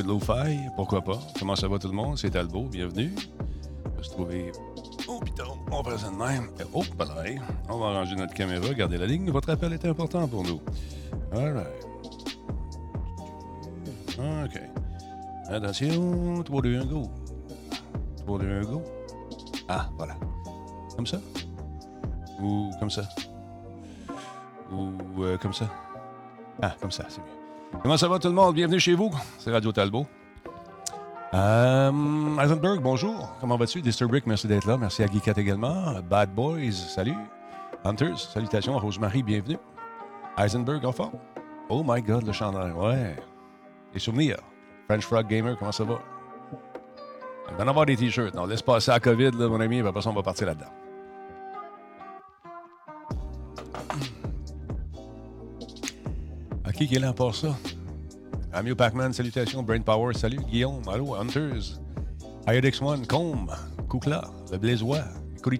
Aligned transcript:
peu 0.00 0.02
de 0.02 0.08
low-fi, 0.08 0.58
pourquoi 0.76 1.02
pas? 1.02 1.18
Comment 1.38 1.56
ça 1.56 1.68
va 1.68 1.78
tout 1.78 1.88
le 1.88 1.94
monde? 1.94 2.16
C'est 2.16 2.30
Talbot, 2.30 2.64
bienvenue. 2.64 3.12
On 3.84 3.96
va 3.96 4.02
se 4.02 4.10
trouver. 4.10 4.52
Oh 5.08 5.20
putain, 5.24 5.44
on 5.70 5.82
faire 5.84 5.98
ça 5.98 6.10
de 6.10 6.16
même. 6.16 6.48
Oh, 6.72 6.82
pareil. 6.96 7.40
On 7.68 7.78
va 7.78 7.86
arranger 7.88 8.16
notre 8.16 8.34
caméra, 8.34 8.72
gardez 8.72 8.98
la 8.98 9.06
ligne. 9.06 9.30
Votre 9.30 9.50
appel 9.50 9.72
est 9.72 9.84
important 9.84 10.26
pour 10.26 10.44
nous. 10.44 10.60
All 11.32 11.52
right. 11.52 11.86
OK. 14.44 14.60
Attention, 15.48 16.42
3, 16.44 16.62
2, 16.62 16.80
1, 16.80 16.84
go. 16.86 17.10
3, 18.24 18.38
2, 18.38 18.46
1, 18.46 18.62
go. 18.62 18.82
Ah, 19.68 19.88
voilà. 19.96 20.16
Comme 20.96 21.06
ça? 21.06 21.18
Ou 22.40 22.70
comme 22.78 22.90
ça? 22.90 23.02
Ou 24.72 25.24
euh, 25.24 25.36
comme 25.36 25.52
ça? 25.52 25.68
Ah, 26.62 26.74
comme 26.80 26.90
ça, 26.90 27.04
c'est 27.08 27.20
mieux. 27.20 27.39
Comment 27.78 27.96
ça 27.96 28.08
va 28.08 28.18
tout 28.18 28.28
le 28.28 28.34
monde? 28.34 28.54
Bienvenue 28.54 28.80
chez 28.80 28.94
vous. 28.94 29.10
C'est 29.38 29.50
Radio 29.50 29.72
Talbot. 29.72 30.06
Euh, 31.32 31.90
Eisenberg, 32.42 32.80
bonjour. 32.82 33.34
Comment 33.40 33.56
vas-tu? 33.56 33.80
Disturbrick, 33.80 34.26
merci 34.26 34.46
d'être 34.46 34.66
là. 34.66 34.76
Merci 34.76 35.02
à 35.02 35.06
Geekat 35.06 35.34
également. 35.36 35.94
Bad 36.02 36.34
Boys, 36.34 36.72
salut. 36.72 37.14
Hunters, 37.84 38.18
salutations. 38.18 38.76
Rosemary, 38.78 39.22
bienvenue. 39.22 39.56
Eisenberg, 40.36 40.84
en 40.84 40.92
forme? 40.92 41.12
Oh 41.68 41.82
my 41.86 42.02
God, 42.02 42.26
le 42.26 42.32
chandail, 42.32 42.72
ouais. 42.72 43.16
Les 43.94 44.00
souvenirs. 44.00 44.38
French 44.88 45.04
Frog 45.04 45.26
Gamer, 45.28 45.56
comment 45.56 45.72
ça 45.72 45.84
va? 45.84 46.00
Il 47.50 47.56
va 47.56 47.64
en 47.64 47.68
avoir 47.68 47.86
des 47.86 47.96
t-shirts. 47.96 48.34
Non, 48.34 48.44
laisse 48.46 48.62
passer 48.62 48.90
la 48.90 49.00
COVID, 49.00 49.30
mon 49.32 49.60
ami, 49.60 49.80
après 49.80 50.02
ça, 50.02 50.10
on 50.10 50.14
va 50.14 50.22
partir 50.22 50.48
là-dedans. 50.48 50.66
Qui 56.86 56.96
est 56.96 57.00
là 57.00 57.12
pour 57.12 57.34
ça? 57.34 57.56
Amio 58.52 58.74
Pac-Man, 58.74 59.12
salutations. 59.12 59.62
Brain 59.62 59.80
Power, 59.82 60.14
salut. 60.14 60.40
Guillaume, 60.50 60.82
allô. 60.88 61.14
Hunters. 61.14 61.80
Iodex 62.48 62.80
One, 62.80 63.06
Combe, 63.06 63.52
Koukla, 63.88 64.22
Le 64.50 64.58
Blaisois, 64.58 65.04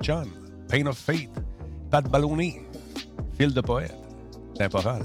Chan, 0.02 0.24
Pain 0.68 0.86
of 0.86 0.96
Fate, 0.96 1.30
Pat 1.90 2.08
Ballonné, 2.08 2.62
Fil 3.38 3.52
de 3.52 3.60
Poète, 3.60 3.94
Temporal, 4.58 5.02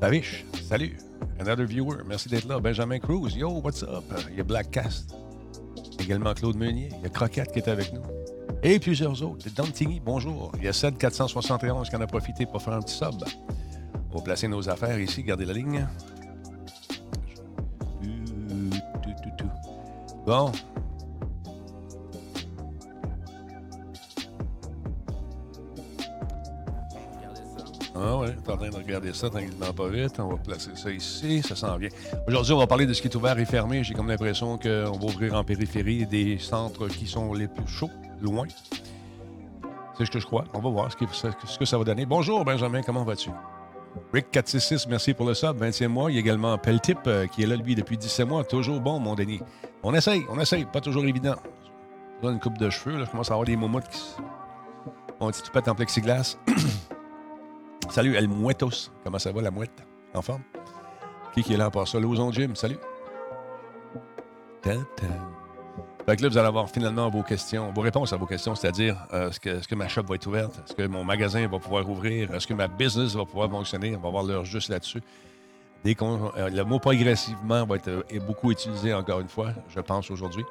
Baviche, 0.00 0.44
salut. 0.68 0.98
Another 1.38 1.64
viewer, 1.64 1.98
merci 2.06 2.28
d'être 2.28 2.46
là. 2.48 2.58
Benjamin 2.58 2.98
Cruz, 2.98 3.34
yo, 3.36 3.60
what's 3.62 3.82
up? 3.82 4.04
Il 4.30 4.36
y 4.36 4.40
a 4.40 4.44
Black 4.44 4.72
Cast. 4.72 5.14
Également 6.00 6.34
Claude 6.34 6.56
Meunier. 6.56 6.90
Il 6.98 7.02
y 7.04 7.06
a 7.06 7.08
Croquette 7.08 7.52
qui 7.52 7.60
est 7.60 7.68
avec 7.68 7.92
nous. 7.92 8.02
Et 8.62 8.78
plusieurs 8.78 9.22
autres. 9.22 9.46
Don 9.54 9.64
Tigny, 9.64 10.00
bonjour. 10.04 10.52
Il 10.58 10.64
y 10.64 10.68
a 10.68 10.72
7 10.72 10.98
471 10.98 11.88
qui 11.88 11.96
en 11.96 12.00
a 12.00 12.06
profité 12.06 12.46
pour 12.46 12.60
faire 12.60 12.74
un 12.74 12.80
petit 12.80 12.94
sub. 12.94 13.24
On 14.14 14.18
va 14.18 14.22
placer 14.22 14.46
nos 14.46 14.68
affaires 14.68 14.98
ici. 15.00 15.24
Gardez 15.24 15.44
la 15.44 15.52
ligne. 15.52 15.88
Bon. 20.24 20.52
Ah 27.96 28.18
ouais, 28.18 28.34
t'es 28.44 28.52
en 28.52 28.56
train 28.56 28.70
de 28.70 28.74
regarder 28.76 29.12
ça 29.12 29.30
tranquillement 29.30 29.72
pas 29.72 29.88
vite. 29.88 30.18
On 30.20 30.28
va 30.28 30.36
placer 30.36 30.70
ça 30.76 30.90
ici, 30.90 31.42
ça 31.42 31.56
s'en 31.56 31.76
vient. 31.76 31.88
Aujourd'hui, 32.28 32.52
on 32.52 32.58
va 32.58 32.66
parler 32.66 32.86
de 32.86 32.92
ce 32.92 33.02
qui 33.02 33.08
est 33.08 33.16
ouvert 33.16 33.38
et 33.38 33.44
fermé. 33.44 33.82
J'ai 33.82 33.94
comme 33.94 34.08
l'impression 34.08 34.58
qu'on 34.58 34.92
va 34.92 35.04
ouvrir 35.04 35.34
en 35.34 35.42
périphérie 35.42 36.06
des 36.06 36.38
centres 36.38 36.86
qui 36.88 37.06
sont 37.06 37.34
les 37.34 37.48
plus 37.48 37.66
chauds, 37.66 37.90
loin. 38.20 38.46
C'est 39.98 40.06
ce 40.06 40.10
que 40.10 40.20
je 40.20 40.26
crois. 40.26 40.44
On 40.54 40.60
va 40.60 40.70
voir 40.70 40.92
ce 40.92 40.96
que, 40.96 41.04
ce 41.12 41.58
que 41.58 41.64
ça 41.64 41.78
va 41.78 41.84
donner. 41.84 42.06
Bonjour 42.06 42.44
Benjamin, 42.44 42.82
comment 42.82 43.04
vas-tu? 43.04 43.30
Rick466, 44.12 44.86
merci 44.88 45.14
pour 45.14 45.26
le 45.26 45.34
sub, 45.34 45.60
20e 45.60 45.88
mois. 45.88 46.10
Il 46.10 46.14
y 46.14 46.16
a 46.18 46.20
également 46.20 46.56
Peltip 46.58 46.98
euh, 47.06 47.26
qui 47.26 47.42
est 47.42 47.46
là, 47.46 47.56
lui, 47.56 47.74
depuis 47.74 47.96
17 47.96 48.26
mois. 48.26 48.44
Toujours 48.44 48.80
bon, 48.80 48.98
mon 48.98 49.14
Denis. 49.14 49.40
On 49.82 49.94
essaye, 49.94 50.24
on 50.28 50.38
essaye. 50.40 50.64
Pas 50.64 50.80
toujours 50.80 51.04
évident. 51.04 51.36
Là, 52.22 52.30
une 52.30 52.40
coupe 52.40 52.58
de 52.58 52.70
cheveux, 52.70 52.98
là, 52.98 53.04
je 53.04 53.10
commence 53.10 53.30
à 53.30 53.34
avoir 53.34 53.46
des 53.46 53.56
momoutes 53.56 53.88
qui 53.88 54.00
On 55.20 55.30
dit 55.30 55.42
tout 55.42 55.52
pète 55.52 55.68
en 55.68 55.74
plexiglas. 55.74 56.36
salut, 57.90 58.14
El 58.14 58.28
Muetos. 58.28 58.90
Comment 59.02 59.18
ça 59.18 59.32
va, 59.32 59.42
la 59.42 59.50
mouette? 59.50 59.82
En 60.14 60.22
forme? 60.22 60.42
Qui, 61.32 61.42
qui 61.42 61.54
est 61.54 61.56
là 61.56 61.70
pour 61.70 61.86
ça? 61.86 61.98
Lozon 61.98 62.30
Jim, 62.32 62.54
salut. 62.54 62.78
Fait 66.06 66.16
que 66.16 66.22
là, 66.22 66.28
vous 66.28 66.36
allez 66.36 66.48
avoir 66.48 66.68
finalement 66.68 67.08
vos 67.08 67.22
questions, 67.22 67.72
vos 67.72 67.80
réponses 67.80 68.12
à 68.12 68.16
vos 68.16 68.26
questions, 68.26 68.54
c'est-à-dire 68.54 69.06
euh, 69.14 69.30
est-ce, 69.30 69.40
que, 69.40 69.48
est-ce 69.48 69.66
que 69.66 69.74
ma 69.74 69.88
shop 69.88 70.02
va 70.02 70.16
être 70.16 70.26
ouverte? 70.26 70.60
Est-ce 70.66 70.74
que 70.74 70.86
mon 70.86 71.02
magasin 71.02 71.46
va 71.48 71.58
pouvoir 71.58 71.88
ouvrir? 71.88 72.34
Est-ce 72.34 72.46
que 72.46 72.52
ma 72.52 72.68
business 72.68 73.14
va 73.14 73.24
pouvoir 73.24 73.50
fonctionner? 73.50 73.96
On 73.96 74.00
va 74.00 74.08
avoir 74.08 74.22
l'heure 74.22 74.44
juste 74.44 74.68
là-dessus. 74.68 75.00
Dès 75.82 75.94
qu'on, 75.94 76.30
euh, 76.36 76.50
le 76.50 76.62
mot 76.64 76.78
progressivement 76.78 77.64
va 77.64 77.76
être 77.76 77.88
euh, 77.88 78.02
beaucoup 78.26 78.50
utilisé 78.50 78.92
encore 78.92 79.20
une 79.20 79.28
fois, 79.28 79.52
je 79.70 79.80
pense, 79.80 80.10
aujourd'hui. 80.10 80.44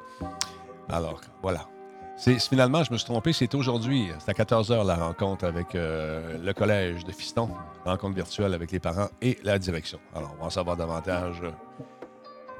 Alors, 0.88 1.20
voilà. 1.40 1.68
C'est, 2.16 2.40
finalement, 2.40 2.82
je 2.82 2.92
me 2.92 2.98
suis 2.98 3.06
trompé, 3.06 3.32
c'est 3.32 3.54
aujourd'hui. 3.54 4.08
C'est 4.18 4.30
à 4.30 4.34
14 4.34 4.70
h 4.72 4.86
la 4.86 4.96
rencontre 4.96 5.44
avec 5.44 5.74
le 5.74 6.52
collège 6.52 7.04
de 7.04 7.10
Fiston, 7.10 7.48
rencontre 7.84 8.14
virtuelle 8.14 8.54
avec 8.54 8.70
les 8.70 8.78
parents 8.78 9.08
et 9.20 9.36
la 9.42 9.58
direction. 9.58 9.98
Alors, 10.14 10.32
on 10.36 10.42
va 10.42 10.46
en 10.46 10.50
savoir 10.50 10.76
davantage. 10.76 11.42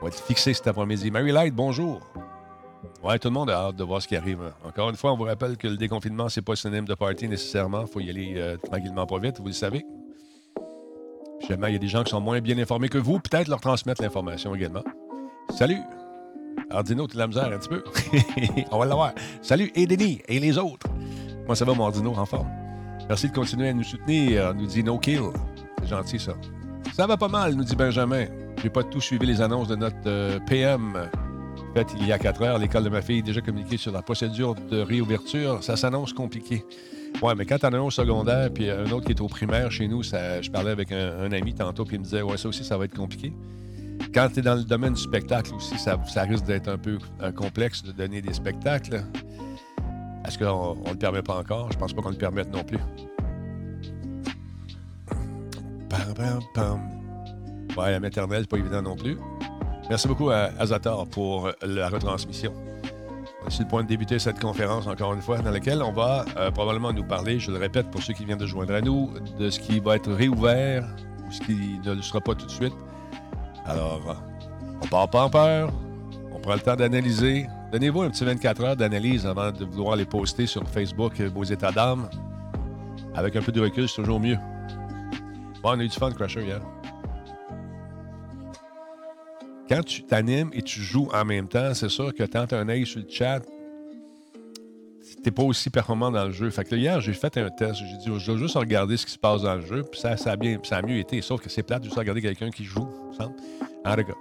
On 0.00 0.06
va 0.06 0.08
être 0.08 0.20
fixé 0.20 0.54
cet 0.54 0.66
après-midi. 0.66 1.12
Mary 1.12 1.30
Light, 1.30 1.54
bonjour. 1.54 2.00
Oui, 3.02 3.18
tout 3.18 3.28
le 3.28 3.34
monde 3.34 3.50
a 3.50 3.66
hâte 3.66 3.76
de 3.76 3.84
voir 3.84 4.00
ce 4.00 4.08
qui 4.08 4.16
arrive. 4.16 4.40
Encore 4.64 4.90
une 4.90 4.96
fois, 4.96 5.12
on 5.12 5.16
vous 5.16 5.24
rappelle 5.24 5.56
que 5.56 5.68
le 5.68 5.76
déconfinement, 5.76 6.28
c'est 6.28 6.42
pas 6.42 6.56
synonyme 6.56 6.86
de 6.86 6.94
party 6.94 7.28
nécessairement. 7.28 7.86
Faut 7.86 8.00
y 8.00 8.10
aller 8.10 8.34
euh, 8.36 8.56
tranquillement 8.56 9.06
pas 9.06 9.18
vite, 9.18 9.38
vous 9.38 9.46
le 9.46 9.52
savez. 9.52 9.84
jamais 11.46 11.70
il 11.70 11.72
y 11.74 11.76
a 11.76 11.78
des 11.78 11.88
gens 11.88 12.02
qui 12.02 12.10
sont 12.10 12.20
moins 12.20 12.40
bien 12.40 12.58
informés 12.58 12.88
que 12.88 12.98
vous, 12.98 13.18
peut-être 13.20 13.48
leur 13.48 13.60
transmettre 13.60 14.02
l'information 14.02 14.54
également. 14.54 14.84
Salut! 15.50 15.80
Ardino, 16.70 17.06
tu 17.06 17.16
la 17.16 17.26
misère 17.26 17.52
un 17.52 17.58
petit 17.58 17.68
peu? 17.68 17.84
on 18.70 18.78
va 18.78 18.86
l'avoir. 18.86 19.12
Salut, 19.42 19.70
et 19.74 19.86
Denis, 19.86 20.20
et 20.28 20.40
les 20.40 20.58
autres. 20.58 20.86
Moi, 21.46 21.54
ça 21.54 21.64
va, 21.64 21.74
mon 21.74 21.84
Ardino, 21.84 22.14
en 22.16 22.26
forme? 22.26 22.48
Merci 23.08 23.28
de 23.28 23.34
continuer 23.34 23.68
à 23.68 23.74
nous 23.74 23.84
soutenir, 23.84 24.54
nous 24.54 24.66
dit 24.66 24.82
No 24.82 24.98
Kill. 24.98 25.20
C'est 25.80 25.88
gentil, 25.88 26.18
ça. 26.18 26.32
Ça 26.94 27.06
va 27.06 27.16
pas 27.16 27.28
mal, 27.28 27.54
nous 27.54 27.64
dit 27.64 27.76
Benjamin. 27.76 28.26
J'ai 28.62 28.70
pas 28.70 28.82
tout 28.82 29.00
suivi 29.00 29.26
les 29.26 29.40
annonces 29.42 29.68
de 29.68 29.76
notre 29.76 29.96
euh, 30.06 30.38
PM 30.46 31.08
fait, 31.74 31.88
il 31.98 32.06
y 32.06 32.12
a 32.12 32.18
quatre 32.18 32.42
heures, 32.42 32.58
l'école 32.58 32.84
de 32.84 32.88
ma 32.88 33.02
fille 33.02 33.18
a 33.18 33.22
déjà 33.22 33.40
communiqué 33.40 33.76
sur 33.76 33.92
la 33.92 34.00
procédure 34.00 34.54
de 34.54 34.80
réouverture. 34.80 35.62
Ça 35.62 35.76
s'annonce 35.76 36.12
compliqué. 36.12 36.64
Ouais, 37.22 37.34
mais 37.34 37.46
quand 37.46 37.58
t'en 37.58 37.72
as 37.72 37.76
un 37.76 37.82
au 37.82 37.90
secondaire, 37.90 38.52
puis 38.52 38.70
un 38.70 38.90
autre 38.90 39.06
qui 39.06 39.12
est 39.12 39.20
au 39.20 39.28
primaire 39.28 39.70
chez 39.70 39.88
nous, 39.88 40.02
ça, 40.02 40.40
je 40.40 40.50
parlais 40.50 40.70
avec 40.70 40.92
un, 40.92 41.30
ami 41.32 41.54
tantôt, 41.54 41.84
puis 41.84 41.96
il 41.96 42.00
me 42.00 42.04
disait, 42.04 42.22
ouais, 42.22 42.36
ça 42.36 42.48
aussi, 42.48 42.64
ça 42.64 42.76
va 42.76 42.84
être 42.84 42.96
compliqué. 42.96 43.32
Quand 44.12 44.28
tu 44.32 44.40
es 44.40 44.42
dans 44.42 44.54
le 44.54 44.64
domaine 44.64 44.94
du 44.94 45.00
spectacle 45.00 45.54
aussi, 45.54 45.78
ça, 45.78 45.98
risque 46.22 46.44
d'être 46.44 46.68
un 46.68 46.78
peu 46.78 46.98
complexe 47.36 47.82
de 47.82 47.92
donner 47.92 48.20
des 48.20 48.32
spectacles. 48.32 49.04
Est-ce 50.26 50.38
qu'on 50.38 50.76
ne 50.84 50.90
le 50.90 50.96
permet 50.96 51.22
pas 51.22 51.38
encore? 51.38 51.70
Je 51.72 51.78
pense 51.78 51.92
pas 51.92 52.02
qu'on 52.02 52.10
le 52.10 52.16
permette 52.16 52.52
non 52.52 52.64
plus. 52.64 52.78
Ouais, 57.76 57.90
la 57.90 58.00
maternelle, 58.00 58.42
c'est 58.42 58.50
pas 58.50 58.58
évident 58.58 58.82
non 58.82 58.96
plus. 58.96 59.18
Merci 59.90 60.08
beaucoup 60.08 60.30
à 60.30 60.50
Azatar 60.58 61.06
pour 61.06 61.50
la 61.62 61.88
retransmission. 61.88 62.52
C'est 63.48 63.64
le 63.64 63.68
point 63.68 63.82
de 63.82 63.88
débuter 63.88 64.18
cette 64.18 64.40
conférence, 64.40 64.86
encore 64.86 65.12
une 65.12 65.20
fois, 65.20 65.38
dans 65.38 65.50
laquelle 65.50 65.82
on 65.82 65.92
va 65.92 66.24
euh, 66.38 66.50
probablement 66.50 66.92
nous 66.94 67.04
parler, 67.04 67.38
je 67.38 67.50
le 67.50 67.58
répète 67.58 67.90
pour 67.90 68.02
ceux 68.02 68.14
qui 68.14 68.24
viennent 68.24 68.38
de 68.38 68.46
joindre 68.46 68.74
à 68.74 68.80
nous, 68.80 69.10
de 69.38 69.50
ce 69.50 69.60
qui 69.60 69.80
va 69.80 69.96
être 69.96 70.10
réouvert 70.10 70.86
ou 71.26 71.30
ce 71.30 71.40
qui 71.40 71.78
ne 71.84 71.92
le 71.92 72.00
sera 72.00 72.22
pas 72.22 72.34
tout 72.34 72.46
de 72.46 72.50
suite. 72.50 72.72
Alors, 73.66 74.16
on 74.82 74.86
part 74.86 75.10
pas 75.10 75.24
en 75.24 75.30
peur, 75.30 75.70
on 76.32 76.38
prend 76.38 76.54
le 76.54 76.60
temps 76.60 76.76
d'analyser. 76.76 77.46
Donnez-vous 77.70 78.02
un 78.02 78.10
petit 78.10 78.24
24 78.24 78.64
heures 78.64 78.76
d'analyse 78.76 79.26
avant 79.26 79.52
de 79.52 79.66
vouloir 79.66 79.96
les 79.96 80.06
poster 80.06 80.46
sur 80.46 80.66
Facebook, 80.66 81.20
vos 81.20 81.44
états 81.44 81.72
d'âme. 81.72 82.08
Avec 83.14 83.36
un 83.36 83.42
peu 83.42 83.52
de 83.52 83.60
recul, 83.60 83.86
c'est 83.88 83.96
toujours 83.96 84.20
mieux. 84.20 84.38
Bon, 85.62 85.70
on 85.70 85.80
a 85.80 85.84
eu 85.84 85.88
du 85.88 85.96
fun, 85.96 86.10
Crusher, 86.10 86.42
hier 86.42 86.60
quand 89.74 89.82
tu 89.82 90.02
t'animes 90.04 90.50
et 90.52 90.62
tu 90.62 90.80
joues 90.80 91.08
en 91.12 91.24
même 91.24 91.48
temps, 91.48 91.74
c'est 91.74 91.88
sûr 91.88 92.14
que 92.14 92.22
quand 92.22 92.46
tu 92.46 92.54
as 92.54 92.58
un 92.58 92.68
œil 92.68 92.86
sur 92.86 93.00
le 93.00 93.06
chat, 93.08 93.40
t'es 95.24 95.32
pas 95.32 95.42
aussi 95.42 95.68
performant 95.68 96.12
dans 96.12 96.26
le 96.26 96.30
jeu. 96.30 96.48
Fait 96.50 96.64
que 96.64 96.76
hier, 96.76 97.00
j'ai 97.00 97.12
fait 97.12 97.36
un 97.38 97.50
test. 97.50 97.80
J'ai 97.80 97.96
dit, 97.96 98.18
je 98.18 98.32
vais 98.32 98.38
juste 98.38 98.56
regarder 98.56 98.96
ce 98.96 99.04
qui 99.04 99.12
se 99.12 99.18
passe 99.18 99.42
dans 99.42 99.56
le 99.56 99.66
jeu. 99.66 99.82
Puis 99.90 100.00
ça, 100.00 100.16
ça, 100.16 100.32
a, 100.32 100.36
bien, 100.36 100.58
ça 100.62 100.76
a 100.76 100.82
mieux 100.82 100.98
été. 100.98 101.20
Sauf 101.22 101.40
que 101.40 101.50
c'est 101.50 101.64
plate 101.64 101.82
juste 101.82 101.96
regarder 101.96 102.22
quelqu'un 102.22 102.50
qui 102.50 102.62
joue. 102.64 102.86
En 103.84 103.96
cas. 103.96 104.12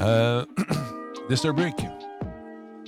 Euh, 0.00 0.44
Brick. 1.54 1.86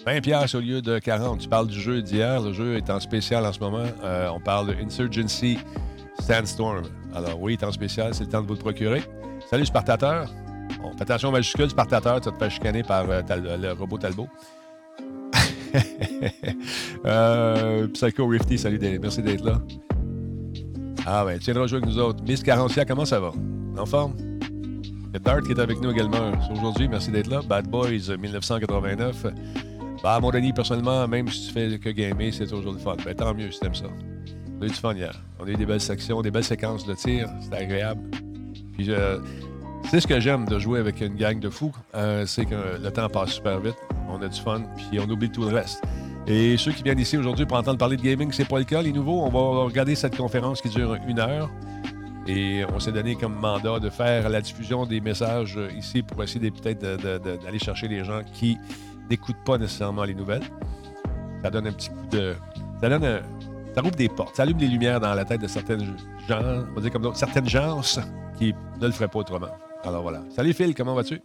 20 0.05 0.21
pièces 0.21 0.55
au 0.55 0.61
lieu 0.61 0.83
de 0.83 0.99
40. 0.99 1.41
Tu 1.41 1.49
parles 1.49 1.69
du 1.69 1.81
jeu 1.81 2.03
d'hier. 2.03 2.43
Le 2.43 2.53
jeu 2.53 2.77
est 2.77 2.91
en 2.91 3.01
spécial 3.01 3.47
en 3.47 3.53
ce 3.53 3.61
moment. 3.61 3.87
Euh, 4.05 4.29
on 4.29 4.41
parle 4.41 4.69
de 4.69 4.75
Insurgency 4.75 5.59
Sandstorm. 6.21 6.83
Alors 7.15 7.41
oui, 7.41 7.55
il 7.55 7.63
est 7.63 7.67
en 7.67 7.73
spécial. 7.73 8.15
C'est 8.15 8.25
le 8.25 8.31
temps 8.31 8.43
de 8.43 8.47
vous 8.47 8.55
le 8.55 8.61
procurer. 8.61 9.03
Salut, 9.49 9.65
Spartateur. 9.65 10.31
Bon, 10.79 10.93
fais 10.97 11.03
attention 11.03 11.29
aux 11.29 11.33
majuscules, 11.33 11.71
Spartateur, 11.71 12.21
tu 12.21 12.29
vas 12.29 12.35
te 12.35 12.39
faire 12.39 12.51
chicaner 12.51 12.83
par 12.83 13.05
euh, 13.09 13.23
le 13.61 13.73
robot 13.73 13.99
Talbot. 13.99 14.29
euh, 17.05 17.87
Psycho 17.89 18.27
Rifty, 18.27 18.59
salut, 18.59 18.79
merci 19.01 19.23
d'être 19.23 19.45
là. 19.45 19.61
Ah 21.07 21.25
ben, 21.25 21.39
tu 21.39 21.47
viendras 21.47 21.67
jouer 21.67 21.79
avec 21.79 21.89
nous 21.89 21.99
autres. 21.99 22.23
Miss 22.25 22.43
Carencia, 22.43 22.85
comment 22.85 23.05
ça 23.05 23.21
va? 23.21 23.33
En 23.79 23.87
forme? 23.87 24.15
Il 24.19 25.15
y 25.15 25.17
a 25.17 25.19
Dart 25.19 25.43
qui 25.43 25.53
est 25.53 25.59
avec 25.59 25.81
nous 25.81 25.91
également 25.91 26.33
aujourd'hui. 26.53 26.89
Merci 26.89 27.11
d'être 27.11 27.29
là. 27.29 27.41
Bad 27.43 27.69
Boys 27.69 28.17
1989. 28.17 29.27
Bah, 30.03 30.15
à 30.15 30.21
mon 30.21 30.31
avis, 30.31 30.53
personnellement, 30.53 31.07
même 31.09 31.29
si 31.29 31.49
tu 31.49 31.53
fais 31.53 31.79
que 31.79 31.91
gamer, 31.91 32.33
c'est 32.33 32.47
toujours 32.47 32.73
le 32.73 32.79
fun. 32.79 32.97
Ben, 33.05 33.15
tant 33.15 33.35
mieux 33.35 33.51
si 33.51 33.61
t'aimes 33.61 33.75
ça. 33.75 33.87
On 34.59 34.63
a 34.63 34.67
eu 34.67 34.69
du 34.69 34.75
fun 34.75 34.95
hier. 34.95 35.21
On 35.39 35.47
a 35.47 35.51
eu 35.51 35.57
des 35.57 35.67
belles 35.67 35.81
sections, 35.81 36.23
des 36.23 36.31
belles 36.31 36.45
séquences 36.45 36.87
de 36.87 36.95
tir. 36.95 37.29
C'était 37.41 37.57
agréable. 37.57 38.03
Puis 38.75 38.91
c'est 39.85 40.01
ce 40.01 40.07
que 40.07 40.21
j'aime 40.21 40.47
de 40.47 40.59
jouer 40.59 40.79
avec 40.79 41.01
une 41.01 41.17
gang 41.17 41.39
de 41.39 41.49
fous. 41.49 41.75
Euh, 41.95 42.25
c'est 42.27 42.45
que 42.45 42.79
le 42.81 42.91
temps 42.91 43.09
passe 43.09 43.33
super 43.33 43.61
vite. 43.61 43.77
On 44.09 44.21
a 44.23 44.29
du 44.29 44.41
fun, 44.41 44.63
puis 44.77 45.01
on 45.01 45.09
oublie 45.09 45.31
tout 45.31 45.43
le 45.43 45.55
reste. 45.55 45.83
Et 46.27 46.57
ceux 46.57 46.73
qui 46.73 46.83
viennent 46.83 46.99
ici 46.99 47.17
aujourd'hui 47.17 47.47
pour 47.47 47.57
entendre 47.57 47.79
parler 47.79 47.97
de 47.97 48.03
gaming, 48.03 48.31
c'est 48.33 48.49
pas 48.49 48.59
le 48.59 48.65
cas. 48.65 48.83
Les 48.83 48.93
nouveaux, 48.93 49.23
on 49.23 49.31
va 49.31 49.65
regarder 49.65 49.95
cette 49.95 50.17
conférence 50.17 50.61
qui 50.61 50.69
dure 50.69 50.97
une 51.09 51.19
heure. 51.19 51.51
Et 52.27 52.65
on 52.73 52.79
s'est 52.79 52.93
donné 52.93 53.17
comme 53.17 53.35
mandat 53.35 53.81
de 53.81 53.91
faire 53.91 54.29
la 54.29 54.41
diffusion 54.41 54.87
des 54.87 55.01
messages 55.01 55.59
ici 55.77 56.03
pour 56.03 56.23
essayer 56.23 56.51
peut-être 56.51 56.81
d'aller 56.81 57.59
chercher 57.59 57.89
les 57.89 58.05
gens 58.05 58.21
qui 58.33 58.59
n'écoutent 59.09 59.43
pas 59.45 59.59
nécessairement 59.59 60.05
les 60.05 60.15
nouvelles. 60.15 60.45
Ça 61.43 61.51
donne 61.51 61.67
un 61.67 61.73
petit 61.73 61.89
coup 61.89 62.07
de. 62.13 62.35
Ça 62.81 62.89
donne 62.89 63.05
un... 63.05 63.21
Ça 63.75 63.81
rouvre 63.81 63.97
des 63.97 64.09
portes. 64.09 64.37
Ça 64.37 64.43
allume 64.43 64.59
des 64.59 64.67
lumières 64.67 65.01
dans 65.01 65.15
la 65.15 65.25
tête 65.25 65.41
de 65.41 65.47
certaines 65.49 65.97
gens, 66.29 66.65
on 66.71 66.75
va 66.75 66.81
dire 66.81 66.93
comme 66.93 67.15
certaines 67.15 67.49
gens 67.49 67.81
qui 68.39 68.55
ne 68.81 68.87
le 68.87 68.93
feraient 68.93 69.09
pas 69.09 69.21
autrement. 69.21 69.49
Alors 69.85 70.03
voilà. 70.03 70.23
Salut 70.31 70.53
Phil, 70.53 70.75
comment 70.75 70.95
vas-tu? 70.95 71.21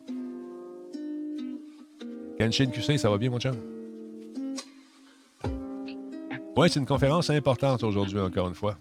Kenshin 2.39 2.67
QC, 2.67 2.97
ça 2.97 3.09
va 3.09 3.17
bien, 3.17 3.29
mon 3.29 3.39
chum? 3.39 3.55
Oui, 6.57 6.69
c'est 6.69 6.79
une 6.79 6.85
conférence 6.85 7.29
importante 7.29 7.83
aujourd'hui, 7.83 8.19
encore 8.19 8.47
une 8.47 8.55
fois, 8.55 8.77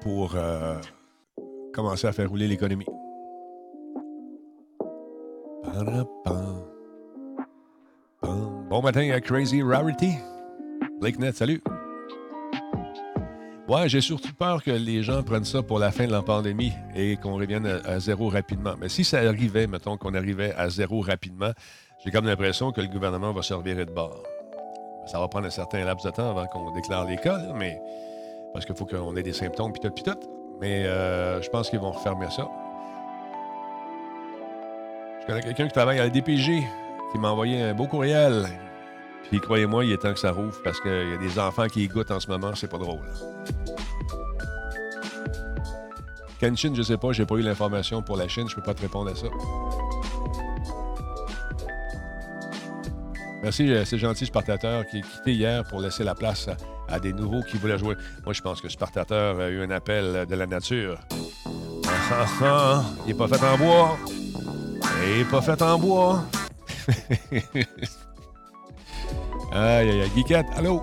pour 0.00 0.32
euh, 0.34 0.76
commencer 1.72 2.06
à 2.08 2.12
faire 2.12 2.28
rouler 2.28 2.48
l'économie. 2.48 2.86
Bon 8.70 8.82
matin 8.82 9.08
à 9.12 9.20
Crazy 9.20 9.62
Rarity. 9.62 10.14
Blake 11.00 11.18
Net, 11.20 11.36
salut. 11.36 11.62
Ouais, 13.66 13.88
j'ai 13.88 14.02
surtout 14.02 14.34
peur 14.34 14.62
que 14.62 14.70
les 14.70 15.02
gens 15.02 15.22
prennent 15.22 15.46
ça 15.46 15.62
pour 15.62 15.78
la 15.78 15.90
fin 15.90 16.06
de 16.06 16.12
la 16.12 16.20
pandémie 16.20 16.74
et 16.94 17.16
qu'on 17.16 17.36
revienne 17.36 17.80
à, 17.86 17.98
zéro 17.98 18.28
rapidement. 18.28 18.74
Mais 18.78 18.90
si 18.90 19.04
ça 19.04 19.20
arrivait, 19.20 19.66
mettons 19.66 19.96
qu'on 19.96 20.12
arrivait 20.12 20.52
à 20.54 20.68
zéro 20.68 21.00
rapidement, 21.00 21.50
j'ai 22.04 22.10
comme 22.10 22.26
l'impression 22.26 22.72
que 22.72 22.82
le 22.82 22.88
gouvernement 22.88 23.32
va 23.32 23.40
se 23.40 23.54
revirer 23.54 23.86
de 23.86 23.90
bord. 23.90 24.22
Ça 25.06 25.18
va 25.18 25.28
prendre 25.28 25.46
un 25.46 25.50
certain 25.50 25.82
laps 25.82 26.04
de 26.04 26.10
temps 26.10 26.28
avant 26.28 26.46
qu'on 26.46 26.72
déclare 26.72 27.06
les 27.06 27.16
cas, 27.16 27.38
mais 27.54 27.80
parce 28.52 28.66
qu'il 28.66 28.74
faut 28.74 28.84
qu'on 28.84 29.16
ait 29.16 29.22
des 29.22 29.32
symptômes, 29.32 29.72
puis 29.72 29.80
tout, 29.80 29.90
puis 29.94 30.04
tout. 30.04 30.18
Mais 30.60 30.84
euh, 30.84 31.40
je 31.40 31.48
pense 31.48 31.70
qu'ils 31.70 31.80
vont 31.80 31.92
refermer 31.92 32.28
ça. 32.30 32.46
Je 35.22 35.26
connais 35.26 35.40
quelqu'un 35.40 35.68
qui 35.68 35.72
travaille 35.72 35.98
à 36.00 36.04
la 36.04 36.10
DPG 36.10 36.62
qui 37.12 37.18
m'a 37.18 37.30
envoyé 37.30 37.62
un 37.62 37.72
beau 37.72 37.86
courriel. 37.86 38.44
Puis 39.30 39.40
croyez-moi, 39.40 39.84
il 39.84 39.92
est 39.92 39.98
temps 39.98 40.12
que 40.12 40.18
ça 40.18 40.32
rouvre 40.32 40.60
parce 40.62 40.80
qu'il 40.80 41.10
y 41.10 41.12
a 41.12 41.16
des 41.16 41.38
enfants 41.38 41.66
qui 41.66 41.84
y 41.84 41.88
goûtent 41.88 42.10
en 42.10 42.20
ce 42.20 42.28
moment, 42.28 42.54
c'est 42.54 42.70
pas 42.70 42.78
drôle. 42.78 43.00
Kenshin, 46.40 46.74
je 46.74 46.82
sais 46.82 46.96
pas, 46.96 47.12
j'ai 47.12 47.26
pas 47.26 47.36
eu 47.36 47.42
l'information 47.42 48.02
pour 48.02 48.16
la 48.16 48.28
Chine, 48.28 48.48
je 48.48 48.54
peux 48.54 48.62
pas 48.62 48.74
te 48.74 48.82
répondre 48.82 49.10
à 49.10 49.14
ça. 49.14 49.26
Merci, 53.42 53.70
euh, 53.70 53.84
c'est 53.84 53.98
gentil, 53.98 54.26
Spartateur, 54.26 54.86
qui 54.86 54.98
est 54.98 55.02
quitté 55.02 55.32
hier 55.34 55.64
pour 55.64 55.80
laisser 55.80 56.02
la 56.02 56.14
place 56.14 56.48
à, 56.88 56.98
des 56.98 57.12
nouveaux 57.12 57.42
qui 57.42 57.58
voulaient 57.58 57.78
jouer. 57.78 57.94
Moi, 58.24 58.32
je 58.32 58.40
pense 58.40 58.60
que 58.60 58.68
Spartateur 58.70 59.38
a 59.38 59.48
eu 59.50 59.62
un 59.62 59.70
appel 59.70 60.26
de 60.26 60.34
la 60.34 60.46
nature. 60.46 60.98
Il 63.06 63.08
n'est 63.08 63.14
pas 63.14 63.28
fait 63.28 63.44
en 63.44 63.58
bois. 63.58 63.98
Il 65.06 65.18
n'est 65.18 65.24
pas 65.24 65.42
fait 65.42 65.60
en 65.60 65.78
bois. 65.78 66.24
aïe, 69.54 69.90
aïe, 69.90 70.00
aïe. 70.02 70.10
Geekette, 70.14 70.46
allô? 70.56 70.82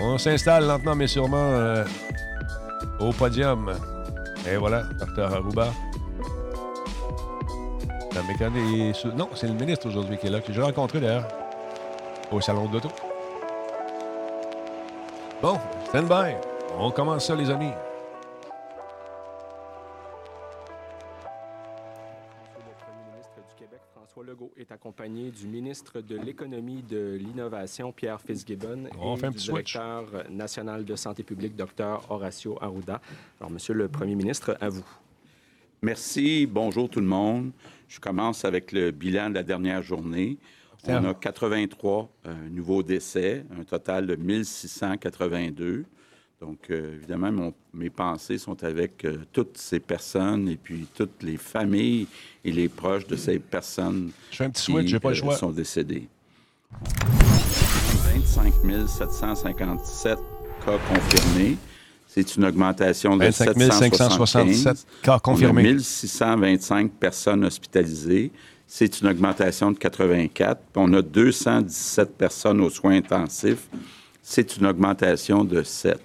On 0.00 0.16
s'installe 0.16 0.66
lentement 0.66 0.94
mais 0.94 1.08
sûrement 1.08 1.36
euh, 1.36 1.84
au 3.00 3.12
podium. 3.12 3.72
Et 4.48 4.56
voilà, 4.56 4.84
Docteur 4.98 5.34
Aruba. 5.34 5.68
Non, 9.16 9.28
c'est 9.34 9.46
le 9.46 9.52
ministre 9.52 9.86
aujourd'hui 9.88 10.18
qui 10.18 10.26
est 10.26 10.30
là, 10.30 10.40
que 10.40 10.52
j'ai 10.52 10.62
rencontré 10.62 11.00
d'ailleurs 11.00 11.28
au 12.32 12.40
salon 12.40 12.66
de 12.66 12.74
l'auto. 12.74 12.88
Bon, 15.40 15.58
stand 15.88 16.08
by. 16.08 16.34
On 16.78 16.90
commence 16.90 17.26
ça, 17.26 17.34
les 17.34 17.48
amis. 17.50 17.70
Est 24.68 24.74
accompagné 24.74 25.30
du 25.30 25.46
ministre 25.46 26.00
de 26.00 26.16
l'Économie 26.16 26.82
de 26.82 27.16
l'Innovation, 27.18 27.92
Pierre 27.92 28.20
Fitzgibbon, 28.20 28.86
et 28.86 29.28
du 29.28 29.36
directeur 29.36 30.24
national 30.30 30.84
de 30.84 30.96
santé 30.96 31.22
publique, 31.22 31.56
Dr. 31.56 32.04
Horacio 32.10 32.58
Arruda. 32.60 33.00
Alors, 33.40 33.50
Monsieur 33.50 33.74
le 33.74 33.88
Premier 33.88 34.14
ministre, 34.14 34.56
à 34.60 34.68
vous. 34.68 34.84
Merci. 35.82 36.46
Bonjour 36.46 36.88
tout 36.88 37.00
le 37.00 37.06
monde. 37.06 37.52
Je 37.88 38.00
commence 38.00 38.44
avec 38.44 38.72
le 38.72 38.90
bilan 38.90 39.30
de 39.30 39.34
la 39.34 39.42
dernière 39.42 39.82
journée. 39.82 40.38
On 40.86 41.04
a 41.04 41.14
83 41.14 42.08
euh, 42.26 42.34
nouveaux 42.50 42.82
décès, 42.82 43.44
un 43.58 43.64
total 43.64 44.06
de 44.06 44.16
1682. 44.16 45.84
Donc, 46.40 46.58
euh, 46.70 46.94
évidemment, 46.94 47.52
mes 47.74 47.90
pensées 47.90 48.38
sont 48.38 48.62
avec 48.62 49.04
euh, 49.04 49.18
toutes 49.32 49.58
ces 49.58 49.80
personnes 49.80 50.48
et 50.48 50.56
puis 50.56 50.86
toutes 50.94 51.22
les 51.22 51.36
familles 51.36 52.06
et 52.44 52.52
les 52.52 52.68
proches 52.68 53.08
de 53.08 53.16
ces 53.16 53.40
personnes 53.40 54.12
qui 54.30 54.98
pas 55.00 55.14
sont 55.14 55.50
décédées. 55.50 56.06
25 58.14 58.54
757 58.86 60.18
cas 60.64 60.78
confirmés. 60.88 61.56
C'est 62.06 62.36
une 62.36 62.44
augmentation 62.44 63.16
de 63.16 63.24
25 63.24 63.72
567 63.72 64.86
cas 65.02 65.18
confirmés. 65.18 65.74
1625 65.74 66.92
personnes 66.92 67.44
hospitalisées. 67.44 68.30
C'est 68.64 69.00
une 69.00 69.08
augmentation 69.08 69.72
de 69.72 69.78
84. 69.78 70.60
on 70.76 70.92
a 70.92 71.02
217 71.02 72.16
personnes 72.16 72.60
aux 72.60 72.70
soins 72.70 72.96
intensifs. 72.96 73.68
C'est 74.22 74.56
une 74.56 74.66
augmentation 74.66 75.42
de 75.42 75.62
7. 75.64 75.98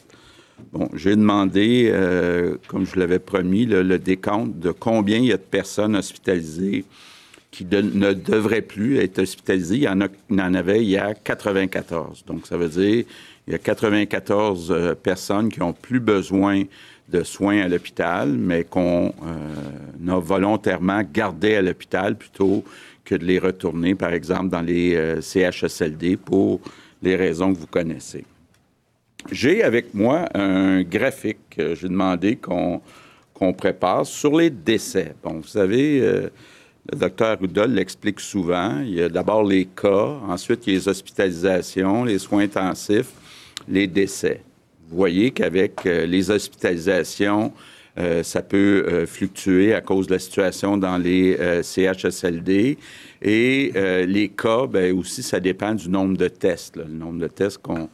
Bon, 0.72 0.90
j'ai 0.96 1.16
demandé, 1.16 1.90
euh, 1.92 2.58
comme 2.68 2.86
je 2.86 3.00
l'avais 3.00 3.20
promis, 3.20 3.66
le, 3.66 3.98
décompte 4.00 4.60
de 4.60 4.72
combien 4.72 5.18
il 5.18 5.26
y 5.26 5.34
a 5.34 5.38
de 5.38 5.42
personnes 5.42 5.96
hospitalisées 5.96 6.86
qui 7.52 7.66
ne 7.66 8.14
devraient 8.14 8.64
plus 8.64 8.98
être 8.98 9.20
hospitalisées. 9.20 9.76
Il 9.76 9.84
y 9.84 9.88
en, 9.88 10.02
a, 10.02 10.08
il 10.30 10.38
y 10.38 10.42
en 10.42 10.54
avait 10.54 10.84
hier 10.84 11.14
94. 11.24 12.24
Donc, 12.26 12.48
ça 12.48 12.58
veut 12.58 12.70
dire 12.70 13.06
il 13.46 13.52
y 13.52 13.56
a 13.56 13.60
94 13.60 14.72
euh, 14.72 14.96
personnes 14.96 15.50
qui 15.50 15.62
ont 15.62 15.74
plus 15.74 16.00
besoin 16.00 16.64
de 17.10 17.24
soins 17.24 17.62
à 17.62 17.68
l'hôpital, 17.68 18.30
mais 18.30 18.64
qu'on 18.64 19.14
euh, 19.26 20.12
a 20.12 20.20
volontairement 20.20 21.02
gardé 21.04 21.56
à 21.56 21.62
l'hôpital 21.62 22.16
plutôt 22.16 22.64
que 23.04 23.16
de 23.16 23.26
les 23.26 23.38
retourner, 23.38 23.96
par 23.96 24.14
exemple, 24.14 24.48
dans 24.48 24.62
les 24.62 25.20
CHSLD 25.22 26.16
pour 26.16 26.62
les 27.02 27.18
raisons 27.18 27.54
que 27.54 27.60
vous 27.60 27.68
connaissez. 27.68 28.24
J'ai 29.32 29.64
avec 29.64 29.94
moi 29.94 30.28
un 30.36 30.84
graphique 30.84 31.38
que 31.50 31.76
j'ai 31.76 31.88
demandé 31.88 32.36
qu'on 32.36 33.54
prépare 33.54 34.06
sur 34.06 34.38
les 34.38 34.50
décès. 34.50 35.16
Bon, 35.24 35.36
vous 35.36 35.48
savez, 35.48 36.00
le 36.92 36.98
docteur 36.98 37.40
Rudol 37.40 37.72
l'explique 37.72 38.20
souvent. 38.20 38.80
Il 38.82 38.96
y 38.96 39.02
a 39.02 39.10
d'abord 39.10 39.44
les 39.44 39.66
cas, 39.66 40.20
ensuite 40.28 40.68
il 40.68 40.74
y 40.74 40.76
a 40.76 40.80
les 40.80 40.88
hospitalisations, 40.88 42.04
les 42.04 42.20
soins 42.20 42.44
intensifs, 42.44 43.12
les 43.68 43.88
décès. 43.88 44.42
Vous 44.90 44.98
voyez 44.98 45.32
qu'avec 45.32 45.86
euh, 45.86 46.06
les 46.06 46.30
hospitalisations, 46.30 47.54
euh, 47.98 48.22
ça 48.22 48.42
peut 48.42 48.86
euh, 48.88 49.06
fluctuer 49.06 49.74
à 49.74 49.82
cause 49.82 50.08
de 50.08 50.14
la 50.14 50.20
situation 50.20 50.78
dans 50.78 50.98
les 50.98 51.38
CHSLD. 51.64 52.78
Et 53.22 53.72
les 54.06 54.30
cas, 54.30 54.68
bien 54.68 54.94
aussi, 54.94 55.24
ça 55.24 55.40
dépend 55.40 55.74
du 55.74 55.88
nombre 55.88 56.18
de 56.18 56.28
tests, 56.28 56.76
le 56.76 56.84
nombre 56.84 57.20
de 57.20 57.28
tests 57.28 57.60
qu'on 57.60 57.88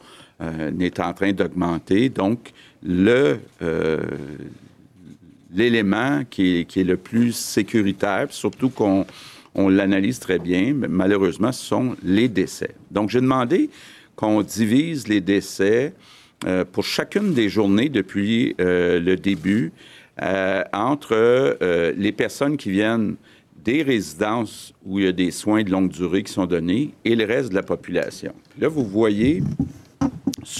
est 0.80 1.00
en 1.00 1.12
train 1.12 1.32
d'augmenter. 1.32 2.08
Donc, 2.08 2.52
le 2.82 3.38
l'élément 5.52 6.22
qui, 6.28 6.58
est, 6.58 6.84
le 6.84 6.96
plus 6.96 7.32
sécuritaire, 7.32 8.28
surtout 8.30 8.70
qu'on 8.70 9.06
on 9.54 9.68
l'analyse 9.68 10.20
très 10.20 10.38
bien, 10.38 10.74
malheureusement, 10.88 11.50
ce 11.52 11.64
sont 11.64 11.96
les 12.04 12.28
décès. 12.28 12.74
Donc, 12.90 13.10
j'ai 13.10 13.20
demandé 13.20 13.68
qu'on 14.14 14.42
divise 14.42 15.08
les 15.08 15.20
décès 15.20 15.92
euh, 16.46 16.64
pour 16.64 16.84
chacune 16.84 17.34
des 17.34 17.48
journées 17.48 17.88
depuis 17.88 18.54
euh, 18.60 19.00
le 19.00 19.16
début 19.16 19.72
euh, 20.22 20.62
entre 20.72 21.58
les 21.96 22.12
personnes 22.12 22.56
qui 22.56 22.70
viennent 22.70 23.16
des 23.64 23.82
résidences 23.82 24.72
où 24.86 24.98
il 24.98 25.04
y 25.04 25.08
a 25.08 25.12
des 25.12 25.30
soins 25.30 25.62
de 25.62 25.70
longue 25.70 25.90
durée 25.90 26.22
qui 26.22 26.32
sont 26.32 26.46
donnés 26.46 26.90
et 27.04 27.14
le 27.14 27.24
reste 27.24 27.50
de 27.50 27.54
la 27.54 27.62
population. 27.62 28.32
Là, 28.58 28.68
vous 28.68 28.84
voyez 28.84 29.42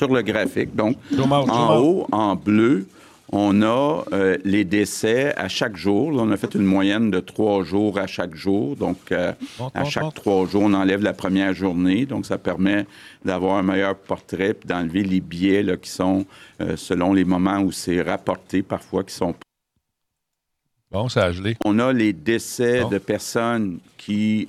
sur 0.00 0.14
le 0.14 0.23
graphique, 0.23 0.75
donc 0.75 0.97
en 1.19 1.78
haut, 1.78 2.07
en 2.11 2.35
bleu, 2.35 2.87
on 3.33 3.61
a 3.61 4.04
euh, 4.12 4.38
les 4.45 4.64
décès 4.64 5.35
à 5.37 5.47
chaque 5.49 5.76
jour. 5.76 6.11
Là, 6.11 6.23
on 6.23 6.30
a 6.30 6.38
fait 6.38 6.54
une 6.54 6.64
moyenne 6.64 7.11
de 7.11 7.21
trois 7.21 7.62
jours 7.64 7.99
à 7.99 8.07
chaque 8.07 8.35
jour. 8.35 8.76
Donc, 8.76 8.97
euh, 9.12 9.33
à 9.75 9.85
chaque 9.85 10.14
trois 10.14 10.47
jours, 10.47 10.62
on 10.62 10.73
enlève 10.73 11.02
la 11.02 11.12
première 11.12 11.52
journée. 11.52 12.07
Donc, 12.07 12.25
ça 12.25 12.38
permet 12.38 12.87
d'avoir 13.23 13.59
un 13.59 13.62
meilleur 13.62 13.95
portrait 13.95 14.54
puis 14.54 14.66
d'enlever 14.66 15.04
les 15.04 15.21
biais 15.21 15.62
là, 15.62 15.76
qui 15.76 15.90
sont, 15.90 16.25
euh, 16.62 16.76
selon 16.76 17.12
les 17.12 17.25
moments 17.25 17.61
où 17.61 17.73
c'est 17.73 18.00
rapporté, 18.00 18.62
parfois, 18.62 19.04
qui 19.04 19.14
sont 19.14 19.35
Bon, 20.90 21.09
ça 21.09 21.26
a 21.26 21.30
gelé. 21.33 21.57
on 21.64 21.78
a 21.78 21.92
les 21.92 22.12
décès 22.12 22.83
de 22.90 22.99
personnes 22.99 23.78
qui 23.97 24.49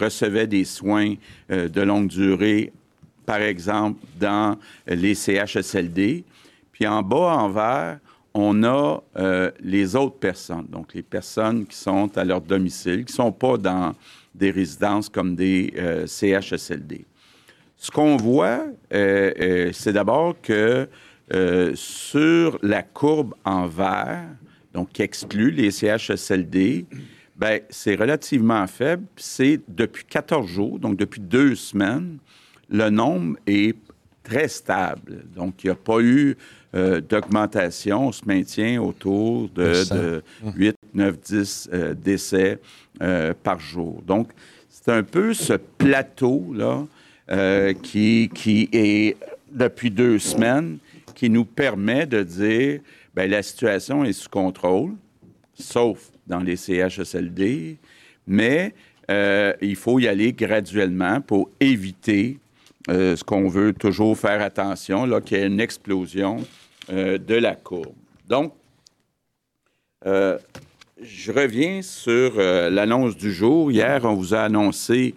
recevaient 0.00 0.46
des 0.46 0.64
soins 0.64 1.16
de 1.50 1.80
longue 1.82 2.06
durée, 2.06 2.72
par 3.24 3.40
exemple 3.40 4.00
dans 4.18 4.56
les 4.86 5.14
CHSLD. 5.14 6.24
Puis 6.72 6.86
en 6.86 7.02
bas, 7.02 7.36
en 7.36 7.48
vert, 7.48 7.98
on 8.34 8.62
a 8.64 9.02
euh, 9.16 9.50
les 9.60 9.94
autres 9.94 10.16
personnes, 10.16 10.66
donc 10.68 10.94
les 10.94 11.02
personnes 11.02 11.66
qui 11.66 11.76
sont 11.76 12.16
à 12.16 12.24
leur 12.24 12.40
domicile, 12.40 13.04
qui 13.04 13.12
ne 13.12 13.16
sont 13.16 13.32
pas 13.32 13.56
dans 13.56 13.92
des 14.34 14.50
résidences 14.50 15.08
comme 15.08 15.34
des 15.34 15.72
euh, 15.76 16.06
CHSLD. 16.06 17.04
Ce 17.76 17.90
qu'on 17.90 18.16
voit, 18.16 18.64
euh, 18.94 19.70
c'est 19.72 19.92
d'abord 19.92 20.36
que 20.40 20.88
sur 21.74 22.58
la 22.62 22.82
courbe 22.82 23.34
en 23.44 23.66
vert, 23.66 24.26
donc 24.74 24.90
qui 24.92 25.02
exclut 25.02 25.50
les 25.50 25.70
CHSLD, 25.70 26.84
ben, 27.36 27.60
c'est 27.70 27.94
relativement 27.94 28.66
faible. 28.66 29.04
C'est 29.16 29.60
depuis 29.66 30.04
14 30.04 30.46
jours, 30.46 30.78
donc 30.78 30.96
depuis 30.96 31.20
deux 31.20 31.54
semaines, 31.54 32.18
le 32.72 32.90
nombre 32.90 33.36
est 33.46 33.76
très 34.22 34.48
stable. 34.48 35.24
Donc, 35.36 35.62
il 35.62 35.66
n'y 35.66 35.72
a 35.72 35.76
pas 35.76 36.00
eu 36.00 36.36
euh, 36.74 37.00
d'augmentation. 37.00 38.08
On 38.08 38.12
se 38.12 38.24
maintient 38.24 38.80
autour 38.80 39.48
de, 39.50 39.94
de 39.94 40.22
8, 40.56 40.74
9, 40.94 41.20
10 41.20 41.70
euh, 41.72 41.94
décès 41.94 42.58
euh, 43.02 43.34
par 43.42 43.60
jour. 43.60 44.02
Donc, 44.06 44.30
c'est 44.68 44.88
un 44.90 45.02
peu 45.02 45.34
ce 45.34 45.52
plateau-là 45.52 46.86
euh, 47.30 47.72
qui, 47.74 48.30
qui 48.34 48.68
est 48.72 49.16
depuis 49.50 49.90
deux 49.90 50.18
semaines 50.18 50.78
qui 51.14 51.28
nous 51.28 51.44
permet 51.44 52.06
de 52.06 52.22
dire 52.22 52.80
ben 53.14 53.30
la 53.30 53.42
situation 53.42 54.02
est 54.02 54.14
sous 54.14 54.30
contrôle, 54.30 54.92
sauf 55.54 56.10
dans 56.26 56.40
les 56.40 56.56
CHSLD, 56.56 57.76
mais 58.26 58.74
il 59.60 59.76
faut 59.76 59.98
y 59.98 60.08
aller 60.08 60.32
graduellement 60.32 61.20
pour 61.20 61.50
éviter 61.60 62.38
euh, 62.90 63.14
ce 63.16 63.22
qu'on 63.22 63.48
veut 63.48 63.72
toujours 63.72 64.18
faire 64.18 64.42
attention, 64.42 65.06
là, 65.06 65.20
qu'il 65.20 65.38
y 65.38 65.40
ait 65.40 65.46
une 65.46 65.60
explosion 65.60 66.38
euh, 66.90 67.16
de 67.16 67.34
la 67.34 67.54
courbe. 67.54 67.94
Donc, 68.28 68.54
euh, 70.04 70.36
je 71.00 71.32
reviens 71.32 71.82
sur 71.82 72.36
l'annonce 72.36 73.16
du 73.16 73.32
jour. 73.32 73.72
Hier, 73.72 74.04
on 74.04 74.14
vous 74.14 74.34
a 74.34 74.42
annoncé 74.42 75.14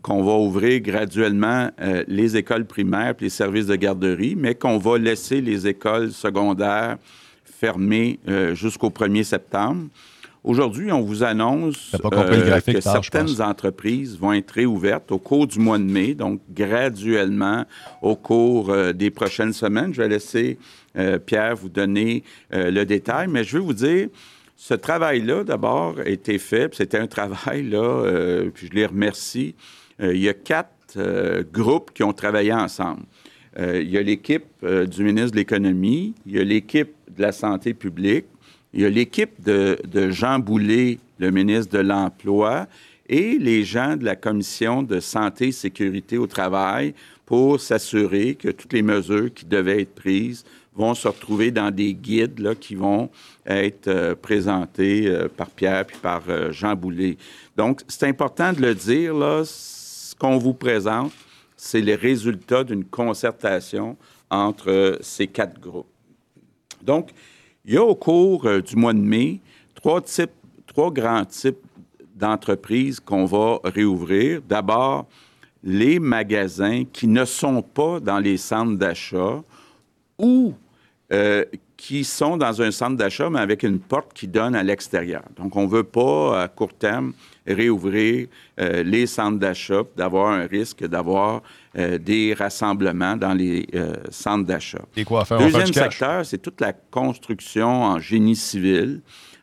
qu'on 0.00 0.22
va 0.22 0.34
ouvrir 0.34 0.80
graduellement 0.80 1.70
les 2.06 2.36
écoles 2.36 2.66
primaires 2.66 3.14
et 3.18 3.24
les 3.24 3.30
services 3.30 3.66
de 3.66 3.74
garderie, 3.74 4.36
mais 4.36 4.54
qu'on 4.54 4.78
va 4.78 4.96
laisser 4.96 5.40
les 5.40 5.66
écoles 5.66 6.12
secondaires 6.12 6.98
fermées 7.44 8.20
jusqu'au 8.52 8.90
1er 8.90 9.24
septembre. 9.24 9.88
Aujourd'hui, 10.44 10.92
on 10.92 11.00
vous 11.00 11.24
annonce 11.24 11.94
euh, 11.94 12.60
que 12.60 12.78
tard, 12.78 13.02
certaines 13.02 13.40
entreprises 13.40 14.18
vont 14.18 14.34
être 14.34 14.50
réouvertes 14.50 15.10
au 15.10 15.18
cours 15.18 15.46
du 15.46 15.58
mois 15.58 15.78
de 15.78 15.84
mai, 15.84 16.12
donc 16.12 16.42
graduellement 16.50 17.64
au 18.02 18.14
cours 18.14 18.68
euh, 18.68 18.92
des 18.92 19.10
prochaines 19.10 19.54
semaines. 19.54 19.94
Je 19.94 20.02
vais 20.02 20.08
laisser 20.08 20.58
euh, 20.98 21.18
Pierre 21.18 21.56
vous 21.56 21.70
donner 21.70 22.24
le 22.50 22.84
détail, 22.84 23.28
mais 23.28 23.42
je 23.42 23.56
veux 23.56 23.64
vous 23.64 23.72
dire, 23.72 24.08
ce 24.54 24.74
travail-là, 24.74 25.44
d'abord, 25.44 25.98
a 25.98 26.08
été 26.08 26.38
fait. 26.38 26.74
C'était 26.74 26.98
un 26.98 27.06
travail, 27.06 27.62
là, 27.62 28.44
puis 28.52 28.68
je 28.68 28.74
les 28.74 28.84
remercie. 28.84 29.54
Il 29.98 30.18
y 30.18 30.28
a 30.28 30.34
quatre 30.34 30.98
groupes 31.52 31.90
qui 31.92 32.02
ont 32.02 32.12
travaillé 32.12 32.52
ensemble. 32.52 33.02
Il 33.58 33.90
y 33.90 33.98
a 33.98 34.02
l'équipe 34.02 34.44
du 34.62 35.04
ministre 35.04 35.32
de 35.32 35.36
l'Économie, 35.36 36.14
il 36.26 36.36
y 36.36 36.38
a 36.38 36.44
l'équipe 36.44 36.92
de 37.16 37.22
la 37.22 37.32
Santé 37.32 37.74
publique, 37.74 38.26
il 38.74 38.82
y 38.82 38.84
a 38.84 38.90
l'équipe 38.90 39.40
de, 39.40 39.78
Jean 40.10 40.40
Boulet, 40.40 40.98
le 41.18 41.30
ministre 41.30 41.72
de 41.72 41.78
l'Emploi, 41.78 42.66
et 43.08 43.38
les 43.38 43.64
gens 43.64 43.96
de 43.96 44.04
la 44.04 44.16
Commission 44.16 44.82
de 44.82 44.98
santé 44.98 45.48
et 45.48 45.52
sécurité 45.52 46.18
au 46.18 46.26
travail 46.26 46.94
pour 47.24 47.60
s'assurer 47.60 48.34
que 48.34 48.48
toutes 48.48 48.72
les 48.72 48.82
mesures 48.82 49.32
qui 49.32 49.44
devaient 49.44 49.82
être 49.82 49.94
prises 49.94 50.44
vont 50.74 50.94
se 50.94 51.06
retrouver 51.06 51.52
dans 51.52 51.70
des 51.70 51.94
guides 51.94 52.58
qui 52.58 52.74
vont 52.74 53.10
être 53.46 53.86
euh, 53.86 54.14
présentés 54.16 55.06
euh, 55.06 55.28
par 55.28 55.50
Pierre 55.50 55.86
puis 55.86 55.98
par 56.02 56.22
euh, 56.28 56.50
Jean 56.50 56.74
Boulet. 56.74 57.16
Donc, 57.56 57.82
c'est 57.86 58.08
important 58.08 58.52
de 58.52 58.60
le 58.60 58.74
dire, 58.74 59.14
là, 59.14 59.44
ce 59.44 60.16
qu'on 60.16 60.38
vous 60.38 60.54
présente, 60.54 61.12
c'est 61.56 61.80
les 61.80 61.94
résultats 61.94 62.64
d'une 62.64 62.84
concertation 62.84 63.96
entre 64.30 64.98
ces 65.00 65.28
quatre 65.28 65.60
groupes. 65.60 65.86
Donc, 66.82 67.10
il 67.64 67.74
y 67.74 67.76
a 67.76 67.82
au 67.82 67.94
cours 67.94 68.46
euh, 68.46 68.60
du 68.60 68.76
mois 68.76 68.92
de 68.92 68.98
mai 68.98 69.40
trois, 69.74 70.00
types, 70.00 70.30
trois 70.66 70.90
grands 70.90 71.24
types 71.24 71.58
d'entreprises 72.14 73.00
qu'on 73.00 73.24
va 73.24 73.58
réouvrir. 73.64 74.40
D'abord, 74.48 75.06
les 75.62 75.98
magasins 75.98 76.84
qui 76.92 77.06
ne 77.06 77.24
sont 77.24 77.62
pas 77.62 78.00
dans 78.00 78.18
les 78.18 78.36
centres 78.36 78.76
d'achat 78.76 79.42
ou 80.18 80.54
euh, 81.12 81.44
qui 81.76 82.04
sont 82.04 82.36
dans 82.36 82.62
un 82.62 82.70
centre 82.70 82.96
d'achat, 82.96 83.28
mais 83.30 83.40
avec 83.40 83.62
une 83.62 83.78
porte 83.78 84.12
qui 84.12 84.28
donne 84.28 84.54
à 84.54 84.62
l'extérieur. 84.62 85.22
Donc, 85.36 85.56
on 85.56 85.62
ne 85.62 85.68
veut 85.68 85.84
pas, 85.84 86.42
à 86.42 86.48
court 86.48 86.72
terme, 86.72 87.12
réouvrir 87.46 88.28
euh, 88.58 88.82
les 88.82 89.06
centres 89.06 89.38
d'achat, 89.38 89.82
d'avoir 89.96 90.32
un 90.32 90.46
risque 90.46 90.84
d'avoir 90.86 91.42
euh, 91.76 91.98
des 91.98 92.34
rassemblements 92.34 93.16
dans 93.16 93.34
les 93.34 93.66
euh, 93.74 93.94
centres 94.10 94.46
d'achat. 94.46 94.84
Et 94.96 95.04
quoi 95.04 95.24
faire? 95.24 95.38
Deuxième 95.38 95.72
secteur, 95.72 96.24
c'est 96.24 96.38
toute 96.38 96.60
la 96.60 96.72
construction 96.72 97.82
en 97.82 97.98
génie 97.98 98.36
civil, 98.36 99.02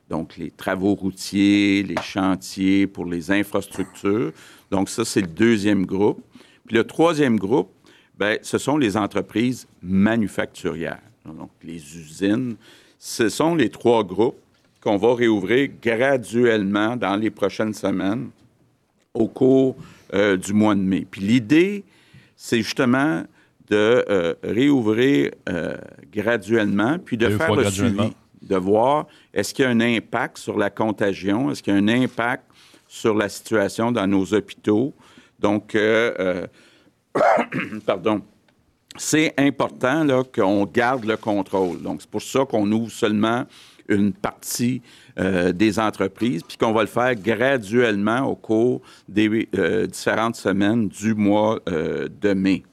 donc 0.09 0.37
les 0.37 0.51
travaux 0.51 0.95
routiers, 0.95 1.83
les 1.83 2.01
chantiers 2.01 2.87
pour 2.87 3.05
les 3.05 3.31
infrastructures. 3.31 4.31
Donc 4.71 4.89
ça, 4.89 5.05
c'est 5.05 5.21
le 5.21 5.27
deuxième 5.27 5.85
groupe. 5.85 6.23
Puis 6.65 6.75
le 6.75 6.83
troisième 6.83 7.37
groupe, 7.37 7.71
ben, 8.17 8.37
ce 8.41 8.57
sont 8.57 8.77
les 8.77 8.97
entreprises 8.97 9.67
manufacturières, 9.81 11.01
donc 11.25 11.49
les 11.63 11.75
usines. 11.75 12.55
Ce 12.99 13.29
sont 13.29 13.55
les 13.55 13.69
trois 13.69 14.03
groupes 14.03 14.37
qu'on 14.81 14.97
va 14.97 15.13
réouvrir 15.13 15.69
graduellement 15.81 16.95
dans 16.95 17.15
les 17.15 17.29
prochaines 17.29 17.73
semaines 17.73 18.29
au 19.13 19.27
cours 19.27 19.75
euh, 20.13 20.37
du 20.37 20.53
mois 20.53 20.75
de 20.75 20.81
mai. 20.81 21.05
Puis 21.09 21.21
l'idée, 21.21 21.83
c'est 22.35 22.61
justement 22.61 23.23
de 23.69 24.03
euh, 24.09 24.33
réouvrir 24.43 25.31
euh, 25.47 25.75
graduellement, 26.11 26.97
puis 26.99 27.15
de 27.15 27.27
Deux 27.27 27.37
faire 27.37 27.55
le 27.55 27.69
suivi, 27.69 28.13
de 28.41 28.55
voir 28.55 29.07
est-ce 29.33 29.53
qu'il 29.53 29.63
y 29.63 29.67
a 29.67 29.71
un 29.71 29.79
impact 29.79 30.37
sur 30.37 30.57
la 30.57 30.69
contagion, 30.69 31.51
est-ce 31.51 31.61
qu'il 31.61 31.73
y 31.73 31.77
a 31.77 31.79
un 31.79 31.87
impact 31.87 32.43
sur 32.87 33.15
la 33.15 33.29
situation 33.29 33.91
dans 33.91 34.05
nos 34.05 34.33
hôpitaux. 34.33 34.93
Donc, 35.39 35.77
pardon, 37.85 38.21
c'est 38.97 39.33
important 39.37 40.05
qu'on 40.35 40.65
garde 40.65 41.05
le 41.05 41.15
contrôle. 41.15 41.81
Donc, 41.81 42.01
c'est 42.01 42.09
pour 42.09 42.21
ça 42.21 42.43
qu'on 42.43 42.69
ouvre 42.69 42.91
seulement 42.91 43.45
une 43.87 44.13
partie 44.13 44.81
euh, 45.19 45.51
des 45.51 45.79
entreprises, 45.79 46.43
puis 46.43 46.57
qu'on 46.57 46.71
va 46.71 46.81
le 46.81 46.87
faire 46.87 47.15
graduellement 47.15 48.21
au 48.21 48.35
cours 48.35 48.81
des 49.07 49.47
euh, 49.55 49.87
différentes 49.87 50.35
semaines 50.35 50.87
du 50.87 51.13
mois 51.13 51.59
euh, 51.69 52.07
de 52.21 52.33
mai. 52.33 52.63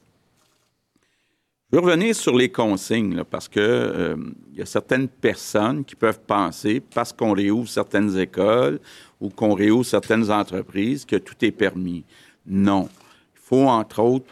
Je 1.71 1.77
veux 1.77 1.83
revenir 1.83 2.15
sur 2.15 2.35
les 2.35 2.49
consignes, 2.49 3.23
parce 3.29 3.47
que 3.47 4.15
il 4.51 4.57
y 4.57 4.61
a 4.61 4.65
certaines 4.65 5.07
personnes 5.07 5.85
qui 5.85 5.95
peuvent 5.95 6.21
penser, 6.25 6.79
parce 6.79 7.13
qu'on 7.13 7.33
réouvre 7.33 7.69
certaines 7.69 8.17
écoles 8.17 8.79
ou 9.21 9.29
qu'on 9.29 9.53
réouvre 9.53 9.85
certaines 9.85 10.31
entreprises, 10.31 11.05
que 11.05 11.17
tout 11.17 11.35
est 11.41 11.51
permis. 11.51 12.03
Non. 12.47 12.89
Il 13.35 13.39
faut, 13.39 13.67
entre 13.67 13.99
autres, 14.01 14.25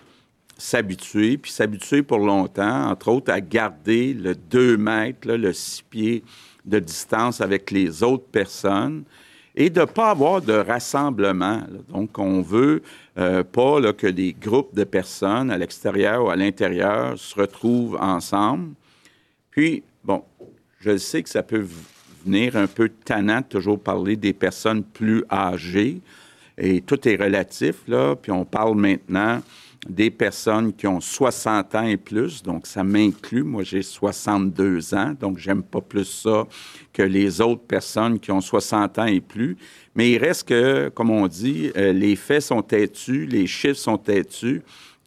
s'habituer, 0.58 1.38
puis 1.38 1.52
s'habituer 1.52 2.02
pour 2.04 2.20
longtemps, 2.20 2.90
entre 2.90 3.10
autres, 3.10 3.32
à 3.32 3.42
garder 3.42 4.14
le 4.14 4.36
2 4.36 4.78
mètres, 4.78 5.28
le 5.28 5.54
6 5.54 5.84
pieds 5.84 6.24
de 6.68 6.80
distance 6.80 7.42
avec 7.42 7.72
les 7.72 8.04
autres 8.04 8.28
personnes 8.32 9.04
et 9.56 9.72
de 9.72 9.80
ne 9.82 9.86
pas 9.86 10.12
avoir 10.12 10.42
de 10.42 10.54
rassemblement. 10.54 11.62
Donc, 11.90 12.20
on 12.20 12.42
veut 12.42 12.84
euh, 13.18 13.44
pas 13.44 13.82
que 13.94 14.08
des 14.08 14.34
groupes 14.34 14.76
de 14.76 14.84
personnes 14.84 15.50
à 15.50 15.58
l'extérieur 15.58 16.26
ou 16.26 16.30
à 16.30 16.36
l'intérieur 16.36 17.18
se 17.18 17.34
retrouvent 17.34 17.98
ensemble. 18.00 18.74
Puis, 19.50 19.82
bon, 20.04 20.24
je 20.80 20.96
sais 20.98 21.24
que 21.24 21.30
ça 21.30 21.42
peut 21.42 21.66
venir 22.24 22.56
un 22.56 22.68
peu 22.68 22.90
tannant 22.90 23.40
de 23.40 23.46
toujours 23.46 23.80
parler 23.80 24.16
des 24.16 24.34
personnes 24.34 24.84
plus 24.84 25.24
âgées, 25.32 26.02
et 26.60 26.82
tout 26.82 27.08
est 27.08 27.16
relatif, 27.16 27.84
puis 28.22 28.32
on 28.32 28.46
parle 28.46 28.76
maintenant 28.76 29.42
des 29.90 30.12
personnes 30.12 30.74
qui 30.74 30.88
ont 30.88 31.00
60 31.00 31.76
ans 31.76 31.86
et 31.86 31.98
plus, 31.98 32.44
donc 32.44 32.68
ça 32.68 32.84
m'inclut. 32.84 33.44
Moi, 33.44 33.64
j'ai 33.64 33.82
62 33.82 34.94
ans, 34.94 35.14
donc 35.20 35.38
j'aime 35.38 35.64
pas 35.64 35.82
plus 35.82 36.06
ça 36.06 36.46
que 36.94 37.02
les 37.02 37.42
autres 37.42 37.64
personnes 37.64 38.20
qui 38.20 38.32
ont 38.32 38.42
60 38.42 39.00
ans 39.00 39.06
et 39.06 39.22
plus. 39.22 39.58
Mais 39.96 40.12
il 40.12 40.18
reste 40.18 40.48
que, 40.48 40.90
comme 40.90 41.10
on 41.10 41.28
dit, 41.28 41.72
euh, 41.78 41.94
les 41.94 42.16
faits 42.16 42.44
sont 42.44 42.62
têtus, 42.62 43.26
les 43.26 43.48
chiffres 43.48 43.80
sont 43.80 43.98
têtus. 43.98 44.62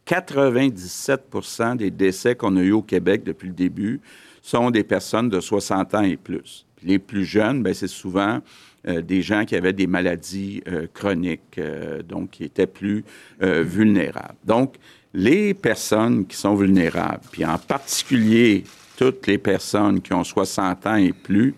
97% 0.07 1.77
des 1.77 1.91
décès 1.91 2.35
qu'on 2.35 2.57
a 2.57 2.61
eu 2.61 2.71
au 2.71 2.81
Québec 2.81 3.23
depuis 3.23 3.47
le 3.47 3.53
début 3.53 4.01
sont 4.41 4.71
des 4.71 4.83
personnes 4.83 5.29
de 5.29 5.39
60 5.39 5.95
ans 5.95 6.01
et 6.01 6.17
plus. 6.17 6.65
les 6.83 6.97
plus 6.97 7.25
jeunes, 7.25 7.61
ben, 7.61 7.75
c'est 7.75 7.87
souvent 7.87 8.39
euh, 8.87 9.01
des 9.01 9.21
gens 9.21 9.45
qui 9.45 9.55
avaient 9.55 9.73
des 9.73 9.85
maladies 9.85 10.63
euh, 10.67 10.87
chroniques, 10.91 11.59
euh, 11.59 12.01
donc 12.01 12.31
qui 12.31 12.45
étaient 12.45 12.67
plus 12.67 13.03
vulnérables. 13.39 14.37
Donc, 14.43 14.75
les 15.13 15.53
personnes 15.53 16.25
qui 16.25 16.37
sont 16.37 16.55
vulnérables, 16.55 17.23
puis 17.31 17.45
en 17.45 17.57
particulier 17.57 18.63
toutes 18.97 19.27
les 19.27 19.37
personnes 19.37 20.01
qui 20.01 20.13
ont 20.13 20.23
60 20.23 20.87
ans 20.87 20.95
et 20.95 21.11
plus, 21.11 21.53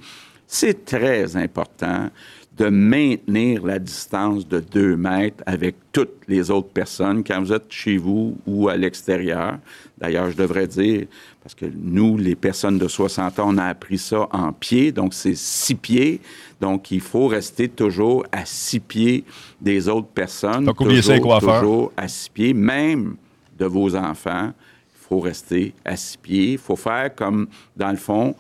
c'est 0.48 0.86
très 0.86 1.36
important 1.36 2.10
de 2.58 2.70
maintenir 2.70 3.66
la 3.66 3.80
distance 3.80 4.48
de 4.48 4.60
2 4.60 4.96
mètres 4.96 5.44
avec 5.48 5.76
toutes 5.92 6.22
les 6.28 6.52
autres 6.52 6.70
personnes 6.70 7.24
quand 7.24 7.42
vous 7.42 7.52
êtes 7.52 7.72
chez 7.72 7.98
vous 7.98 8.38
ou 8.46 8.70
à 8.70 8.78
l'extérieur. 8.78 9.58
D'ailleurs, 9.98 10.30
je 10.30 10.38
devrais 10.38 10.68
dire, 10.68 11.08
parce 11.42 11.56
que 11.56 11.66
nous, 11.76 12.16
les 12.16 12.36
personnes 12.36 12.78
de 12.78 12.88
60 12.88 13.40
ans, 13.40 13.46
on 13.48 13.58
a 13.58 13.66
appris 13.66 13.98
ça 13.98 14.28
en 14.32 14.54
pied, 14.54 14.92
donc 14.92 15.16
c'est 15.16 15.36
six 15.36 15.76
pieds. 15.76 16.22
Donc, 16.62 16.92
il 16.92 17.02
faut 17.02 17.28
rester 17.28 17.68
toujours 17.68 18.24
à 18.32 18.46
six 18.46 18.80
pieds 18.80 19.24
des 19.60 19.90
autres 19.90 20.08
personnes. 20.08 20.66
Donc, 20.66 20.78
toujours, 20.78 21.40
toujours 21.40 21.92
à 21.98 22.08
six 22.08 22.30
pieds, 22.30 22.54
même 22.54 23.16
de 23.58 23.66
vos 23.66 23.96
enfants. 23.96 24.52
Il 24.96 25.08
faut 25.10 25.20
rester 25.20 25.74
à 25.84 25.98
six 25.98 26.18
pieds. 26.18 26.52
Il 26.54 26.58
faut 26.60 26.76
faire 26.76 27.14
comme, 27.16 27.48
dans 27.76 27.92
le 27.92 27.98
fond, 27.98 28.36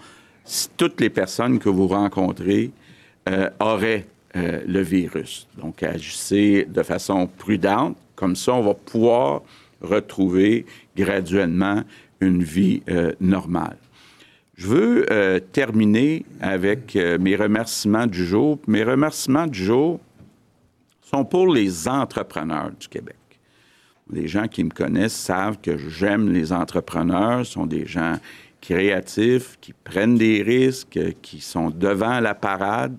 si 0.45 0.69
toutes 0.77 1.01
les 1.01 1.09
personnes 1.09 1.57
que 1.57 1.69
vous 1.69 1.87
rencontrez 1.87 2.71
euh, 3.29 3.49
auraient 3.59 4.05
euh, 4.35 4.61
le 4.67 4.81
virus. 4.81 5.47
Donc, 5.57 5.81
agissez 5.81 6.65
de 6.67 6.83
façon 6.83 7.27
prudente. 7.27 7.95
Comme 8.15 8.35
ça, 8.35 8.53
on 8.53 8.61
va 8.61 8.73
pouvoir 8.73 9.41
retrouver 9.81 10.65
graduellement 10.95 11.83
une 12.19 12.43
vie 12.43 12.83
euh, 12.89 13.13
normale. 13.21 13.77
Je 14.55 14.67
veux 14.67 15.41
terminer 15.51 16.25
avec 16.39 16.95
mes 16.95 17.35
remerciements 17.35 18.05
du 18.05 18.23
jour. 18.23 18.59
Mes 18.67 18.83
remerciements 18.83 19.47
du 19.47 19.63
jour 19.63 19.99
sont 21.01 21.25
pour 21.25 21.51
les 21.51 21.87
entrepreneurs 21.87 22.69
du 22.79 22.87
Québec. 22.87 23.15
Les 24.11 24.27
gens 24.27 24.47
qui 24.47 24.63
me 24.63 24.69
connaissent 24.69 25.15
savent 25.15 25.57
que 25.59 25.75
j'aime 25.77 26.31
les 26.31 26.53
entrepreneurs, 26.53 27.47
sont 27.47 27.65
des 27.65 27.87
gens 27.87 28.19
créatifs, 28.63 29.57
qui 29.59 29.73
prennent 29.73 30.15
des 30.15 30.41
risques, 30.41 30.99
qui 31.21 31.41
sont 31.41 31.69
devant 31.69 32.21
la 32.21 32.33
parade. 32.33 32.95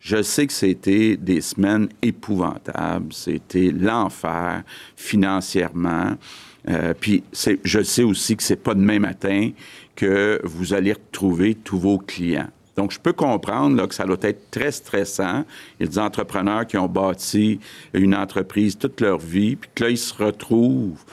Je 0.00 0.22
sais 0.22 0.46
que 0.46 0.52
c'était 0.52 1.16
des 1.16 1.40
semaines 1.40 1.88
épouvantables, 2.02 3.12
c'était 3.12 3.70
l'enfer 3.70 4.64
financièrement. 4.96 6.16
Euh, 6.68 6.94
puis 6.98 7.22
je 7.64 7.82
sais 7.82 8.02
aussi 8.02 8.36
que 8.36 8.42
c'est 8.42 8.62
pas 8.62 8.74
demain 8.74 8.98
matin 8.98 9.50
que 9.94 10.40
vous 10.42 10.74
allez 10.74 10.92
retrouver 10.92 11.54
tous 11.54 11.78
vos 11.78 11.98
clients. 11.98 12.50
Donc, 12.76 12.90
je 12.90 12.98
peux 12.98 13.12
comprendre 13.12 13.86
que 13.86 13.94
ça 13.94 14.04
doit 14.04 14.18
être 14.22 14.50
très 14.50 14.72
stressant. 14.72 15.44
Il 15.78 15.84
y 15.84 15.88
a 15.88 15.90
des 15.92 15.98
entrepreneurs 15.98 16.66
qui 16.66 16.76
ont 16.76 16.88
bâti 16.88 17.60
une 17.92 18.16
entreprise 18.16 18.76
toute 18.76 19.00
leur 19.00 19.18
vie, 19.18 19.54
puis 19.54 19.70
que 19.74 19.84
là, 19.84 19.90
ils 19.90 19.98
se 19.98 20.12
retrouvent 20.12 21.04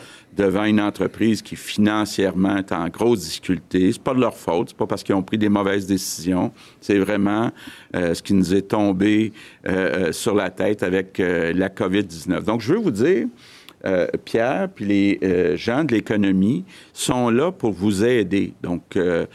devant 0.42 0.64
une 0.64 0.82
entreprise 0.82 1.44
qui 1.44 1.56
financièrement 1.56 2.58
est 2.58 2.72
en 2.72 2.90
grosse 2.90 3.20
difficulté. 3.20 3.92
C'est 3.92 4.02
pas 4.02 4.16
de 4.16 4.20
leur 4.20 4.36
faute, 4.36 4.70
c'est 4.70 4.78
pas 4.78 4.88
parce 4.88 5.04
qu'ils 5.04 5.14
ont 5.14 5.22
pris 5.22 5.38
des 5.38 5.50
mauvaises 5.50 5.86
décisions. 5.86 6.52
C'est 6.80 6.98
vraiment 6.98 7.52
euh, 7.96 8.16
ce 8.16 8.24
qui 8.24 8.34
nous 8.34 8.56
est 8.56 8.64
tombé 8.64 9.34
euh, 9.68 10.08
euh, 10.08 10.12
sur 10.12 10.34
la 10.34 10.50
tête 10.50 10.82
avec 10.82 11.20
la 11.20 11.70
COVID-19. 11.70 12.44
Donc, 12.44 12.62
je 12.62 12.74
veux 12.74 12.80
vous 12.80 12.92
dire, 12.92 13.28
Pierre, 14.26 14.70
puis 14.74 14.86
les 14.86 15.58
gens 15.58 15.84
de 15.84 15.94
l'économie 15.94 16.66
sont 16.94 17.30
là 17.30 17.52
pour 17.52 17.72
vous 17.72 18.04
aider. 18.04 18.54
Donc, 18.62 18.84
que 18.90 19.28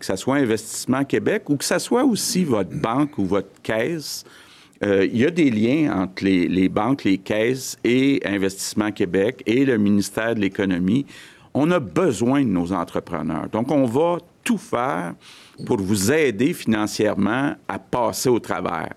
ce 0.00 0.16
soit 0.16 0.36
Investissement 0.36 1.04
Québec 1.04 1.48
ou 1.48 1.56
que 1.56 1.64
ce 1.64 1.78
soit 1.78 2.04
aussi 2.04 2.42
votre 2.42 2.74
banque 2.74 3.16
ou 3.18 3.24
votre 3.24 3.62
caisse, 3.62 4.24
euh, 4.84 5.06
il 5.06 5.18
y 5.18 5.24
a 5.24 5.30
des 5.30 5.50
liens 5.50 6.02
entre 6.02 6.24
les, 6.24 6.68
banques, 6.68 7.04
les 7.04 7.18
caisses 7.18 7.78
et 7.84 8.20
Investissement 8.24 8.92
Québec 8.92 9.42
et 9.46 9.64
le 9.64 9.78
ministère 9.78 10.34
de 10.34 10.40
l'Économie. 10.40 11.06
On 11.54 11.70
a 11.70 11.80
besoin 11.80 12.42
de 12.42 12.48
nos 12.48 12.72
entrepreneurs. 12.72 13.48
Donc, 13.50 13.70
on 13.70 13.86
va 13.86 14.18
tout 14.44 14.58
faire 14.58 15.14
pour 15.64 15.78
vous 15.78 16.12
aider 16.12 16.52
financièrement 16.52 17.54
à 17.66 17.78
passer 17.78 18.28
au 18.28 18.38
travers. 18.38 18.94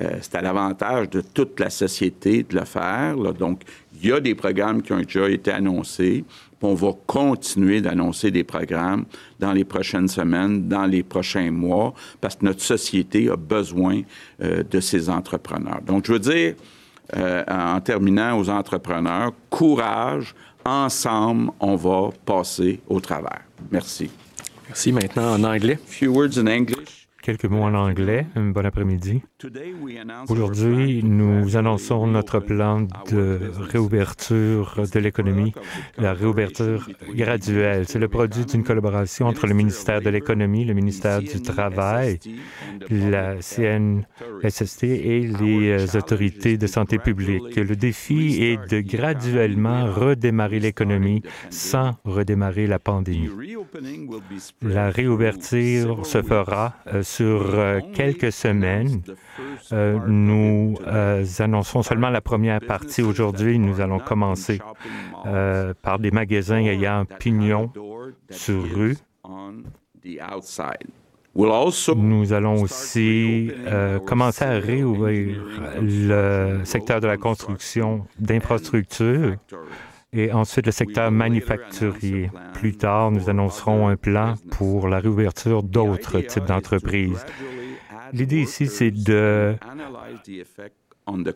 Euh, 0.00 0.16
c'est 0.20 0.34
à 0.34 0.42
l'avantage 0.42 1.08
de 1.10 1.22
toute 1.22 1.58
la 1.58 1.70
société 1.70 2.42
de 2.42 2.58
le 2.58 2.64
faire. 2.64 3.16
Donc, 3.16 3.62
il 4.02 4.08
y 4.08 4.12
a 4.12 4.20
des 4.20 4.34
programmes 4.34 4.82
qui 4.82 4.92
ont 4.92 5.00
déjà 5.00 5.28
été 5.28 5.50
annoncés 5.50 6.24
on 6.62 6.74
va 6.74 6.92
continuer 7.06 7.80
d'annoncer 7.80 8.30
des 8.30 8.44
programmes 8.44 9.04
dans 9.38 9.52
les 9.52 9.64
prochaines 9.64 10.08
semaines, 10.08 10.68
dans 10.68 10.86
les 10.86 11.02
prochains 11.02 11.50
mois, 11.50 11.94
parce 12.20 12.36
que 12.36 12.44
notre 12.44 12.62
société 12.62 13.28
a 13.30 13.36
besoin 13.36 14.02
euh, 14.42 14.62
de 14.62 14.80
ces 14.80 15.08
entrepreneurs. 15.08 15.80
Donc, 15.86 16.06
je 16.06 16.12
veux 16.12 16.18
dire, 16.18 16.54
euh, 17.16 17.42
en 17.48 17.80
terminant 17.80 18.38
aux 18.38 18.48
entrepreneurs, 18.48 19.32
courage, 19.48 20.34
ensemble, 20.64 21.50
on 21.58 21.76
va 21.76 22.10
passer 22.24 22.80
au 22.88 23.00
travers. 23.00 23.42
Merci. 23.70 24.10
Merci. 24.68 24.92
Maintenant, 24.92 25.34
en 25.34 25.44
anglais. 25.44 25.78
Few 25.86 26.08
words 26.08 26.38
in 26.38 26.46
English. 26.46 26.99
Quelques 27.22 27.44
mots 27.44 27.62
en 27.62 27.74
anglais. 27.74 28.26
Bon 28.34 28.64
après-midi. 28.64 29.22
Aujourd'hui, 30.28 31.02
nous 31.04 31.56
annonçons 31.56 32.06
notre 32.06 32.40
plan 32.40 32.86
de 33.10 33.38
réouverture 33.58 34.82
de 34.92 34.98
l'économie, 34.98 35.52
la 35.98 36.14
réouverture 36.14 36.88
graduelle. 37.14 37.84
C'est 37.86 37.98
le 37.98 38.08
produit 38.08 38.46
d'une 38.46 38.64
collaboration 38.64 39.26
entre 39.26 39.46
le 39.46 39.54
ministère 39.54 40.00
de 40.00 40.08
l'Économie, 40.08 40.64
le 40.64 40.72
ministère 40.72 41.20
du 41.20 41.42
Travail, 41.42 42.18
la 42.88 43.42
CNSST 43.42 44.84
et 44.84 45.20
les 45.20 45.96
autorités 45.96 46.56
de 46.56 46.66
santé 46.66 46.98
publique. 46.98 47.54
Le 47.56 47.76
défi 47.76 48.42
est 48.42 48.70
de 48.70 48.80
graduellement 48.80 49.92
redémarrer 49.92 50.60
l'économie 50.60 51.22
sans 51.50 51.96
redémarrer 52.04 52.66
la 52.66 52.78
pandémie. 52.78 53.28
La 54.62 54.90
réouverture 54.90 56.06
se 56.06 56.22
fera 56.22 56.74
euh, 56.86 57.02
sur 57.20 57.54
euh, 57.54 57.80
quelques 57.92 58.32
semaines. 58.32 59.02
Euh, 59.72 59.98
nous 60.06 60.78
euh, 60.86 61.22
annonçons 61.38 61.82
seulement 61.82 62.08
la 62.08 62.22
première 62.22 62.60
partie 62.60 63.02
aujourd'hui. 63.02 63.58
Nous 63.58 63.82
allons 63.82 63.98
commencer 63.98 64.58
par 65.82 65.98
des 65.98 66.10
magasins 66.10 66.64
ayant 66.64 67.04
pignon 67.18 67.70
sur 68.30 68.62
rue. 68.62 68.96
Nous 71.94 72.32
allons 72.32 72.62
aussi 72.62 73.52
commencer 74.06 74.44
à 74.46 74.58
réouvrir 74.58 75.44
le 75.78 76.60
secteur 76.64 77.02
de 77.02 77.06
la 77.06 77.18
construction 77.18 78.06
d'infrastructures 78.18 79.36
et 80.12 80.32
ensuite 80.32 80.66
le 80.66 80.72
secteur 80.72 81.10
manufacturier. 81.10 82.30
Plus 82.54 82.76
tard, 82.76 83.10
nous 83.10 83.30
annoncerons 83.30 83.88
un 83.88 83.96
plan 83.96 84.34
pour 84.50 84.88
la 84.88 84.98
réouverture 84.98 85.62
d'autres 85.62 86.20
types 86.20 86.46
d'entreprises. 86.46 87.24
L'idée 88.12 88.40
ici, 88.40 88.66
c'est 88.66 88.90
de 88.90 89.56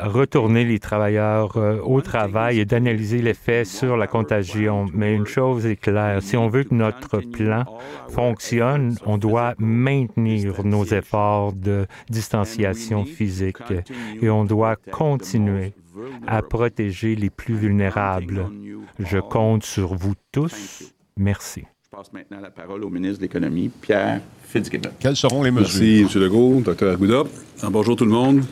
retourner 0.01 0.65
les 0.65 0.79
travailleurs 0.79 1.57
euh, 1.57 1.81
au 1.83 2.01
travail 2.01 2.61
et 2.61 2.65
d'analyser 2.65 3.23
l'effet 3.23 3.65
sur 3.65 3.97
la 3.97 4.07
contagion. 4.07 4.87
Mais 4.93 5.15
une 5.15 5.27
chose 5.27 5.67
est 5.67 5.77
claire, 5.77 6.23
si 6.23 6.37
on 6.37 6.49
veut 6.49 6.65
que 6.65 6.75
notre 6.75 7.19
plan 7.19 7.65
fonctionne, 8.09 8.97
on 9.07 9.19
doit 9.19 9.55
maintenir 9.59 10.65
nos 10.65 10.85
efforts 10.85 11.53
de 11.53 11.87
distanciation 12.09 13.05
physique 13.05 13.73
et 14.21 14.31
on 14.31 14.45
doit 14.45 14.77
continuer 14.77 15.75
à 16.27 16.43
protéger 16.43 17.15
les 17.17 17.31
plus 17.31 17.55
vulnérables. 17.55 18.47
Je 18.99 19.19
compte 19.19 19.65
sur 19.65 19.95
vous 19.95 20.15
tous. 20.33 20.93
Merci. 21.17 21.65
Je 21.85 21.97
passe 21.97 22.13
maintenant 22.13 22.41
la 22.41 22.51
parole 22.51 22.85
au 22.85 22.91
ministre 22.91 23.19
de 23.19 23.23
l'Économie, 23.23 23.69
Pierre 23.69 24.21
Fitzgibbon. 24.43 24.91
Quelles 24.99 25.17
seront 25.17 25.43
les 25.43 25.51
mesures? 25.51 26.03
Merci, 26.03 26.19
M. 26.19 26.23
Legault, 26.23 26.61
Dr. 26.61 26.89
Arruda. 26.89 27.23
Bonjour 27.71 27.97
tout 27.97 28.05
le 28.05 28.11
monde. 28.11 28.43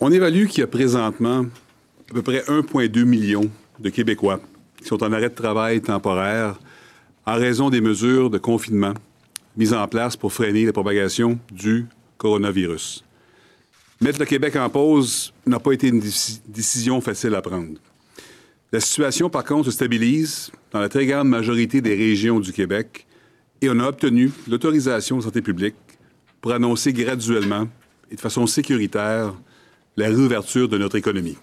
On 0.00 0.10
évalue 0.10 0.46
qu'il 0.46 0.60
y 0.60 0.64
a 0.64 0.66
présentement 0.66 1.44
à 2.10 2.14
peu 2.14 2.22
près 2.22 2.40
1,2 2.40 3.04
million 3.04 3.50
de 3.78 3.90
Québécois 3.90 4.40
qui 4.78 4.84
sont 4.84 5.02
en 5.04 5.12
arrêt 5.12 5.28
de 5.28 5.34
travail 5.34 5.82
temporaire 5.82 6.58
en 7.26 7.34
raison 7.34 7.68
des 7.68 7.82
mesures 7.82 8.30
de 8.30 8.38
confinement 8.38 8.94
mises 9.56 9.74
en 9.74 9.86
place 9.86 10.16
pour 10.16 10.32
freiner 10.32 10.64
la 10.64 10.72
propagation 10.72 11.38
du 11.52 11.86
coronavirus. 12.16 13.04
Mettre 14.02 14.18
le 14.18 14.24
Québec 14.24 14.56
en 14.56 14.70
pause 14.70 15.34
n'a 15.44 15.60
pas 15.60 15.72
été 15.72 15.88
une 15.88 16.00
décision 16.48 17.02
facile 17.02 17.34
à 17.34 17.42
prendre. 17.42 17.78
La 18.72 18.80
situation, 18.80 19.28
par 19.28 19.44
contre, 19.44 19.66
se 19.66 19.72
stabilise 19.72 20.50
dans 20.72 20.80
la 20.80 20.88
très 20.88 21.04
grande 21.04 21.28
majorité 21.28 21.82
des 21.82 21.94
régions 21.94 22.40
du 22.40 22.50
Québec 22.50 23.06
et 23.60 23.68
on 23.68 23.78
a 23.78 23.86
obtenu 23.86 24.32
l'autorisation 24.48 25.18
de 25.18 25.22
santé 25.22 25.42
publique 25.42 25.74
pour 26.40 26.52
annoncer 26.52 26.94
graduellement 26.94 27.68
et 28.10 28.14
de 28.14 28.20
façon 28.20 28.46
sécuritaire 28.46 29.34
la 29.98 30.06
réouverture 30.06 30.66
de 30.66 30.78
notre 30.78 30.96
économie. 30.96 31.36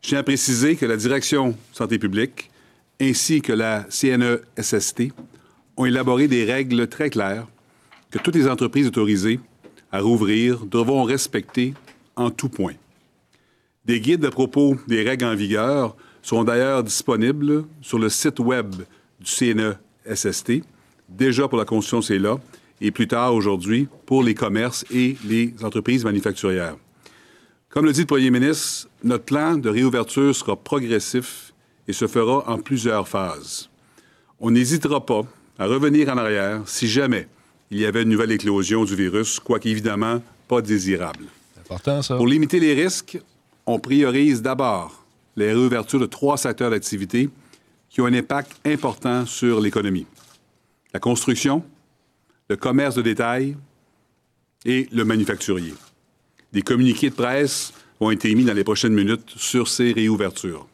Je 0.00 0.08
tiens 0.08 0.18
à 0.18 0.22
préciser 0.24 0.74
que 0.74 0.86
la 0.86 0.96
Direction 0.96 1.56
Santé 1.72 1.96
publique 2.00 2.50
ainsi 3.00 3.40
que 3.40 3.52
la 3.52 3.86
CNESST 3.88 5.12
ont 5.76 5.84
élaboré 5.84 6.26
des 6.26 6.44
règles 6.44 6.88
très 6.88 7.08
claires 7.08 7.46
que 8.10 8.18
toutes 8.18 8.34
les 8.34 8.48
entreprises 8.48 8.88
autorisées 8.88 9.38
à 9.92 10.00
rouvrir 10.00 10.64
devront 10.64 11.04
respecter 11.04 11.74
en 12.16 12.30
tout 12.30 12.48
point. 12.48 12.74
Des 13.84 14.00
guides 14.00 14.24
à 14.24 14.30
propos 14.30 14.76
des 14.88 15.02
règles 15.02 15.26
en 15.26 15.34
vigueur 15.34 15.94
seront 16.22 16.44
d'ailleurs 16.44 16.82
disponibles 16.82 17.64
sur 17.82 17.98
le 17.98 18.08
site 18.08 18.40
web 18.40 18.74
du 19.20 19.30
CNESST, 19.30 20.62
déjà 21.08 21.46
pour 21.46 21.58
la 21.58 21.64
construction, 21.64 22.00
c'est 22.00 22.18
là, 22.18 22.38
et 22.80 22.90
plus 22.90 23.06
tard 23.06 23.34
aujourd'hui 23.34 23.88
pour 24.06 24.22
les 24.22 24.34
commerces 24.34 24.84
et 24.90 25.16
les 25.24 25.54
entreprises 25.62 26.04
manufacturières. 26.04 26.76
Comme 27.68 27.86
le 27.86 27.92
dit 27.92 28.00
le 28.00 28.06
Premier 28.06 28.30
ministre, 28.30 28.88
notre 29.02 29.24
plan 29.24 29.56
de 29.56 29.68
réouverture 29.68 30.34
sera 30.34 30.56
progressif 30.56 31.52
et 31.88 31.92
se 31.92 32.06
fera 32.06 32.48
en 32.50 32.58
plusieurs 32.58 33.08
phases. 33.08 33.68
On 34.40 34.50
n'hésitera 34.50 35.04
pas 35.04 35.22
à 35.58 35.66
revenir 35.66 36.08
en 36.08 36.18
arrière 36.18 36.62
si 36.66 36.88
jamais 36.88 37.28
il 37.72 37.80
y 37.80 37.86
avait 37.86 38.02
une 38.02 38.10
nouvelle 38.10 38.32
éclosion 38.32 38.84
du 38.84 38.94
virus, 38.94 39.40
quoique 39.40 39.66
évidemment 39.66 40.22
pas 40.46 40.60
désirable. 40.60 41.24
Important, 41.58 42.02
ça. 42.02 42.16
Pour 42.16 42.26
limiter 42.26 42.60
les 42.60 42.74
risques, 42.74 43.18
on 43.64 43.78
priorise 43.78 44.42
d'abord 44.42 45.06
les 45.36 45.48
réouvertures 45.54 45.98
de 45.98 46.04
trois 46.04 46.36
secteurs 46.36 46.70
d'activité 46.70 47.30
qui 47.88 48.02
ont 48.02 48.06
un 48.06 48.12
impact 48.12 48.52
important 48.66 49.24
sur 49.24 49.58
l'économie. 49.58 50.06
La 50.92 51.00
construction, 51.00 51.64
le 52.50 52.56
commerce 52.56 52.94
de 52.94 53.00
détail 53.00 53.56
et 54.66 54.86
le 54.92 55.06
manufacturier. 55.06 55.72
Des 56.52 56.60
communiqués 56.60 57.08
de 57.08 57.14
presse 57.14 57.72
vont 57.98 58.10
être 58.10 58.26
émis 58.26 58.44
dans 58.44 58.52
les 58.52 58.64
prochaines 58.64 58.92
minutes 58.92 59.32
sur 59.36 59.66
ces 59.68 59.92
réouvertures. 59.92 60.68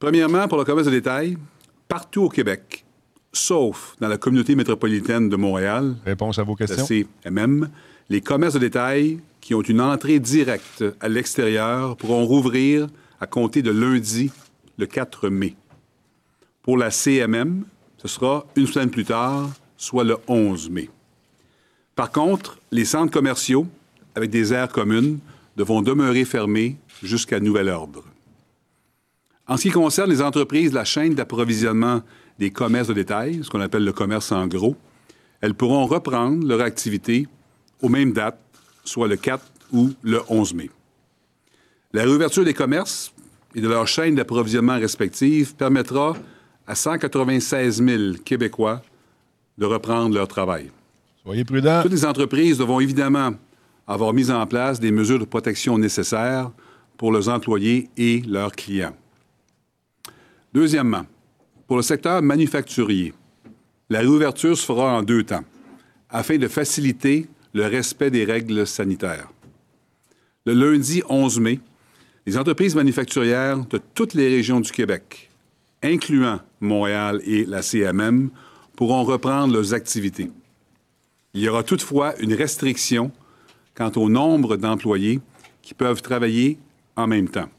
Premièrement, 0.00 0.48
pour 0.48 0.58
le 0.58 0.64
commerce 0.64 0.86
de 0.88 0.92
détail, 0.92 1.38
partout 1.86 2.22
au 2.22 2.28
Québec, 2.28 2.84
sauf 3.32 3.96
dans 4.00 4.08
la 4.08 4.18
communauté 4.18 4.54
métropolitaine 4.54 5.28
de 5.28 5.36
Montréal, 5.36 5.96
Réponse 6.04 6.38
à 6.38 6.42
vos 6.42 6.54
questions. 6.54 6.76
la 6.76 7.30
CMM, 7.30 7.68
les 8.08 8.20
commerces 8.20 8.54
de 8.54 8.58
détail 8.58 9.20
qui 9.40 9.54
ont 9.54 9.62
une 9.62 9.80
entrée 9.80 10.18
directe 10.18 10.84
à 11.00 11.08
l'extérieur 11.08 11.96
pourront 11.96 12.24
rouvrir 12.24 12.88
à 13.20 13.26
compter 13.26 13.62
de 13.62 13.70
lundi, 13.70 14.30
le 14.76 14.86
4 14.86 15.28
mai. 15.28 15.54
Pour 16.62 16.76
la 16.76 16.90
CMM, 16.90 17.64
ce 17.96 18.08
sera 18.08 18.46
une 18.56 18.66
semaine 18.66 18.90
plus 18.90 19.04
tard, 19.04 19.50
soit 19.76 20.04
le 20.04 20.16
11 20.28 20.70
mai. 20.70 20.90
Par 21.94 22.12
contre, 22.12 22.58
les 22.70 22.84
centres 22.84 23.12
commerciaux, 23.12 23.66
avec 24.14 24.30
des 24.30 24.52
aires 24.52 24.68
communes, 24.68 25.18
devront 25.56 25.82
demeurer 25.82 26.24
fermés 26.24 26.76
jusqu'à 27.02 27.40
nouvel 27.40 27.68
ordre. 27.68 28.04
En 29.48 29.56
ce 29.56 29.62
qui 29.62 29.70
concerne 29.70 30.10
les 30.10 30.22
entreprises 30.22 30.70
de 30.70 30.76
la 30.76 30.84
chaîne 30.84 31.14
d'approvisionnement 31.14 32.02
des 32.38 32.50
commerces 32.50 32.88
de 32.88 32.94
détail, 32.94 33.40
ce 33.42 33.50
qu'on 33.50 33.60
appelle 33.60 33.84
le 33.84 33.92
commerce 33.92 34.32
en 34.32 34.46
gros, 34.46 34.76
elles 35.40 35.54
pourront 35.54 35.86
reprendre 35.86 36.46
leur 36.46 36.60
activité 36.60 37.26
aux 37.82 37.88
mêmes 37.88 38.12
dates, 38.12 38.40
soit 38.84 39.08
le 39.08 39.16
4 39.16 39.44
ou 39.72 39.90
le 40.02 40.20
11 40.28 40.54
mai. 40.54 40.70
La 41.92 42.02
réouverture 42.02 42.44
des 42.44 42.54
commerces 42.54 43.12
et 43.54 43.60
de 43.60 43.68
leurs 43.68 43.88
chaînes 43.88 44.14
d'approvisionnement 44.14 44.78
respectives 44.78 45.54
permettra 45.54 46.16
à 46.66 46.74
196 46.74 47.82
000 47.82 48.12
Québécois 48.24 48.82
de 49.56 49.66
reprendre 49.66 50.14
leur 50.14 50.28
travail. 50.28 50.70
Soyez 51.22 51.44
prudents. 51.44 51.82
Toutes 51.82 51.92
les 51.92 52.04
entreprises 52.04 52.58
devront 52.58 52.80
évidemment 52.80 53.32
avoir 53.86 54.12
mis 54.12 54.30
en 54.30 54.46
place 54.46 54.78
des 54.78 54.92
mesures 54.92 55.18
de 55.18 55.24
protection 55.24 55.78
nécessaires 55.78 56.50
pour 56.96 57.10
leurs 57.10 57.28
employés 57.28 57.88
et 57.96 58.20
leurs 58.20 58.52
clients. 58.52 58.94
Deuxièmement, 60.52 61.06
pour 61.68 61.76
le 61.76 61.82
secteur 61.82 62.22
manufacturier, 62.22 63.12
la 63.90 64.00
réouverture 64.00 64.56
se 64.56 64.64
fera 64.64 64.96
en 64.96 65.02
deux 65.02 65.22
temps, 65.22 65.44
afin 66.08 66.38
de 66.38 66.48
faciliter 66.48 67.28
le 67.52 67.66
respect 67.66 68.10
des 68.10 68.24
règles 68.24 68.66
sanitaires. 68.66 69.28
Le 70.46 70.54
lundi 70.54 71.02
11 71.10 71.40
mai, 71.40 71.60
les 72.26 72.38
entreprises 72.38 72.74
manufacturières 72.74 73.66
de 73.66 73.78
toutes 73.94 74.14
les 74.14 74.28
régions 74.28 74.60
du 74.60 74.72
Québec, 74.72 75.30
incluant 75.82 76.40
Montréal 76.60 77.20
et 77.26 77.44
la 77.44 77.60
CMM, 77.60 78.30
pourront 78.74 79.04
reprendre 79.04 79.52
leurs 79.52 79.74
activités. 79.74 80.30
Il 81.34 81.42
y 81.42 81.48
aura 81.50 81.62
toutefois 81.62 82.18
une 82.18 82.32
restriction 82.32 83.12
quant 83.74 83.92
au 83.96 84.08
nombre 84.08 84.56
d'employés 84.56 85.20
qui 85.60 85.74
peuvent 85.74 86.00
travailler 86.00 86.58
en 86.96 87.06
même 87.06 87.28
temps. 87.28 87.50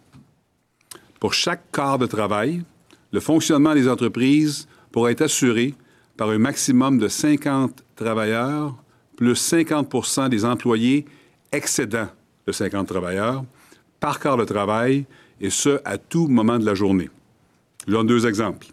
Pour 1.20 1.36
chaque 1.36 1.72
quart 1.72 2.00
de 2.00 2.08
travail, 2.08 2.64
le 3.12 3.20
fonctionnement 3.20 3.74
des 3.74 3.88
entreprises 3.88 4.68
pourra 4.92 5.12
être 5.12 5.22
assuré 5.22 5.74
par 6.18 6.30
un 6.30 6.38
maximum 6.38 6.98
de 6.98 7.08
50 7.08 7.84
travailleurs 7.96 8.76
plus 9.16 9.36
50 9.36 10.30
des 10.30 10.46
employés 10.46 11.06
excédant 11.52 12.08
de 12.48 12.52
50 12.52 12.88
travailleurs 12.88 13.44
par 14.00 14.20
quart 14.20 14.38
de 14.38 14.46
travail, 14.46 15.06
et 15.42 15.50
ce, 15.50 15.82
à 15.84 15.98
tout 15.98 16.28
moment 16.28 16.58
de 16.58 16.66
la 16.66 16.74
journée. 16.74 17.10
Je 17.86 17.92
donne 17.92 18.08
deux 18.08 18.26
exemples. 18.26 18.68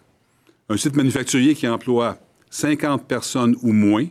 Un 0.69 0.77
site 0.77 0.95
manufacturier 0.95 1.53
qui 1.53 1.67
emploie 1.67 2.17
50 2.49 3.05
personnes 3.07 3.55
ou 3.61 3.73
moins 3.73 4.05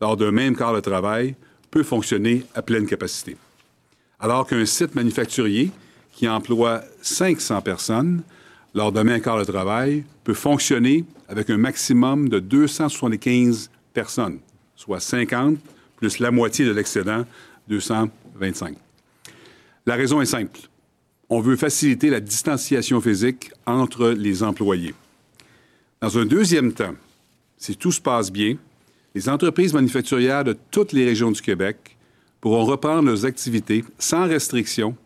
lors 0.00 0.16
d'un 0.16 0.30
même 0.30 0.56
quart 0.56 0.74
de 0.74 0.80
travail 0.80 1.36
peut 1.70 1.82
fonctionner 1.82 2.44
à 2.54 2.62
pleine 2.62 2.86
capacité. 2.86 3.36
Alors 4.20 4.46
qu'un 4.46 4.66
site 4.66 4.94
manufacturier 4.94 5.70
qui 6.12 6.28
emploie 6.28 6.82
500 7.00 7.62
personnes 7.62 8.22
lors 8.74 8.92
d'un 8.92 9.04
même 9.04 9.20
quart 9.20 9.38
de 9.38 9.44
travail 9.44 10.04
peut 10.24 10.34
fonctionner 10.34 11.04
avec 11.28 11.50
un 11.50 11.56
maximum 11.56 12.28
de 12.28 12.38
275 12.38 13.70
personnes, 13.92 14.38
soit 14.76 15.00
50 15.00 15.58
plus 15.96 16.18
la 16.18 16.30
moitié 16.30 16.64
de 16.64 16.72
l'excédent, 16.72 17.24
225. 17.68 18.76
La 19.86 19.94
raison 19.94 20.20
est 20.20 20.26
simple. 20.26 20.58
On 21.28 21.40
veut 21.40 21.56
faciliter 21.56 22.10
la 22.10 22.20
distanciation 22.20 23.00
physique 23.00 23.52
entre 23.66 24.10
les 24.10 24.42
employés. 24.42 24.94
Dans 26.00 26.18
un 26.18 26.26
deuxième 26.26 26.72
temps, 26.72 26.94
si 27.56 27.76
tout 27.76 27.92
se 27.92 28.00
passe 28.00 28.32
bien, 28.32 28.56
les 29.14 29.28
entreprises 29.28 29.72
manufacturières 29.72 30.44
de 30.44 30.56
toutes 30.70 30.92
les 30.92 31.04
régions 31.04 31.30
du 31.30 31.40
Québec 31.40 31.96
pourront 32.40 32.64
reprendre 32.64 33.08
leurs 33.08 33.24
activités 33.24 33.84
sans 33.98 34.26
restriction 34.26 34.96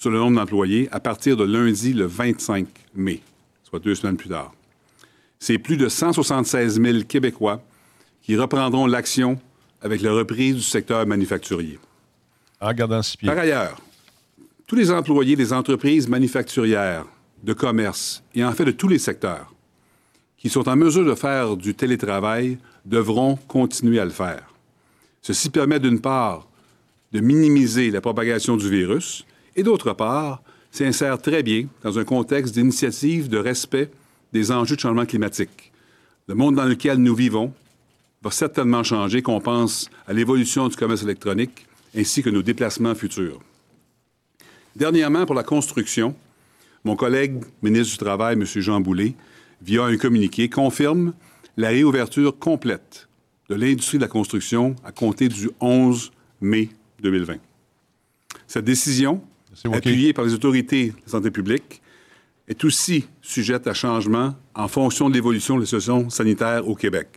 sur 0.00 0.10
le 0.10 0.18
nombre 0.18 0.36
d'employés 0.36 0.88
à 0.92 0.98
partir 0.98 1.36
de 1.36 1.44
lundi 1.44 1.92
le 1.92 2.06
25 2.06 2.66
mai, 2.94 3.20
soit 3.62 3.80
deux 3.80 3.94
semaines 3.94 4.16
plus 4.16 4.30
tard. 4.30 4.52
C'est 5.38 5.58
plus 5.58 5.76
de 5.76 5.90
176 5.90 6.80
000 6.80 7.04
Québécois 7.06 7.62
qui 8.22 8.34
reprendront 8.34 8.86
l'action 8.86 9.38
avec 9.82 10.00
la 10.00 10.12
reprise 10.12 10.56
du 10.56 10.62
secteur 10.62 11.06
manufacturier. 11.06 11.78
En 12.62 12.72
pied. 12.74 13.26
Par 13.26 13.38
ailleurs, 13.38 13.78
tous 14.66 14.74
les 14.74 14.90
employés 14.90 15.36
des 15.36 15.52
entreprises 15.52 16.08
manufacturières, 16.08 17.04
de 17.42 17.52
commerce 17.52 18.22
et 18.34 18.42
en 18.44 18.52
fait 18.52 18.64
de 18.64 18.70
tous 18.70 18.88
les 18.88 18.98
secteurs 18.98 19.52
qui 20.38 20.48
sont 20.48 20.66
en 20.68 20.76
mesure 20.76 21.04
de 21.04 21.14
faire 21.14 21.56
du 21.56 21.74
télétravail 21.74 22.58
devront 22.86 23.36
continuer 23.36 23.98
à 23.98 24.04
le 24.04 24.10
faire. 24.10 24.54
Ceci 25.20 25.50
permet 25.50 25.78
d'une 25.78 26.00
part 26.00 26.48
de 27.12 27.20
minimiser 27.20 27.90
la 27.90 28.00
propagation 28.00 28.56
du 28.56 28.70
virus 28.70 29.26
et 29.56 29.62
d'autre 29.62 29.92
part 29.92 30.42
s'insère 30.70 31.20
très 31.20 31.42
bien 31.42 31.66
dans 31.82 31.98
un 31.98 32.04
contexte 32.04 32.54
d'initiative 32.54 33.28
de 33.28 33.38
respect 33.38 33.90
des 34.32 34.52
enjeux 34.52 34.76
de 34.76 34.80
changement 34.80 35.06
climatique. 35.06 35.72
Le 36.28 36.34
monde 36.34 36.54
dans 36.54 36.64
lequel 36.64 36.98
nous 36.98 37.14
vivons 37.14 37.52
va 38.22 38.30
certainement 38.30 38.82
changer, 38.82 39.22
qu'on 39.22 39.40
pense 39.40 39.90
à 40.06 40.12
l'évolution 40.12 40.68
du 40.68 40.76
commerce 40.76 41.02
électronique 41.02 41.66
ainsi 41.96 42.22
que 42.22 42.30
nos 42.30 42.42
déplacements 42.42 42.94
futurs. 42.94 43.40
Dernièrement, 44.76 45.26
pour 45.26 45.34
la 45.34 45.42
construction, 45.42 46.14
mon 46.84 46.96
collègue 46.96 47.42
ministre 47.62 47.92
du 47.92 47.98
Travail, 47.98 48.34
M. 48.34 48.44
Jean 48.44 48.80
Boulet, 48.80 49.14
via 49.62 49.84
un 49.84 49.96
communiqué, 49.96 50.48
confirme 50.48 51.12
la 51.56 51.68
réouverture 51.68 52.38
complète 52.38 53.08
de 53.48 53.56
l'industrie 53.56 53.98
de 53.98 54.02
la 54.02 54.08
construction 54.08 54.76
à 54.84 54.92
compter 54.92 55.28
du 55.28 55.50
11 55.60 56.12
mai 56.40 56.68
2020. 57.02 57.36
Cette 58.46 58.64
décision, 58.64 59.22
appuyée 59.64 60.12
par 60.12 60.24
les 60.24 60.34
autorités 60.34 60.92
de 61.04 61.10
santé 61.10 61.30
publique, 61.30 61.82
est 62.48 62.64
aussi 62.64 63.06
sujette 63.22 63.66
à 63.66 63.74
changement 63.74 64.34
en 64.54 64.68
fonction 64.68 65.08
de 65.08 65.14
l'évolution 65.14 65.54
de 65.54 65.60
la 65.60 65.66
situation 65.66 66.10
sanitaire 66.10 66.66
au 66.68 66.74
Québec. 66.74 67.08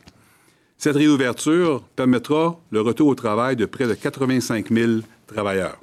Cette 0.77 0.95
réouverture 0.95 1.81
permettra 1.95 2.59
le 2.71 2.81
retour 2.81 3.07
au 3.07 3.15
travail 3.15 3.55
de 3.55 3.65
près 3.65 3.87
de 3.87 3.93
85 3.93 4.69
000 4.69 4.91
travailleurs. 5.27 5.79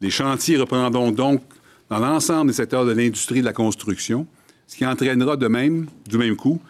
Les 0.00 0.10
chantiers 0.10 0.58
reprendront 0.58 1.10
donc 1.10 1.42
dans 1.88 1.98
l'ensemble 1.98 2.50
des 2.50 2.56
secteurs 2.56 2.84
de 2.84 2.92
l'industrie 2.92 3.40
de 3.40 3.44
la 3.44 3.52
construction, 3.52 4.26
ce 4.66 4.76
qui 4.76 4.86
entraînera 4.86 5.36
de 5.36 5.48
même, 5.48 5.86
du 6.08 6.18
même 6.18 6.36
coup, 6.36 6.60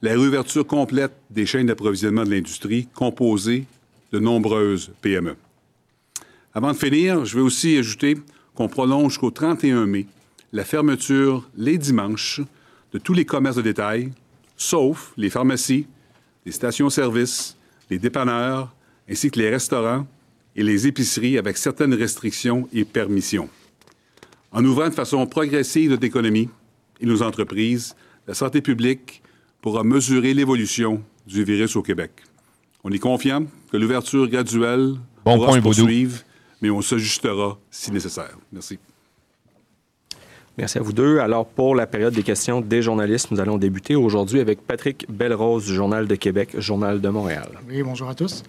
la 0.00 0.12
réouverture 0.12 0.66
complète 0.66 1.12
des 1.30 1.46
chaînes 1.46 1.66
d'approvisionnement 1.66 2.24
de 2.24 2.30
l'industrie 2.30 2.88
composées 2.94 3.66
de 4.12 4.18
nombreuses 4.18 4.90
PME. 5.00 5.36
Avant 6.54 6.72
de 6.72 6.76
finir, 6.76 7.24
je 7.24 7.36
vais 7.36 7.42
aussi 7.42 7.78
ajouter 7.78 8.18
qu'on 8.54 8.68
prolonge 8.68 9.12
jusqu'au 9.12 9.30
31 9.30 9.86
mai 9.86 10.06
la 10.52 10.64
fermeture 10.64 11.48
les 11.56 11.78
dimanches 11.78 12.40
de 12.92 12.98
tous 12.98 13.14
les 13.14 13.24
commerces 13.24 13.56
de 13.56 13.62
détail, 13.62 14.12
sauf 14.56 15.12
les 15.16 15.30
pharmacies, 15.30 15.86
les 16.44 16.52
stations-service, 16.52 17.56
les 17.90 17.98
dépanneurs, 17.98 18.74
ainsi 19.08 19.30
que 19.30 19.38
les 19.38 19.50
restaurants 19.50 20.06
et 20.54 20.62
les 20.62 20.86
épiceries 20.86 21.38
avec 21.38 21.56
certaines 21.56 21.94
restrictions 21.94 22.68
et 22.72 22.84
permissions. 22.84 23.48
En 24.52 24.64
ouvrant 24.64 24.88
de 24.88 24.94
façon 24.94 25.26
progressive 25.26 25.90
notre 25.90 26.04
économie 26.04 26.50
et 27.00 27.06
nos 27.06 27.22
entreprises, 27.22 27.96
la 28.26 28.34
santé 28.34 28.60
publique 28.60 29.22
pourra 29.62 29.82
mesurer 29.82 30.34
l'évolution 30.34 31.02
du 31.26 31.44
virus 31.44 31.76
au 31.76 31.82
Québec. 31.82 32.10
On 32.84 32.90
est 32.90 32.98
confiant 32.98 33.46
que 33.70 33.76
l'ouverture 33.76 34.28
graduelle 34.28 34.96
pourra 35.24 35.54
se 35.54 35.60
poursuivre, 35.60 36.18
mais 36.62 36.70
on 36.70 36.80
s'ajustera 36.80 37.58
si 37.70 37.90
nécessaire. 37.90 38.38
Merci. 38.52 38.78
Merci 40.56 40.78
à 40.78 40.82
vous 40.82 40.92
deux. 40.92 41.18
Alors, 41.18 41.46
pour 41.46 41.74
la 41.74 41.86
période 41.86 42.14
des 42.14 42.22
questions 42.22 42.60
des 42.60 42.82
journalistes, 42.82 43.30
nous 43.30 43.40
allons 43.40 43.58
débuter 43.58 43.96
aujourd'hui 43.96 44.38
avec 44.38 44.60
Patrick 44.60 45.06
Belrose 45.08 45.66
du 45.66 45.74
Journal 45.74 46.06
de 46.06 46.14
Québec, 46.14 46.50
Journal 46.58 47.00
de 47.00 47.08
Montréal. 47.08 47.48
Oui, 47.68 47.82
bonjour 47.82 48.08
à 48.08 48.14
tous. 48.14 48.42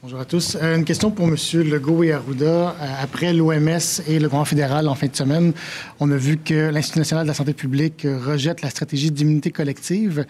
Bonjour 0.00 0.20
à 0.20 0.24
tous. 0.24 0.56
Euh, 0.56 0.76
une 0.76 0.84
question 0.84 1.10
pour 1.10 1.26
M. 1.26 1.34
Legault 1.54 2.04
et 2.04 2.12
Arruda. 2.12 2.44
Euh, 2.46 2.94
après 3.02 3.32
l'OMS 3.32 3.78
et 4.06 4.18
le 4.20 4.28
gouvernement 4.28 4.44
fédéral 4.44 4.86
en 4.86 4.94
fin 4.94 5.08
de 5.08 5.16
semaine, 5.16 5.52
on 5.98 6.10
a 6.10 6.16
vu 6.16 6.36
que 6.36 6.70
l'Institut 6.70 7.00
national 7.00 7.24
de 7.24 7.28
la 7.28 7.34
santé 7.34 7.52
publique 7.52 8.06
rejette 8.06 8.62
la 8.62 8.70
stratégie 8.70 9.10
d'immunité 9.10 9.50
collective. 9.50 10.26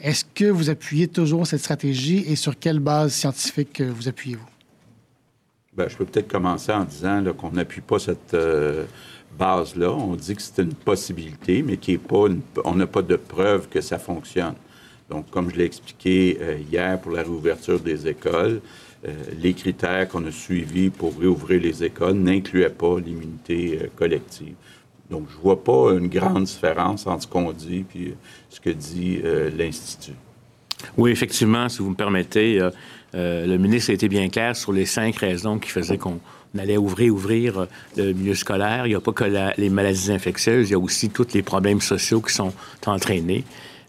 Est-ce 0.00 0.24
que 0.34 0.46
vous 0.46 0.70
appuyez 0.70 1.08
toujours 1.08 1.46
cette 1.46 1.60
stratégie 1.60 2.24
et 2.28 2.36
sur 2.36 2.58
quelle 2.58 2.78
base 2.78 3.12
scientifique 3.12 3.82
vous 3.82 4.08
appuyez-vous? 4.08 4.55
Bien, 5.76 5.88
je 5.88 5.96
peux 5.96 6.06
peut-être 6.06 6.28
commencer 6.28 6.72
en 6.72 6.84
disant 6.84 7.22
qu'on 7.36 7.50
n'appuie 7.50 7.82
pas 7.82 7.98
cette, 7.98 8.32
euh, 8.32 8.86
base-là. 9.38 9.92
On 9.92 10.14
dit 10.14 10.34
que 10.34 10.40
c'est 10.40 10.62
une 10.62 10.72
possibilité, 10.72 11.62
mais 11.62 11.76
qui 11.76 11.98
pas 11.98 12.28
on 12.64 12.74
n'a 12.74 12.86
pas 12.86 13.02
de 13.02 13.16
preuve 13.16 13.68
que 13.68 13.82
ça 13.82 13.98
fonctionne. 13.98 14.54
Donc, 15.10 15.28
comme 15.30 15.50
je 15.50 15.56
l'ai 15.56 15.64
expliqué 15.64 16.38
euh, 16.40 16.56
hier 16.72 16.98
pour 16.98 17.12
la 17.12 17.22
réouverture 17.22 17.78
des 17.78 18.08
écoles, 18.08 18.62
euh, 19.06 19.12
les 19.38 19.52
critères 19.52 20.08
qu'on 20.08 20.24
a 20.24 20.30
suivis 20.30 20.88
pour 20.88 21.18
réouvrir 21.18 21.60
les 21.60 21.84
écoles 21.84 22.14
n'incluaient 22.14 22.70
pas 22.70 22.98
l'immunité 22.98 23.90
collective. 23.96 24.54
Donc, 25.10 25.26
je 25.30 25.36
ne 25.36 25.42
vois 25.42 25.62
pas 25.62 25.92
une 25.92 26.08
grande 26.08 26.44
différence 26.44 27.06
entre 27.06 27.24
ce 27.24 27.28
qu'on 27.28 27.52
dit 27.52 27.84
et 27.94 28.14
ce 28.48 28.60
que 28.60 28.70
dit 28.70 29.20
l'Institut. 29.56 30.16
Oui, 30.96 31.10
effectivement, 31.10 31.68
si 31.68 31.78
vous 31.78 31.90
me 31.90 31.94
permettez, 31.94 32.60
le 33.14 33.56
ministre 33.56 33.90
a 33.90 33.94
été 33.94 34.08
bien 34.08 34.28
clair 34.28 34.54
sur 34.56 34.72
les 34.72 34.84
cinq 34.84 35.16
raisons 35.16 35.58
qui 35.58 35.70
faisaient 35.70 35.96
qu'on 35.98 36.20
on 36.56 36.58
allait 36.58 36.76
ouvrir, 36.76 37.12
ouvrir 37.12 37.58
euh, 37.60 37.66
le 37.96 38.12
milieu 38.12 38.34
scolaire. 38.34 38.86
Il 38.86 38.90
n'y 38.90 38.94
a 38.94 39.00
pas 39.00 39.12
que 39.12 39.24
les 39.58 39.70
maladies 39.70 40.12
infectieuses, 40.12 40.68
il 40.68 40.72
y 40.72 40.74
a 40.74 40.78
aussi 40.78 41.10
tous 41.10 41.28
les 41.34 41.42
problèmes 41.42 41.80
sociaux 41.80 42.20
qui 42.20 42.32
sont 42.32 42.52
entraînés. 42.86 43.44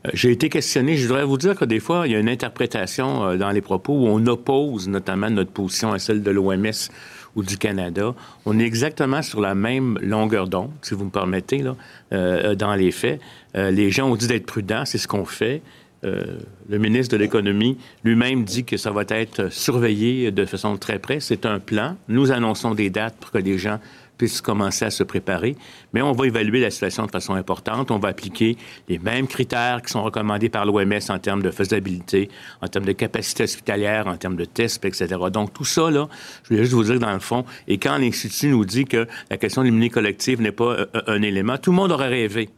Euh, 0.06 0.10
j'ai 0.14 0.32
été 0.32 0.50
questionné, 0.50 0.98
je 0.98 1.08
voudrais 1.08 1.24
vous 1.24 1.38
dire 1.38 1.56
que 1.56 1.66
des 1.66 1.80
fois, 1.80 2.08
il 2.08 2.14
y 2.14 2.16
a 2.16 2.20
une 2.20 2.30
interprétation 2.30 3.24
euh, 3.24 3.38
dans 3.38 3.52
les 3.52 3.62
propos 3.62 3.94
où 3.94 4.08
on 4.08 4.26
oppose 4.28 4.88
notamment 4.88 5.30
notre 5.30 5.52
position 5.52 5.94
à 5.94 6.00
celle 6.00 6.24
de 6.24 6.32
l'OMS 6.32 6.90
ou 7.36 7.44
du 7.44 7.58
Canada. 7.58 8.16
On 8.46 8.60
est 8.60 8.66
exactement 8.66 9.22
sur 9.22 9.40
la 9.42 9.54
même 9.54 10.00
longueur 10.02 10.48
d'onde, 10.48 10.72
si 10.82 10.96
vous 10.96 11.06
me 11.06 11.12
permettez, 11.12 11.60
là, 11.60 12.56
dans 12.56 12.74
les 12.74 12.90
faits. 12.90 13.22
les 13.54 13.92
gens 13.92 14.10
ont 14.10 14.16
dit 14.16 14.26
d'être 14.26 14.48
prudents, 14.48 14.86
c'est 14.86 14.98
ce 14.98 15.08
qu'on 15.08 15.24
fait. 15.24 15.62
Euh, 16.04 16.38
le 16.70 16.78
ministre 16.78 17.18
de 17.18 17.18
l'Économie 17.18 17.78
lui-même 18.04 18.44
dit 18.44 18.64
que 18.64 18.78
ça 18.78 18.92
va 18.92 19.04
être 19.10 19.52
surveillé 19.52 20.32
de 20.32 20.46
façon 20.46 20.78
très 20.78 21.00
près. 21.00 21.20
C'est 21.20 21.46
un 21.46 21.60
plan. 21.60 21.96
Nous 22.08 22.32
annonçons 22.32 22.76
des 22.76 22.90
dates 22.90 23.16
pour 23.18 23.32
que 23.32 23.40
les 23.40 23.58
gens 23.58 23.80
puissent 24.18 24.42
commencer 24.42 24.86
à 24.86 24.90
se 24.90 25.04
préparer. 25.04 25.56
Mais 25.94 26.02
on 26.02 26.12
va 26.12 26.28
évaluer 26.28 26.60
la 26.60 26.72
situation 26.72 27.06
de 27.06 27.12
façon 27.12 27.34
importante. 27.34 27.92
On 27.92 28.00
va 28.00 28.10
appliquer 28.10 28.58
les 28.90 29.00
mêmes 29.00 29.28
critères 29.28 29.82
qui 29.82 29.92
sont 29.92 30.04
recommandés 30.04 30.50
par 30.50 30.66
l'OMS 30.66 31.00
en 31.10 31.20
termes 31.20 31.44
de 31.44 31.52
faisabilité, 31.52 32.30
en 32.62 32.68
termes 32.68 32.86
de 32.86 32.92
capacité 32.92 33.44
hospitalière, 33.44 34.08
en 34.08 34.18
termes 34.18 34.36
de 34.36 34.46
tests, 34.46 34.84
etc. 34.86 35.08
Donc, 35.32 35.54
tout 35.54 35.66
ça, 35.66 35.90
là, 35.92 36.08
je 36.44 36.50
voulais 36.50 36.64
juste 36.64 36.74
vous 36.74 36.84
dire 36.84 37.00
dans 37.00 37.14
le 37.14 37.20
fond, 37.20 37.46
et 37.68 37.78
quand 37.78 37.98
l'Institut 37.98 38.48
nous 38.48 38.66
dit 38.66 38.86
que 38.86 39.08
la 39.30 39.38
question 39.38 39.62
de 39.62 39.68
l'immunité 39.68 39.94
collective 39.94 40.42
n'est 40.42 40.52
pas 40.52 40.72
euh, 40.72 40.86
un 41.08 41.22
élément, 41.22 41.58
tout 41.58 41.72
le 41.72 41.78
monde 41.78 41.92
aurait 41.92 42.10
rêvé 42.10 42.50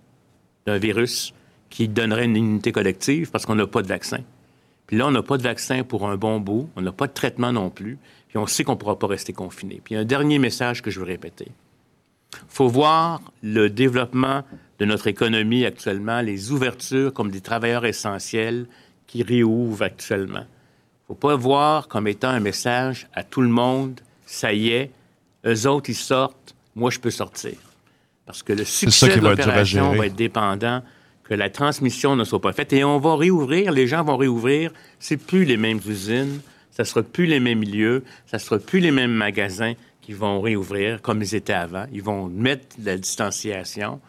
d'un 0.65 0.77
virus 0.77 1.33
qui 1.69 1.87
donnerait 1.87 2.25
une 2.25 2.35
immunité 2.35 2.71
collective 2.71 3.31
parce 3.31 3.45
qu'on 3.45 3.55
n'a 3.55 3.67
pas 3.67 3.81
de 3.81 3.87
vaccin. 3.87 4.19
Puis 4.87 4.97
là, 4.97 5.07
on 5.07 5.11
n'a 5.11 5.21
pas 5.21 5.37
de 5.37 5.43
vaccin 5.43 5.83
pour 5.83 6.09
un 6.09 6.17
bon 6.17 6.39
bout, 6.39 6.69
on 6.75 6.81
n'a 6.81 6.91
pas 6.91 7.07
de 7.07 7.13
traitement 7.13 7.51
non 7.51 7.69
plus, 7.69 7.99
puis 8.27 8.37
on 8.37 8.47
sait 8.47 8.63
qu'on 8.63 8.73
ne 8.73 8.77
pourra 8.77 8.97
pas 8.97 9.07
rester 9.07 9.33
confiné. 9.33 9.81
Puis 9.83 9.95
un 9.95 10.03
dernier 10.03 10.39
message 10.39 10.81
que 10.81 10.89
je 10.89 10.99
veux 10.99 11.05
répéter. 11.05 11.51
Il 12.33 12.39
faut 12.47 12.67
voir 12.67 13.21
le 13.43 13.69
développement 13.69 14.43
de 14.79 14.85
notre 14.85 15.07
économie 15.07 15.65
actuellement, 15.65 16.21
les 16.21 16.51
ouvertures 16.51 17.13
comme 17.13 17.31
des 17.31 17.41
travailleurs 17.41 17.85
essentiels 17.85 18.67
qui 19.07 19.23
réouvrent 19.23 19.83
actuellement. 19.83 20.39
Il 20.39 21.13
ne 21.13 21.15
faut 21.15 21.15
pas 21.15 21.35
voir 21.35 21.87
comme 21.87 22.07
étant 22.07 22.29
un 22.29 22.39
message 22.39 23.07
à 23.13 23.23
tout 23.23 23.41
le 23.41 23.47
monde, 23.47 23.99
ça 24.25 24.53
y 24.53 24.69
est, 24.69 24.91
eux 25.45 25.67
autres, 25.67 25.89
ils 25.89 25.95
sortent, 25.95 26.55
moi, 26.75 26.91
je 26.91 26.99
peux 26.99 27.11
sortir. 27.11 27.57
Parce 28.25 28.43
que 28.43 28.53
le 28.53 28.63
succès 28.63 29.17
de 29.17 29.21
l'opération 29.21 29.93
va 29.93 30.05
être 30.05 30.15
dépendant 30.15 30.83
que 31.29 31.35
la 31.35 31.51
transmission 31.51 32.15
ne 32.15 32.23
soit 32.23 32.41
pas 32.41 32.53
faite. 32.53 32.73
Et 32.73 32.83
on 32.83 32.97
va 32.97 33.15
réouvrir, 33.15 33.71
les 33.71 33.85
gens 33.85 34.03
vont 34.03 34.17
réouvrir. 34.17 34.71
C'est 34.97 35.17
plus 35.17 35.45
les 35.45 35.57
mêmes 35.57 35.79
usines, 35.85 36.41
ça 36.71 36.83
sera 36.85 37.03
plus 37.03 37.27
les 37.27 37.39
mêmes 37.39 37.59
milieux, 37.59 38.03
ça 38.25 38.39
sera 38.39 38.57
plus 38.57 38.79
les 38.79 38.89
mêmes 38.89 39.13
magasins 39.13 39.73
qui 40.01 40.13
vont 40.13 40.41
réouvrir 40.41 41.03
comme 41.03 41.21
ils 41.21 41.35
étaient 41.35 41.53
avant. 41.53 41.85
Ils 41.93 42.01
vont 42.01 42.27
mettre 42.27 42.75
la 42.83 42.97
distanciation. 42.97 44.01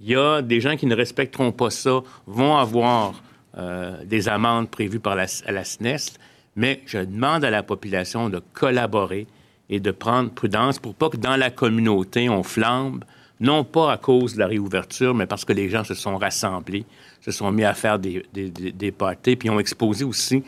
Il 0.00 0.10
y 0.10 0.14
a 0.14 0.40
des 0.40 0.60
gens 0.60 0.76
qui 0.76 0.86
ne 0.86 0.94
respecteront 0.94 1.50
pas 1.50 1.70
ça, 1.70 2.00
vont 2.28 2.56
avoir 2.56 3.20
euh, 3.58 4.04
des 4.04 4.28
amendes 4.28 4.70
prévues 4.70 5.00
par 5.00 5.16
la, 5.16 5.26
la 5.48 5.64
SNES, 5.64 6.16
mais 6.54 6.80
je 6.86 6.98
demande 6.98 7.44
à 7.44 7.50
la 7.50 7.64
population 7.64 8.28
de 8.28 8.40
collaborer 8.52 9.26
et 9.68 9.80
de 9.80 9.90
prendre 9.90 10.30
prudence 10.30 10.78
pour 10.78 10.94
pas 10.94 11.08
que 11.08 11.16
dans 11.16 11.36
la 11.36 11.50
communauté, 11.50 12.28
on 12.28 12.44
flambe 12.44 13.04
non 13.42 13.64
pas 13.64 13.92
à 13.92 13.98
cause 13.98 14.34
de 14.34 14.38
la 14.38 14.46
réouverture, 14.46 15.14
mais 15.14 15.26
parce 15.26 15.44
que 15.44 15.52
les 15.52 15.68
gens 15.68 15.82
se 15.82 15.94
sont 15.94 16.16
rassemblés, 16.16 16.84
se 17.20 17.32
sont 17.32 17.50
mis 17.50 17.64
à 17.64 17.74
faire 17.74 17.98
des, 17.98 18.24
des, 18.32 18.50
des 18.50 18.92
parties, 18.92 19.34
puis 19.36 19.50
ont 19.50 19.58
exposé 19.58 20.04
aussi 20.04 20.44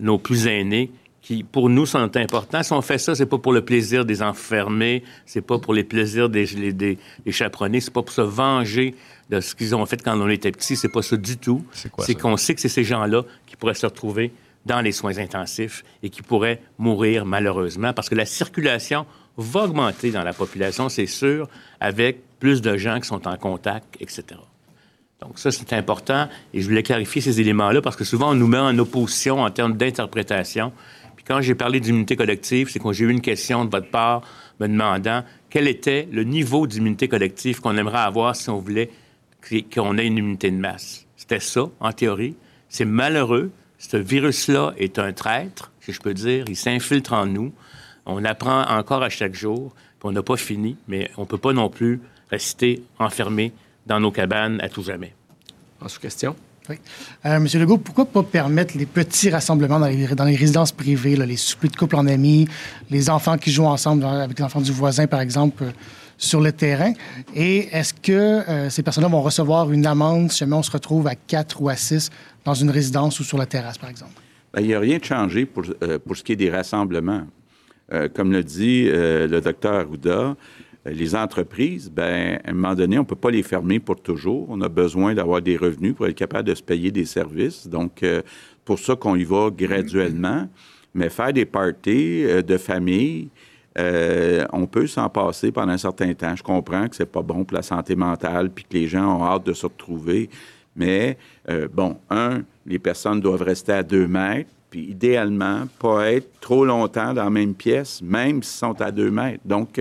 nos 0.00 0.18
plus 0.18 0.46
aînés 0.46 0.90
qui, 1.20 1.44
pour 1.44 1.68
nous, 1.68 1.84
sont 1.84 2.16
importants. 2.16 2.62
Si 2.62 2.72
on 2.72 2.80
fait 2.80 2.96
ça, 2.96 3.14
c'est 3.14 3.26
pas 3.26 3.36
pour 3.36 3.52
le 3.52 3.62
plaisir 3.62 4.06
des 4.06 4.22
enfermés, 4.22 5.04
c'est 5.26 5.42
pas 5.42 5.58
pour 5.58 5.74
les 5.74 5.84
plaisirs 5.84 6.30
des, 6.30 6.46
des, 6.72 6.98
des 7.26 7.32
chaperonnés, 7.32 7.80
c'est 7.80 7.92
pas 7.92 8.02
pour 8.02 8.14
se 8.14 8.22
venger 8.22 8.94
de 9.28 9.40
ce 9.40 9.54
qu'ils 9.54 9.74
ont 9.74 9.84
fait 9.84 10.02
quand 10.02 10.18
on 10.18 10.28
était 10.30 10.50
petits, 10.50 10.76
c'est 10.76 10.88
pas 10.88 11.02
ça 11.02 11.18
du 11.18 11.36
tout. 11.36 11.62
C'est 11.98 12.14
qu'on 12.14 12.38
sait 12.38 12.54
que 12.54 12.60
c'est 12.62 12.70
ces 12.70 12.84
gens-là 12.84 13.22
qui 13.46 13.56
pourraient 13.56 13.74
se 13.74 13.86
retrouver 13.86 14.32
dans 14.64 14.80
les 14.80 14.92
soins 14.92 15.18
intensifs 15.18 15.84
et 16.02 16.08
qui 16.08 16.22
pourraient 16.22 16.62
mourir 16.78 17.26
malheureusement 17.26 17.92
parce 17.92 18.08
que 18.08 18.14
la 18.14 18.26
circulation 18.26 19.04
va 19.36 19.64
augmenter 19.64 20.10
dans 20.10 20.22
la 20.22 20.32
population, 20.32 20.88
c'est 20.88 21.06
sûr, 21.06 21.48
avec 21.80 22.22
plus 22.40 22.62
de 22.62 22.76
gens 22.76 22.98
qui 22.98 23.06
sont 23.06 23.28
en 23.28 23.36
contact, 23.36 23.96
etc. 24.00 24.24
Donc 25.20 25.38
ça, 25.38 25.50
c'est 25.50 25.72
important 25.74 26.28
et 26.52 26.62
je 26.62 26.66
voulais 26.66 26.82
clarifier 26.82 27.20
ces 27.20 27.40
éléments-là 27.40 27.82
parce 27.82 27.94
que 27.94 28.04
souvent, 28.04 28.30
on 28.30 28.34
nous 28.34 28.48
met 28.48 28.58
en 28.58 28.76
opposition 28.78 29.42
en 29.42 29.50
termes 29.50 29.76
d'interprétation. 29.76 30.72
Puis 31.14 31.24
quand 31.26 31.42
j'ai 31.42 31.54
parlé 31.54 31.78
d'immunité 31.78 32.16
collective, 32.16 32.70
c'est 32.70 32.78
quand 32.78 32.92
j'ai 32.92 33.04
eu 33.04 33.10
une 33.10 33.20
question 33.20 33.64
de 33.64 33.70
votre 33.70 33.90
part 33.90 34.22
me 34.58 34.66
demandant 34.66 35.22
quel 35.50 35.68
était 35.68 36.08
le 36.10 36.24
niveau 36.24 36.66
d'immunité 36.66 37.06
collective 37.08 37.60
qu'on 37.60 37.76
aimerait 37.76 37.98
avoir 37.98 38.34
si 38.34 38.48
on 38.50 38.58
voulait 38.58 38.90
qu'on 39.74 39.98
ait 39.98 40.06
une 40.06 40.18
immunité 40.18 40.50
de 40.50 40.56
masse. 40.56 41.06
C'était 41.16 41.40
ça, 41.40 41.64
en 41.80 41.92
théorie. 41.92 42.36
C'est 42.68 42.84
malheureux. 42.84 43.50
Ce 43.78 43.96
virus-là 43.96 44.74
est 44.78 44.98
un 44.98 45.12
traître, 45.12 45.72
si 45.80 45.92
je 45.92 46.00
peux 46.00 46.14
dire. 46.14 46.44
Il 46.48 46.56
s'infiltre 46.56 47.14
en 47.14 47.26
nous. 47.26 47.52
On 48.06 48.24
apprend 48.24 48.62
encore 48.68 49.02
à 49.02 49.08
chaque 49.08 49.34
jour. 49.34 49.74
on 50.02 50.12
n'a 50.12 50.22
pas 50.22 50.36
fini, 50.36 50.76
mais 50.88 51.10
on 51.16 51.22
ne 51.22 51.26
peut 51.26 51.38
pas 51.38 51.52
non 51.52 51.68
plus 51.68 52.00
rester 52.30 52.82
enfermés 52.98 53.52
dans 53.86 54.00
nos 54.00 54.10
cabanes 54.10 54.60
à 54.60 54.68
tout 54.68 54.82
jamais. 54.82 55.14
En 55.80 55.88
sous-question? 55.88 56.36
Oui. 56.68 56.76
Euh, 57.24 57.40
Monsieur 57.40 57.58
Legault, 57.58 57.78
pourquoi 57.78 58.04
pas 58.04 58.22
permettre 58.22 58.76
les 58.76 58.86
petits 58.86 59.30
rassemblements 59.30 59.80
dans 59.80 59.88
les, 59.88 60.06
dans 60.08 60.24
les 60.24 60.36
résidences 60.36 60.72
privées, 60.72 61.16
les 61.16 61.36
soupers 61.36 61.70
de 61.70 61.76
couple 61.76 61.96
en 61.96 62.06
amis, 62.06 62.46
les 62.90 63.10
enfants 63.10 63.38
qui 63.38 63.50
jouent 63.50 63.64
ensemble 63.64 64.04
avec 64.04 64.38
les 64.38 64.44
enfants 64.44 64.60
du 64.60 64.70
voisin, 64.70 65.06
par 65.06 65.20
exemple, 65.20 65.64
euh, 65.64 65.70
sur 66.18 66.40
le 66.40 66.52
terrain? 66.52 66.92
Et 67.34 67.68
est-ce 67.72 67.94
que 67.94 68.12
euh, 68.12 68.70
ces 68.70 68.82
personnes-là 68.82 69.08
vont 69.08 69.22
recevoir 69.22 69.72
une 69.72 69.86
amende 69.86 70.30
si 70.30 70.38
jamais 70.38 70.54
on 70.54 70.62
se 70.62 70.70
retrouve 70.70 71.06
à 71.06 71.14
quatre 71.14 71.60
ou 71.62 71.68
à 71.68 71.76
six 71.76 72.10
dans 72.44 72.54
une 72.54 72.70
résidence 72.70 73.18
ou 73.18 73.24
sur 73.24 73.38
la 73.38 73.46
terrasse, 73.46 73.78
par 73.78 73.88
exemple? 73.90 74.12
Ben, 74.52 74.60
il 74.60 74.68
n'y 74.68 74.74
a 74.74 74.80
rien 74.80 74.98
de 74.98 75.04
changé 75.04 75.46
pour, 75.46 75.64
pour 76.06 76.16
ce 76.16 76.22
qui 76.22 76.32
est 76.32 76.36
des 76.36 76.50
rassemblements. 76.50 77.22
comme 78.14 78.32
le 78.32 78.42
dit 78.42 78.84
le 78.84 79.40
docteur 79.40 79.74
Arruda, 79.74 80.36
les 80.86 81.14
entreprises, 81.14 81.90
ben, 81.90 82.38
à 82.44 82.50
un 82.50 82.52
moment 82.54 82.74
donné, 82.74 82.98
on 82.98 83.02
ne 83.02 83.06
peut 83.06 83.14
pas 83.16 83.30
les 83.30 83.42
fermer 83.42 83.80
pour 83.80 84.00
toujours. 84.00 84.46
On 84.48 84.60
a 84.62 84.68
besoin 84.68 85.14
d'avoir 85.14 85.42
des 85.42 85.56
revenus 85.56 85.94
pour 85.94 86.06
être 86.06 86.14
capable 86.14 86.48
de 86.48 86.54
se 86.54 86.62
payer 86.62 86.90
des 86.90 87.04
services. 87.04 87.68
Donc, 87.68 88.02
euh, 88.02 88.22
pour 88.64 88.78
ça 88.78 88.96
qu'on 88.96 89.16
y 89.16 89.24
va 89.24 89.50
graduellement. 89.50 90.48
Mais 90.94 91.08
faire 91.10 91.32
des 91.32 91.44
parties 91.44 92.24
euh, 92.24 92.42
de 92.42 92.56
famille, 92.56 93.28
euh, 93.78 94.44
on 94.52 94.66
peut 94.66 94.86
s'en 94.86 95.08
passer 95.08 95.52
pendant 95.52 95.72
un 95.72 95.78
certain 95.78 96.12
temps. 96.14 96.34
Je 96.34 96.42
comprends 96.42 96.88
que 96.88 96.96
c'est 96.96 97.10
pas 97.10 97.22
bon 97.22 97.44
pour 97.44 97.56
la 97.56 97.62
santé 97.62 97.94
mentale, 97.94 98.50
puis 98.50 98.64
que 98.64 98.74
les 98.74 98.88
gens 98.88 99.18
ont 99.18 99.24
hâte 99.24 99.44
de 99.44 99.52
se 99.52 99.66
retrouver. 99.66 100.30
Mais, 100.76 101.18
bon, 101.74 101.98
un, 102.08 102.42
les 102.64 102.78
personnes 102.78 103.20
doivent 103.20 103.42
rester 103.42 103.72
à 103.72 103.82
deux 103.82 104.06
mètres, 104.06 104.50
puis 104.70 104.82
idéalement, 104.82 105.66
pas 105.78 106.12
être 106.12 106.40
trop 106.40 106.64
longtemps 106.64 107.12
dans 107.12 107.24
la 107.24 107.30
même 107.30 107.54
pièce, 107.54 108.00
même 108.00 108.42
s'ils 108.42 108.58
sont 108.58 108.80
à 108.80 108.90
deux 108.90 109.10
mètres. 109.10 109.42
Donc, 109.44 109.78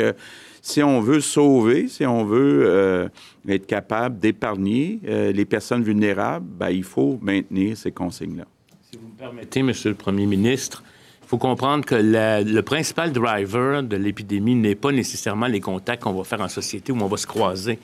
si 0.69 0.83
on 0.83 1.01
veut 1.01 1.19
sauver, 1.19 1.87
si 1.87 2.05
on 2.05 2.23
veut 2.25 2.63
euh, 2.65 3.09
être 3.47 3.65
capable 3.65 4.19
d'épargner 4.19 4.99
euh, 5.07 5.31
les 5.31 5.45
personnes 5.45 5.83
vulnérables, 5.83 6.45
ben, 6.45 6.69
il 6.69 6.83
faut 6.83 7.17
maintenir 7.21 7.75
ces 7.75 7.91
consignes-là. 7.91 8.45
Si 8.91 8.97
vous 8.97 9.07
me 9.07 9.17
permettez, 9.17 9.63
Monsieur 9.63 9.89
le 9.89 9.95
Premier 9.95 10.25
ministre, 10.25 10.83
il 11.23 11.27
faut 11.27 11.37
comprendre 11.37 11.85
que 11.85 11.95
le 11.95 12.61
principal 12.61 13.11
driver 13.11 13.83
de 13.83 13.95
l'épidémie 13.95 14.55
n'est 14.55 14.75
pas 14.75 14.91
nécessairement 14.91 15.47
les 15.47 15.59
contacts 15.59 16.03
qu'on 16.03 16.13
va 16.13 16.23
faire 16.23 16.41
en 16.41 16.47
société 16.47 16.91
où 16.91 16.97
on 16.99 17.07
va 17.07 17.17
se 17.17 17.27
croiser. 17.27 17.79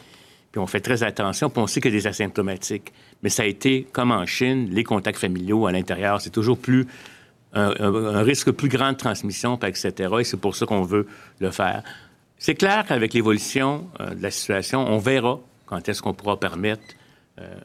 Puis 0.51 0.61
on 0.61 0.67
fait 0.67 0.79
très 0.79 1.03
attention, 1.03 1.49
puis 1.49 1.61
on 1.61 1.67
sait 1.67 1.81
que 1.81 1.89
des 1.89 2.07
asymptomatiques. 2.07 2.93
Mais 3.21 3.29
ça 3.29 3.43
a 3.43 3.45
été, 3.45 3.87
comme 3.91 4.11
en 4.11 4.25
Chine, 4.25 4.69
les 4.71 4.83
contacts 4.83 5.19
familiaux 5.19 5.67
à 5.67 5.71
l'intérieur. 5.71 6.21
C'est 6.21 6.29
toujours 6.29 6.57
plus 6.57 6.87
un, 7.53 7.73
un, 7.79 8.21
risque 8.21 8.51
plus 8.51 8.69
grand 8.69 8.91
de 8.91 8.97
transmission, 8.97 9.57
etc. 9.57 10.09
Et 10.19 10.23
c'est 10.23 10.39
pour 10.39 10.55
ça 10.55 10.65
qu'on 10.65 10.83
veut 10.83 11.07
le 11.39 11.51
faire. 11.51 11.83
C'est 12.45 12.53
clair 12.53 12.85
qu'avec 12.87 13.15
l'évolution 13.15 13.87
euh, 13.99 14.13
de 14.13 14.21
la 14.21 14.29
situation, 14.29 14.87
on 14.87 14.99
verra 14.99 15.39
quand 15.65 15.89
est-ce 15.89 16.03
qu'on 16.03 16.13
pourra 16.13 16.39
permettre, 16.39 16.83
euh, 17.41 17.55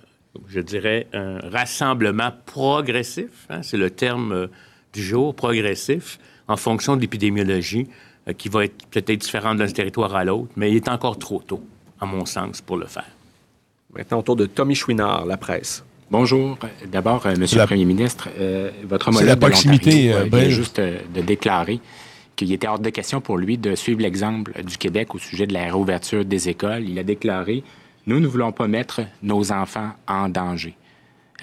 je 0.48 0.58
dirais, 0.60 1.06
un 1.12 1.38
rassemblement 1.50 2.30
progressif, 2.46 3.28
hein, 3.50 3.62
c'est 3.62 3.76
le 3.76 3.90
terme 3.90 4.32
euh, 4.32 4.46
du 4.94 5.02
jour, 5.02 5.34
progressif, 5.34 6.18
en 6.48 6.56
fonction 6.56 6.96
de 6.96 7.02
l'épidémiologie, 7.02 7.88
qui 8.38 8.48
va 8.48 8.64
être 8.64 8.86
peut-être 8.86 9.20
différente 9.20 9.58
d'un 9.58 9.66
territoire 9.66 10.14
à 10.14 10.24
l'autre, 10.24 10.50
mais 10.56 10.70
il 10.70 10.76
est 10.76 10.88
encore 10.88 11.18
trop 11.18 11.42
tôt, 11.46 11.62
à 12.00 12.06
mon 12.06 12.24
sens, 12.24 12.62
pour 12.62 12.78
le 12.78 12.86
faire. 12.86 13.10
Maintenant, 13.94 14.20
autour 14.20 14.36
de 14.36 14.46
Tommy 14.46 14.74
Chouinard, 14.74 15.26
la 15.26 15.36
presse. 15.36 15.84
Bonjour. 16.10 16.56
D'abord, 16.90 17.26
Monsieur 17.38 17.60
le 17.60 17.66
Premier 17.66 17.84
ministre, 17.84 18.30
votre 18.84 19.08
homologue 19.08 19.28
la 19.28 19.36
proximité, 19.36 20.14
vient 20.32 20.48
juste 20.48 20.80
de 20.80 21.20
déclarer 21.20 21.80
qu'il 22.40 22.54
était 22.54 22.68
hors 22.68 22.78
de 22.78 22.88
question 22.88 23.20
pour 23.20 23.36
lui 23.36 23.58
de 23.58 23.74
suivre 23.74 24.00
l'exemple 24.00 24.64
du 24.64 24.78
Québec 24.78 25.14
au 25.14 25.18
sujet 25.18 25.46
de 25.46 25.52
la 25.52 25.64
réouverture 25.64 26.24
des 26.24 26.48
écoles. 26.48 26.88
Il 26.88 26.98
a 26.98 27.02
déclaré 27.02 27.62
Nous 28.06 28.18
ne 28.18 28.26
voulons 28.26 28.50
pas 28.50 28.66
mettre 28.66 29.02
nos 29.22 29.52
enfants 29.52 29.90
en 30.08 30.30
danger. 30.30 30.74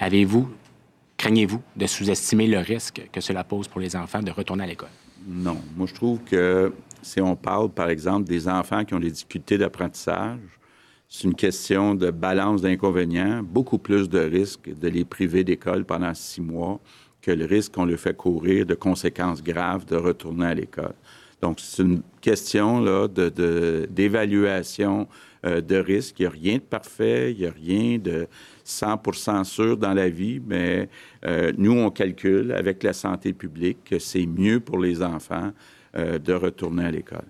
Avez-vous, 0.00 0.48
craignez-vous 1.16 1.62
de 1.76 1.86
sous-estimer 1.86 2.48
le 2.48 2.58
risque 2.58 3.08
que 3.12 3.20
cela 3.20 3.44
pose 3.44 3.68
pour 3.68 3.80
les 3.80 3.94
enfants 3.94 4.22
de 4.22 4.32
retourner 4.32 4.64
à 4.64 4.66
l'école? 4.66 4.88
Non. 5.24 5.58
Moi, 5.76 5.86
je 5.86 5.94
trouve 5.94 6.18
que 6.24 6.72
si 7.02 7.20
on 7.20 7.36
parle, 7.36 7.68
par 7.68 7.90
exemple, 7.90 8.26
des 8.26 8.48
enfants 8.48 8.84
qui 8.84 8.94
ont 8.94 9.00
des 9.00 9.12
difficultés 9.12 9.56
d'apprentissage, 9.56 10.40
c'est 11.08 11.28
une 11.28 11.36
question 11.36 11.94
de 11.94 12.10
balance 12.10 12.60
d'inconvénients, 12.60 13.44
beaucoup 13.44 13.78
plus 13.78 14.08
de 14.08 14.18
risques 14.18 14.68
de 14.68 14.88
les 14.88 15.04
priver 15.04 15.44
d'école 15.44 15.84
pendant 15.84 16.12
six 16.12 16.40
mois 16.40 16.80
que 17.22 17.30
le 17.30 17.44
risque 17.44 17.74
qu'on 17.74 17.84
lui 17.84 17.98
fait 17.98 18.16
courir 18.16 18.66
de 18.66 18.74
conséquences 18.74 19.42
graves 19.42 19.84
de 19.84 19.96
retourner 19.96 20.46
à 20.46 20.54
l'école. 20.54 20.94
Donc, 21.40 21.60
c'est 21.60 21.82
une 21.82 22.02
question 22.20 22.80
là, 22.80 23.06
d'évaluation 23.08 25.02
de, 25.44 25.48
euh, 25.48 25.60
de, 25.60 25.76
risque. 25.76 26.18
Il 26.18 26.22
n'y 26.22 26.26
a 26.26 26.30
rien 26.30 26.54
de 26.56 26.62
parfait, 26.62 27.32
il 27.32 27.38
n'y 27.38 27.46
a 27.46 27.52
rien 27.52 27.98
de 27.98 28.26
100% 28.66 29.44
sûr 29.44 29.76
dans 29.76 29.94
la 29.94 30.08
vie, 30.08 30.40
mais 30.44 30.88
euh, 31.24 31.52
nous, 31.56 31.72
on 31.72 31.90
calcule 31.90 32.52
avec 32.52 32.82
la 32.82 32.92
santé 32.92 33.32
publique 33.32 33.84
que 33.84 33.98
c'est 33.98 34.26
mieux 34.26 34.58
pour 34.60 34.78
les 34.78 35.02
enfants 35.02 35.52
euh, 35.96 36.18
de 36.18 36.32
retourner 36.32 36.86
à 36.86 36.90
l'école. 36.90 37.24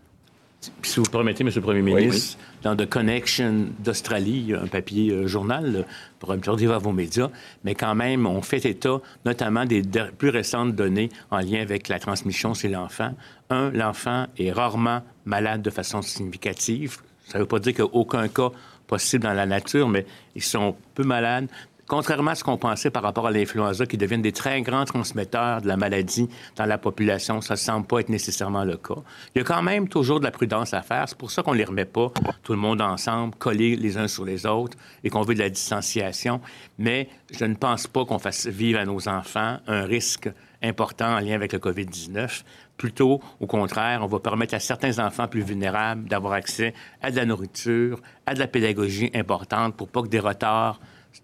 Si 0.83 0.99
vous 0.99 1.07
permettez, 1.07 1.45
M. 1.45 1.51
le 1.55 1.61
Premier 1.61 1.83
ministre, 1.83 2.37
dans 2.63 2.75
The 2.75 2.89
Connection 2.89 3.69
d'Australie, 3.79 4.55
un 4.61 4.67
papier 4.67 5.13
euh, 5.13 5.29
journal, 5.29 5.87
pour 6.19 6.37
dire 6.37 6.73
à 6.73 6.79
vos 6.79 6.91
médias, 6.91 7.31
mais 7.63 7.77
quand 7.77 7.95
même, 7.95 8.27
on 8.27 8.43
fait 8.43 8.65
état 8.65 9.01
notamment 9.25 9.65
des 9.65 9.83
plus 10.17 10.31
récentes 10.31 10.75
données 10.75 11.11
en 11.31 11.39
lien 11.39 11.61
avec 11.61 11.87
la 11.87 12.01
transmission 12.01 12.55
chez 12.55 12.69
l'enfant. 12.69 13.15
Un, 13.51 13.71
l'enfant 13.71 14.27
est 14.37 14.51
rarement 14.51 15.03
malade 15.25 15.63
de 15.63 15.71
façon 15.71 16.03
significative. 16.03 16.99
Ça 17.27 17.39
ne 17.39 17.45
veut 17.45 17.49
pas 17.49 17.61
dire 17.61 17.75
qu'il 17.75 17.85
n'y 17.85 17.91
a 17.91 17.95
aucun 17.95 18.27
cas 18.27 18.51
possible 18.89 19.23
dans 19.23 19.35
la 19.35 19.47
nature, 19.47 19.89
mais 19.89 20.07
ils 20.35 20.43
sont 20.43 20.75
peu 20.95 21.05
malades 21.05 21.49
contrairement 21.89 22.33
à 22.33 22.35
ce 22.35 22.45
qu'on 22.45 22.59
pensait 22.59 22.91
par 22.91 23.03
rapport 23.03 23.27
à 23.27 23.31
l'influenza, 23.31 23.87
qui 23.87 23.97
deviennent 23.97 24.23
des 24.23 24.33
très 24.33 24.61
grands 24.63 24.85
transmetteurs 24.85 25.63
de 25.63 25.67
la 25.67 25.77
maladie 25.77 26.29
dans 26.57 26.67
la 26.67 26.79
population, 26.79 27.41
ça 27.41 27.55
ne 27.55 27.59
semble 27.59 27.87
pas 27.87 28.01
être 28.01 28.11
nécessairement 28.11 28.65
le 28.65 28.77
cas. 28.77 29.03
Il 29.35 29.39
y 29.39 29.41
a 29.41 29.45
quand 29.45 29.63
même 29.63 29.89
toujours 29.89 30.21
de 30.21 30.25
la 30.25 30.31
prudence 30.31 30.75
à 30.75 30.83
faire. 30.83 31.09
C'est 31.09 31.19
pour 31.19 31.31
ça 31.31 31.43
qu'on 31.43 31.53
ne 31.53 31.59
les 31.59 31.65
remet 31.65 31.87
pas 31.87 32.13
tout 32.43 32.53
le 32.53 32.59
monde 32.59 32.81
ensemble, 32.81 33.35
collés 33.37 33.75
les 33.75 33.97
uns 33.97 34.09
sur 34.09 34.25
les 34.25 34.47
autres, 34.47 34.77
et 35.03 35.11
qu'on 35.11 35.23
veut 35.23 35.35
de 35.35 35.41
la 35.41 35.51
distanciation. 35.51 36.41
Mais 36.79 37.09
je 37.31 37.45
ne 37.45 37.55
pense 37.55 37.87
pas 37.87 38.05
qu'on 38.05 38.19
fasse 38.19 38.47
vivre 38.47 38.79
à 38.79 38.85
nos 38.85 39.09
enfants 39.09 39.59
un 39.67 39.85
risque 39.85 40.31
important 40.63 41.17
en 41.17 41.21
lien 41.21 41.35
avec 41.35 41.53
le 41.53 41.59
COVID-19. 41.59 42.43
Plutôt, 42.77 43.21
au 43.41 43.47
contraire, 43.47 44.01
on 44.03 44.07
va 44.07 44.21
permettre 44.21 44.55
à 44.55 44.61
certains 44.61 44.99
enfants 45.05 45.27
plus 45.27 45.43
vulnérables 45.43 46.09
d'avoir 46.09 46.35
accès 46.35 46.75
à 47.03 47.11
de 47.11 47.17
la 47.17 47.25
nourriture, 47.25 48.01
à 48.27 48.35
de 48.35 48.39
la 48.39 48.47
pédagogie 48.47 49.11
importante 49.15 49.77
pour 49.77 49.89
pas 49.89 50.03
que 50.03 50.09
des 50.09 50.21
retards 50.21 50.81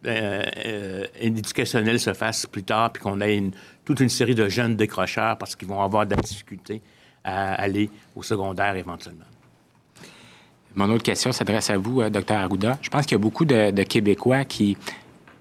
euh, 0.06 0.42
euh, 0.66 1.06
éducationnel 1.18 1.98
se 1.98 2.12
fasse 2.12 2.46
plus 2.46 2.62
tard, 2.62 2.92
puis 2.92 3.02
qu'on 3.02 3.20
ait 3.20 3.42
toute 3.84 4.00
une 4.00 4.08
série 4.10 4.34
de 4.34 4.48
jeunes 4.48 4.76
décrocheurs 4.76 5.38
parce 5.38 5.56
qu'ils 5.56 5.68
vont 5.68 5.80
avoir 5.80 6.06
de 6.06 6.14
la 6.14 6.20
difficulté 6.20 6.82
à 7.22 7.54
aller 7.54 7.88
au 8.14 8.22
secondaire 8.22 8.76
éventuellement. 8.76 9.24
Mon 10.74 10.90
autre 10.90 11.04
question 11.04 11.32
s'adresse 11.32 11.70
à 11.70 11.78
vous, 11.78 12.02
euh, 12.02 12.10
docteur 12.10 12.38
Arruda. 12.38 12.78
Je 12.82 12.90
pense 12.90 13.06
qu'il 13.06 13.12
y 13.12 13.14
a 13.14 13.18
beaucoup 13.18 13.44
de, 13.44 13.70
Québécois 13.84 14.44
qui 14.44 14.76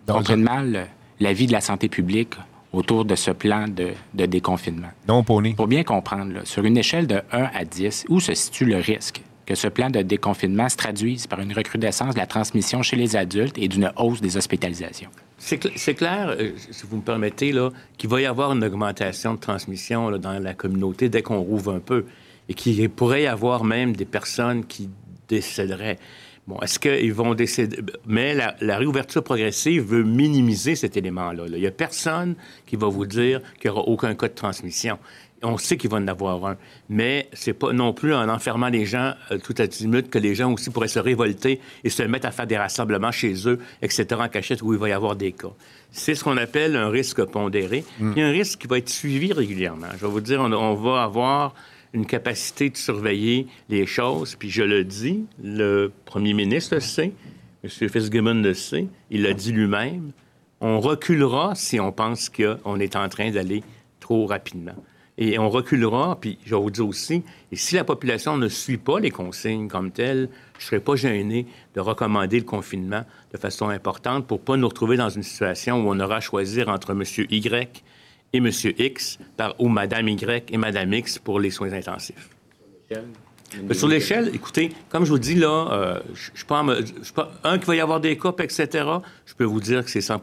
comprennent 0.07 0.43
mal 0.43 0.87
la 1.19 1.33
vie 1.33 1.47
de 1.47 1.51
la 1.51 1.61
santé 1.61 1.89
publique 1.89 2.35
autour 2.71 3.03
de 3.03 3.15
ce 3.15 3.31
plan 3.31 3.67
de, 3.67 3.93
déconfinement. 4.25 4.89
Non, 5.07 5.23
Pony. 5.23 5.55
Pour 5.55 5.67
bien 5.67 5.83
comprendre, 5.83 6.45
sur 6.45 6.63
une 6.63 6.77
échelle 6.77 7.07
de 7.07 7.21
1 7.31 7.49
à 7.53 7.65
10, 7.65 8.05
où 8.09 8.19
se 8.19 8.33
situe 8.33 8.65
le 8.65 8.77
risque 8.77 9.21
que 9.45 9.55
ce 9.55 9.67
plan 9.67 9.89
de 9.89 10.01
déconfinement 10.01 10.69
se 10.69 10.77
traduise 10.77 11.27
par 11.27 11.39
une 11.39 11.53
recrudescence 11.53 12.13
de 12.13 12.19
la 12.19 12.27
transmission 12.27 12.81
chez 12.81 12.95
les 12.95 13.15
adultes 13.15 13.57
et 13.57 13.67
d'une 13.67 13.91
hausse 13.97 14.21
des 14.21 14.37
hospitalisations. 14.37 15.09
C'est 15.37 15.95
clair, 15.95 16.35
euh, 16.39 16.51
si 16.71 16.85
vous 16.87 16.97
me 16.97 17.01
permettez, 17.01 17.51
là, 17.51 17.69
qu'il 17.97 18.09
va 18.09 18.21
y 18.21 18.25
avoir 18.25 18.53
une 18.53 18.63
augmentation 18.63 19.33
de 19.33 19.39
transmission 19.39 20.17
dans 20.17 20.39
la 20.39 20.53
communauté 20.53 21.09
dès 21.09 21.21
qu'on 21.21 21.39
rouvre 21.39 21.73
un 21.73 21.79
peu 21.79 22.05
et 22.47 22.53
qu'il 22.53 22.89
pourrait 22.89 23.23
y 23.23 23.27
avoir 23.27 23.63
même 23.63 23.95
des 23.95 24.05
personnes 24.05 24.65
qui 24.65 24.89
décéderaient. 25.27 25.99
Bon, 26.47 26.59
est-ce 26.59 26.77
qu'ils 26.77 27.13
vont 27.13 27.35
décéder? 27.35 27.79
Mais 28.05 28.33
la, 28.33 28.55
la, 28.59 28.77
réouverture 28.77 29.23
progressive 29.23 29.83
veut 29.83 30.03
minimiser 30.03 30.75
cet 30.75 30.97
élément-là. 30.97 31.45
Il 31.47 31.55
n'y 31.55 31.67
a 31.67 31.71
personne 31.71 32.35
qui 32.65 32.75
va 32.75 32.87
vous 32.87 33.05
dire 33.05 33.41
qu'il 33.59 33.71
n'y 33.71 33.77
aura 33.77 33.87
aucun 33.87 34.13
cas 34.13 34.27
de 34.27 34.33
transmission 34.33 34.99
on 35.43 35.57
sait 35.57 35.77
qu'il 35.77 35.89
va 35.89 35.97
en 35.97 36.07
avoir 36.07 36.45
un. 36.45 36.57
Mais 36.89 37.29
c'est 37.33 37.53
pas 37.53 37.73
non 37.73 37.93
plus 37.93 38.13
en 38.13 38.27
enfermant 38.29 38.69
les 38.69 38.85
gens 38.85 39.13
euh, 39.31 39.37
tout 39.37 39.53
à 39.57 39.65
minutes 39.81 40.09
que 40.09 40.17
les 40.17 40.35
gens 40.35 40.51
aussi 40.51 40.69
pourraient 40.69 40.87
se 40.87 40.99
révolter 40.99 41.59
et 41.83 41.89
se 41.89 42.03
mettre 42.03 42.27
à 42.27 42.31
faire 42.31 42.47
des 42.47 42.57
rassemblements 42.57 43.11
chez 43.11 43.47
eux, 43.47 43.59
etc., 43.81 44.05
en 44.19 44.29
cachette, 44.29 44.61
où 44.61 44.73
il 44.73 44.79
va 44.79 44.89
y 44.89 44.91
avoir 44.93 45.15
des 45.15 45.31
cas. 45.33 45.53
C'est 45.91 46.15
ce 46.15 46.23
qu'on 46.23 46.37
appelle 46.37 46.75
un 46.75 46.89
risque 46.89 47.23
pondéré. 47.25 47.83
Mm. 47.99 48.11
Il 48.15 48.19
y 48.19 48.23
a 48.23 48.27
un 48.27 48.31
risque 48.31 48.59
qui 48.59 48.67
va 48.67 48.77
être 48.77 48.89
suivi 48.89 49.33
régulièrement. 49.33 49.87
Je 49.97 50.05
vais 50.05 50.11
vous 50.11 50.21
dire, 50.21 50.41
on, 50.41 50.73
va 50.75 51.03
avoir 51.03 51.53
une 51.93 52.05
capacité 52.05 52.69
de 52.69 52.77
surveiller 52.77 53.47
les 53.69 53.85
choses. 53.85 54.35
Puis 54.35 54.49
je 54.49 54.63
le 54.63 54.83
dis, 54.83 55.25
le 55.43 55.91
premier 56.05 56.33
ministre 56.33 56.75
le 56.75 56.81
sait, 56.81 57.11
M. 57.63 57.69
Fitzgibbon 57.69 58.41
le 58.41 58.53
sait, 58.53 58.87
il 59.11 59.23
l'a 59.23 59.33
dit 59.33 59.51
lui-même. 59.51 60.11
On 60.61 60.79
reculera 60.79 61.53
si 61.55 61.79
on 61.79 61.91
pense 61.91 62.29
qu'on 62.29 62.79
est 62.79 62.95
en 62.95 63.09
train 63.09 63.31
d'aller 63.31 63.63
trop 63.99 64.25
rapidement. 64.25 64.75
Et 65.17 65.37
on 65.37 65.49
reculera, 65.49 66.17
puis 66.19 66.39
je 66.43 66.55
vais 66.55 66.61
vous 66.61 66.71
dire 66.71 66.87
aussi, 66.87 67.23
et 67.51 67.55
si 67.55 67.75
la 67.75 67.83
population 67.83 68.35
ne 68.35 68.47
suit 68.47 68.77
pas 68.77 68.99
les 68.99 69.11
consignes 69.11 69.67
comme 69.67 69.91
telles, 69.91 70.27
je 70.57 70.65
ne 70.65 70.67
serais 70.69 70.79
pas 70.79 70.95
gêné 70.95 71.45
de 71.75 71.81
recommander 71.81 72.39
le 72.39 72.45
confinement 72.45 73.05
de 73.31 73.37
façon 73.37 73.69
importante 73.69 74.25
pour 74.25 74.39
ne 74.39 74.43
pas 74.43 74.57
nous 74.57 74.67
retrouver 74.67 74.97
dans 74.97 75.09
une 75.09 75.21
situation 75.21 75.85
où 75.85 75.91
on 75.91 75.99
aura 75.99 76.15
à 76.15 76.19
choisir 76.19 76.67
entre 76.69 76.91
M. 76.91 77.03
Y 77.29 77.83
et 78.33 78.37
M. 78.37 78.49
X 78.49 79.19
par, 79.37 79.53
ou 79.59 79.69
Mme 79.69 80.07
Y 80.07 80.51
et 80.51 80.57
Mme 80.57 80.93
X 80.93 81.19
pour 81.19 81.39
les 81.39 81.51
soins 81.51 81.73
intensifs. 81.73 82.29
sur 83.71 83.87
l'échelle, 83.87 84.31
écoutez, 84.33 84.71
comme 84.89 85.05
je 85.05 85.11
vous 85.11 85.19
dis 85.19 85.35
là, 85.35 85.67
euh, 85.71 85.99
je, 86.15 86.31
je, 86.33 87.13
un 87.43 87.59
qui 87.59 87.65
va 87.65 87.75
y 87.75 87.79
avoir 87.79 87.99
des 87.99 88.17
cas, 88.17 88.33
etc., 88.39 88.67
je 89.27 89.35
peux 89.35 89.43
vous 89.43 89.61
dire 89.61 89.83
que 89.83 89.91
c'est 89.91 90.01
100 90.01 90.19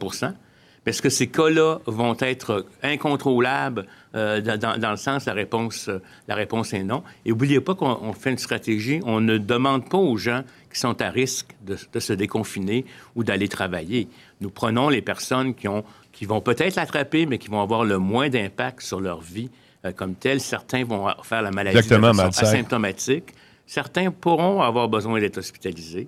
Est-ce 0.85 1.01
que 1.01 1.09
ces 1.09 1.27
cas-là 1.27 1.79
vont 1.85 2.17
être 2.19 2.65
incontrôlables 2.81 3.85
euh, 4.15 4.41
dans, 4.41 4.91
le 4.91 4.97
sens, 4.97 5.25
la 5.25 5.33
réponse, 5.33 5.89
la 6.27 6.35
réponse 6.35 6.73
est 6.73 6.83
non. 6.83 7.03
Et 7.23 7.29
n'oubliez 7.29 7.61
pas 7.61 7.75
qu'on 7.75 8.13
fait 8.13 8.31
une 8.31 8.39
stratégie, 8.39 8.99
on 9.05 9.21
ne 9.21 9.37
demande 9.37 9.87
pas 9.87 9.99
aux 9.99 10.17
gens 10.17 10.43
qui 10.73 10.79
sont 10.79 10.99
à 11.01 11.09
risque 11.09 11.55
de, 11.61 11.99
se 11.99 12.13
déconfiner 12.13 12.85
ou 13.15 13.23
d'aller 13.23 13.47
travailler. 13.47 14.07
Nous 14.41 14.49
prenons 14.49 14.89
les 14.89 15.01
personnes 15.01 15.53
qui, 15.53 15.67
ont, 15.67 15.83
qui 16.11 16.25
vont 16.25 16.41
peut-être 16.41 16.75
l'attraper, 16.75 17.27
mais 17.27 17.37
qui 17.37 17.49
vont 17.49 17.61
avoir 17.61 17.85
le 17.85 17.99
moins 17.99 18.29
d'impact 18.29 18.81
sur 18.81 18.99
leur 18.99 19.21
vie 19.21 19.51
euh, 19.85 19.91
comme 19.91 20.15
telle. 20.15 20.41
Certains 20.41 20.83
vont 20.83 21.07
faire 21.23 21.43
la 21.43 21.51
maladie 21.51 21.77
Exactement, 21.77 22.11
de 22.11 22.17
façon 22.17 22.45
asymptomatique. 22.45 23.33
Certains 23.67 24.09
pourront 24.09 24.61
avoir 24.61 24.89
besoin 24.89 25.19
d'être 25.19 25.37
hospitalisés. 25.37 26.07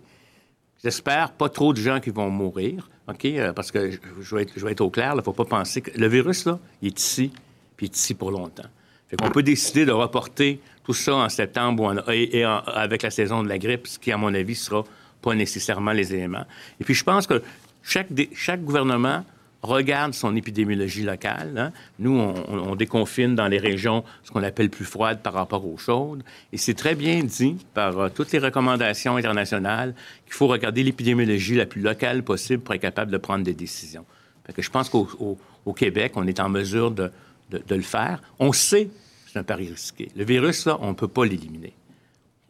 J'espère 0.84 1.32
pas 1.32 1.48
trop 1.48 1.72
de 1.72 1.78
gens 1.78 2.02
qui 2.02 2.10
vont 2.10 2.30
mourir, 2.30 2.90
OK? 3.08 3.26
Euh, 3.26 3.54
parce 3.54 3.72
que 3.72 3.92
je 3.92 4.36
vais 4.36 4.44
être, 4.44 4.82
au 4.82 4.90
clair, 4.90 5.14
il 5.14 5.18
ne 5.18 5.22
faut 5.22 5.32
pas 5.32 5.46
penser 5.46 5.82
que 5.82 5.98
le 5.98 6.08
virus, 6.08 6.46
là, 6.46 6.60
il 6.82 6.90
est 6.90 7.00
ici, 7.00 7.32
puis 7.78 7.86
il 7.86 7.90
est 7.90 7.96
ici 7.96 8.14
pour 8.14 8.32
longtemps. 8.32 8.68
Fait 9.08 9.16
qu'on 9.16 9.32
peut 9.32 9.44
décider 9.44 9.86
de 9.86 9.94
reporter 9.94 10.60
tout 10.84 10.94
ça 10.94 11.16
en 11.16 11.30
septembre 11.30 12.04
et, 12.12 12.44
avec 12.44 13.04
la 13.04 13.12
saison 13.12 13.44
de 13.44 13.48
la 13.48 13.58
grippe, 13.58 13.88
ce 13.88 13.98
qui, 13.98 14.12
à 14.12 14.18
mon 14.18 14.34
avis, 14.34 14.56
sera 14.56 14.84
pas 15.22 15.34
nécessairement 15.34 15.94
les 15.94 16.14
éléments. 16.14 16.46
Et 16.82 16.84
puis, 16.84 16.94
je 16.94 17.04
pense 17.06 17.28
que 17.28 17.42
chaque 17.82 18.64
gouvernement 18.64 19.24
regarde 19.64 20.14
son 20.14 20.36
épidémiologie 20.36 21.04
locale. 21.04 21.58
Hein. 21.58 21.72
Nous, 21.98 22.12
on, 22.12 22.76
déconfine 22.76 23.34
dans 23.36 23.48
les 23.48 23.58
régions 23.58 24.04
ce 24.24 24.32
qu'on 24.32 24.44
appelle 24.44 24.70
plus 24.70 24.86
froides 24.86 25.22
par 25.22 25.34
rapport 25.34 25.66
aux 25.66 25.78
chaudes. 25.78 26.24
Et 26.52 26.58
c'est 26.58 26.74
très 26.74 26.96
bien 26.96 27.24
dit 27.24 27.58
par 27.74 27.98
euh, 27.98 28.10
toutes 28.14 28.32
les 28.32 28.40
recommandations 28.40 29.16
internationales 29.16 29.96
qu'il 30.26 30.34
faut 30.34 30.48
regarder 30.48 30.84
l'épidémiologie 30.84 31.56
la 31.56 31.66
plus 31.66 31.82
locale 31.82 32.24
possible 32.24 32.62
pour 32.62 32.76
être 32.76 32.82
capable 32.82 33.12
de 33.12 33.18
prendre 33.18 33.44
des 33.44 33.54
décisions. 33.54 34.06
que 34.54 34.62
je 34.62 34.70
pense 34.70 34.90
qu'au 34.90 35.74
Québec, 35.76 36.14
on 36.16 36.28
est 36.28 36.40
en 36.40 36.50
mesure 36.50 36.92
de, 36.92 37.12
de 37.50 37.76
le 37.76 37.82
faire. 37.82 38.22
On 38.40 38.52
sait 38.52 38.90
c'est 39.34 39.40
un 39.40 39.44
pari 39.44 39.68
risqué. 39.68 40.10
Le 40.16 40.24
virus, 40.24 40.66
là, 40.68 40.78
on 40.80 40.90
ne 40.90 40.94
peut 40.94 41.08
pas 41.08 41.26
l'éliminer. 41.26 41.74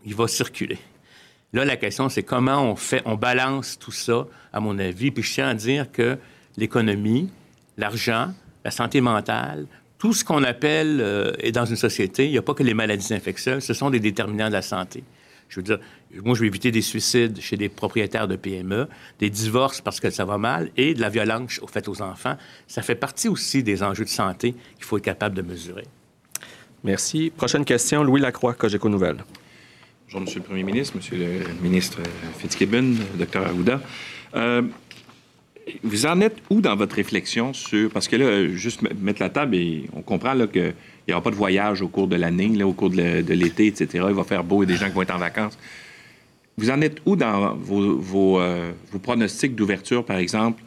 Il 0.06 0.16
va 0.16 0.28
circuler. 0.28 0.78
Là, 1.54 1.64
la 1.64 1.78
question, 1.78 2.10
c'est 2.10 2.24
comment 2.24 2.62
on 2.62 2.76
fait, 2.76 3.02
on 3.06 3.16
balance 3.16 3.80
tout 3.80 3.94
ça, 3.94 4.28
à 4.52 4.60
mon 4.60 4.78
avis. 4.78 5.10
Puis 5.10 5.24
je 5.24 5.34
tiens 5.34 5.48
à 5.48 5.54
dire 5.54 5.90
que 5.94 6.18
l'économie, 6.58 7.30
l'argent, 7.78 8.34
la 8.64 8.72
santé 8.72 9.02
mentale, 9.02 9.66
tout 9.98 10.14
ce 10.14 10.26
qu'on 10.26 10.44
appelle 10.44 11.00
euh, 11.02 11.32
dans 11.52 11.66
une 11.66 11.76
société, 11.76 12.26
il 12.26 12.32
n'y 12.32 12.38
a 12.38 12.42
pas 12.42 12.54
que 12.54 12.64
les 12.64 12.74
maladies 12.74 13.14
infectieuses, 13.14 13.64
ce 13.64 13.74
sont 13.74 13.90
des 13.90 14.00
déterminants 14.00 14.48
de 14.48 14.54
la 14.54 14.62
santé. 14.62 15.04
Je 15.50 15.60
veux 15.60 15.64
dire, 15.64 15.80
moi, 16.24 16.36
je 16.36 16.42
vais 16.42 16.48
éviter 16.48 16.72
des 16.72 16.82
suicides 16.82 17.40
chez 17.40 17.58
des 17.58 17.70
propriétaires 17.70 18.28
de 18.28 18.36
PME, 18.36 18.88
des 19.20 19.30
divorces 19.30 19.82
parce 19.82 20.00
que 20.00 20.10
ça 20.10 20.26
va 20.26 20.38
mal 20.38 20.72
et 20.78 20.94
de 20.94 21.02
la 21.02 21.10
violence 21.10 21.60
au 21.62 21.68
fait 21.68 21.88
aux 21.88 22.02
enfants. 22.02 22.36
Ça 22.68 22.82
fait 22.82 22.96
partie 22.96 23.30
aussi 23.30 23.62
des 23.62 23.84
enjeux 23.84 24.04
de 24.04 24.10
santé 24.10 24.56
qu'il 24.76 24.84
faut 24.84 24.98
être 24.98 25.04
capable 25.04 25.36
de 25.36 25.42
mesurer. 25.42 25.86
Merci. 26.84 27.32
Prochaine 27.36 27.66
question, 27.66 28.04
Louis 28.04 28.20
Lacroix, 28.20 28.56
Cogeco 28.56 28.90
Nouvelle. 28.90 29.24
Bonjour, 30.06 30.22
Monsieur 30.22 30.40
le 30.40 30.46
Premier 30.46 30.64
ministre, 30.64 30.98
Monsieur 30.98 31.18
le 31.18 31.62
ministre 31.62 32.00
Fitzgibbon, 32.40 32.96
Dr. 33.18 33.46
Arruda. 33.46 33.80
Euh, 34.36 34.64
vous 35.84 36.06
en 36.06 36.20
êtes 36.22 36.38
où 36.50 36.62
dans 36.62 36.76
votre 36.76 36.96
réflexion 36.96 37.54
sur... 37.54 37.90
Parce 37.92 38.08
que 38.08 38.16
là, 38.16 38.48
juste 38.56 38.82
mettre 39.00 39.22
la 39.22 39.30
table, 39.30 39.56
et 39.56 39.86
on 39.94 40.02
comprend 40.02 40.36
qu'il 40.48 40.74
n'y 41.08 41.14
aura 41.14 41.24
pas 41.24 41.32
de 41.32 41.36
voyage 41.36 41.82
au 41.82 41.88
cours 41.88 42.08
de 42.08 42.16
l'année, 42.16 42.64
au 42.64 42.74
cours 42.74 42.90
de 42.90 43.34
l'été, 43.34 43.68
etc. 43.68 44.06
Il 44.10 44.16
va 44.16 44.24
faire 44.24 44.44
beau 44.44 44.64
et 44.64 44.66
des 44.66 44.76
gens 44.76 44.88
qui 44.88 44.94
vont 44.94 45.04
être 45.04 45.16
en 45.16 45.20
vacances. 45.20 45.58
Vous 46.58 46.70
en 46.70 46.82
êtes 46.82 46.98
où 47.06 47.16
dans 47.16 47.56
vos, 47.56 47.98
vos, 47.98 48.40
euh, 48.40 48.72
pronostics 49.02 49.56
d'ouverture, 49.56 50.06
par 50.06 50.18
exemple, 50.18 50.62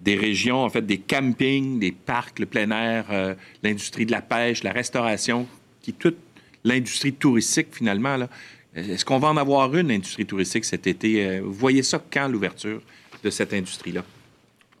des 0.00 0.16
régions, 0.16 0.64
en 0.64 0.70
fait, 0.70 0.82
des 0.82 0.98
campings, 0.98 1.78
des 1.78 1.92
parcs, 1.92 2.38
le 2.38 2.46
plein 2.46 2.70
air, 2.70 3.06
euh, 3.10 3.34
l'industrie 3.62 4.06
de 4.06 4.12
la 4.12 4.22
pêche, 4.22 4.62
la 4.62 4.72
restauration, 4.72 5.46
qui 5.82 5.92
toute 5.92 6.16
l'industrie 6.64 7.12
touristique, 7.12 7.68
finalement. 7.72 8.16
Est-ce 8.74 9.04
qu'on 9.04 9.18
va 9.18 9.28
en 9.28 9.36
avoir 9.36 9.74
une 9.74 9.90
industrie 9.90 10.26
touristique 10.26 10.64
cet 10.64 10.86
été? 10.86 11.24
Euh, 11.24 11.40
vous 11.42 11.52
voyez 11.52 11.82
ça 11.82 12.02
quand, 12.12 12.28
l'ouverture 12.28 12.80
de 13.22 13.30
cette 13.30 13.52
industrie-là? 13.52 14.04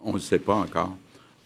On 0.02 0.14
ne 0.14 0.18
sait 0.18 0.38
pas 0.38 0.54
encore. 0.54 0.96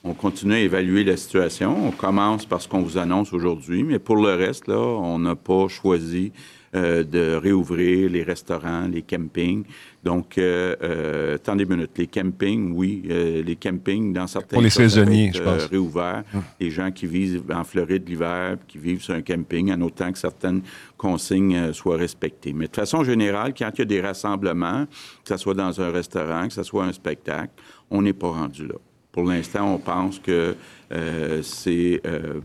On 0.05 0.15
continue 0.15 0.55
à 0.55 0.59
évaluer 0.59 1.05
la 1.05 1.17
situation. 1.17 1.87
On 1.87 1.93
commence 1.93 2.45
par 2.45 2.61
ce 2.61 2.69
qu'on 2.69 2.83
vous 2.83 2.99
annonce 2.99 3.33
aujourd'hui, 3.33 3.85
mais 3.85 3.99
pour 3.99 4.17
le 4.17 4.35
reste, 4.35 4.67
là, 4.67 4.79
on 4.79 5.19
n'a 5.21 5.37
pas 5.37 5.69
choisi 5.69 6.33
euh, 6.75 7.05
de 7.05 7.37
réouvrir 7.37 8.11
les 8.11 8.23
restaurants, 8.23 8.89
les 8.89 9.03
campings. 9.03 9.65
Donc, 10.03 10.37
euh, 10.37 10.75
euh, 10.83 11.35
attendez 11.37 11.63
une 11.63 11.71
minute. 11.71 11.91
Les 11.97 12.09
campings, 12.09 12.73
oui, 12.75 13.03
euh, 13.09 13.43
les 13.43 13.55
campings 13.55 14.13
dans 14.13 14.27
certains 14.27 14.55
Pour 14.55 14.63
les 14.63 14.71
saisonniers, 14.71 15.31
je 15.33 15.43
pense. 15.43 15.67
réouverts. 15.67 16.25
Hum. 16.35 16.43
Les 16.59 16.71
gens 16.71 16.91
qui 16.91 17.07
vivent 17.07 17.45
en 17.55 17.63
Floride 17.63 18.09
l'hiver, 18.09 18.57
qui 18.67 18.79
vivent 18.79 19.03
sur 19.03 19.15
un 19.15 19.23
camping, 19.23 19.73
en 19.73 19.81
autant 19.83 20.11
que 20.11 20.19
certaines 20.19 20.63
consignes 20.97 21.73
soient 21.73 21.97
respectées. 21.97 22.53
Mais 22.53 22.67
de 22.67 22.75
façon 22.75 23.05
générale, 23.05 23.55
quand 23.57 23.71
il 23.75 23.79
y 23.79 23.83
a 23.83 23.85
des 23.85 24.01
rassemblements, 24.01 24.87
que 24.87 25.29
ce 25.29 25.37
soit 25.37 25.55
dans 25.55 25.81
un 25.81 25.91
restaurant, 25.91 26.49
que 26.49 26.55
ce 26.55 26.65
soit 26.65 26.85
un 26.85 26.93
spectacle, 26.93 27.53
on 27.93 28.03
n'est 28.03 28.12
pas 28.12 28.30
rendu 28.30 28.66
là. 28.66 28.74
Pour 29.12 29.24
l'instant, 29.24 29.74
on 29.74 29.78
pense 29.78 30.18
que 30.18 30.57
euh, 30.93 31.43
c'est 31.43 32.01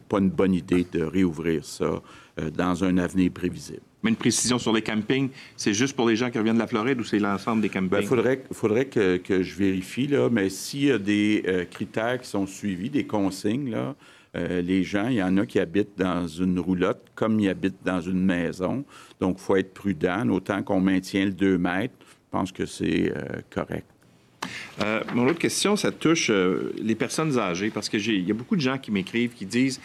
pas 0.09 0.19
une 0.19 0.29
bonne 0.29 0.53
idée 0.53 0.85
de 0.91 1.01
réouvrir 1.01 1.63
ça 1.63 2.01
dans 2.53 2.83
un 2.83 2.97
avenir 2.97 3.31
prévisible. 3.31 3.81
Mais 4.03 4.11
une 4.11 4.15
précision 4.15 4.59
sur 4.59 4.73
les 4.73 4.81
campings, 4.81 5.29
c'est 5.55 5.73
juste 5.73 5.95
pour 5.95 6.07
les 6.07 6.15
gens 6.15 6.29
qui 6.29 6.37
reviennent 6.37 6.55
de 6.55 6.61
la 6.61 6.67
Floride 6.67 6.99
ou 6.99 7.03
c'est 7.03 7.19
l'ensemble 7.19 7.61
des 7.61 7.69
campings? 7.69 7.89
Il 7.97 8.01
ben, 8.01 8.07
faudrait, 8.07 8.43
faudrait 8.51 8.85
que, 8.85 9.19
je 9.27 9.55
vérifie, 9.55 10.07
là, 10.07 10.29
mais 10.31 10.49
s'il 10.49 10.85
y 10.85 10.91
a 10.91 10.99
des 10.99 11.43
euh, 11.47 11.65
critères 11.65 12.21
qui 12.21 12.29
sont 12.29 12.45
suivis, 12.45 12.89
des 12.89 13.05
consignes, 13.05 13.71
là, 13.71 13.95
euh, 14.35 14.61
les 14.61 14.83
gens, 14.83 15.07
il 15.07 15.15
y 15.15 15.23
en 15.23 15.35
a 15.37 15.45
qui 15.45 15.59
habitent 15.59 15.97
dans 15.97 16.27
une 16.27 16.59
roulotte 16.59 17.07
comme 17.15 17.39
ils 17.39 17.49
habitent 17.49 17.83
dans 17.83 18.01
une 18.01 18.23
maison. 18.23 18.85
Donc, 19.19 19.37
il 19.39 19.43
faut 19.43 19.55
être 19.55 19.73
prudent, 19.73 20.27
autant 20.29 20.61
qu'on 20.61 20.79
maintient 20.79 21.25
le 21.25 21.31
2 21.31 21.57
mètres. 21.57 21.95
Je 21.99 22.15
pense 22.29 22.51
que 22.51 22.65
c'est 22.65 23.11
euh, 23.15 23.41
correct. 23.49 23.87
Mon 25.13 25.27
autre 25.27 25.39
question, 25.39 25.75
ça 25.75 25.91
touche 25.91 26.29
les 26.29 26.95
personnes 26.95 27.37
âgées, 27.39 27.71
parce 27.71 27.89
qu'il 27.89 28.27
y 28.27 28.31
a 28.31 28.33
beaucoup 28.33 28.55
de 28.55 28.61
gens 28.61 28.77
qui 28.77 28.91
m'écrivent, 28.91 29.33
qui 29.33 29.45
disent 29.45 29.81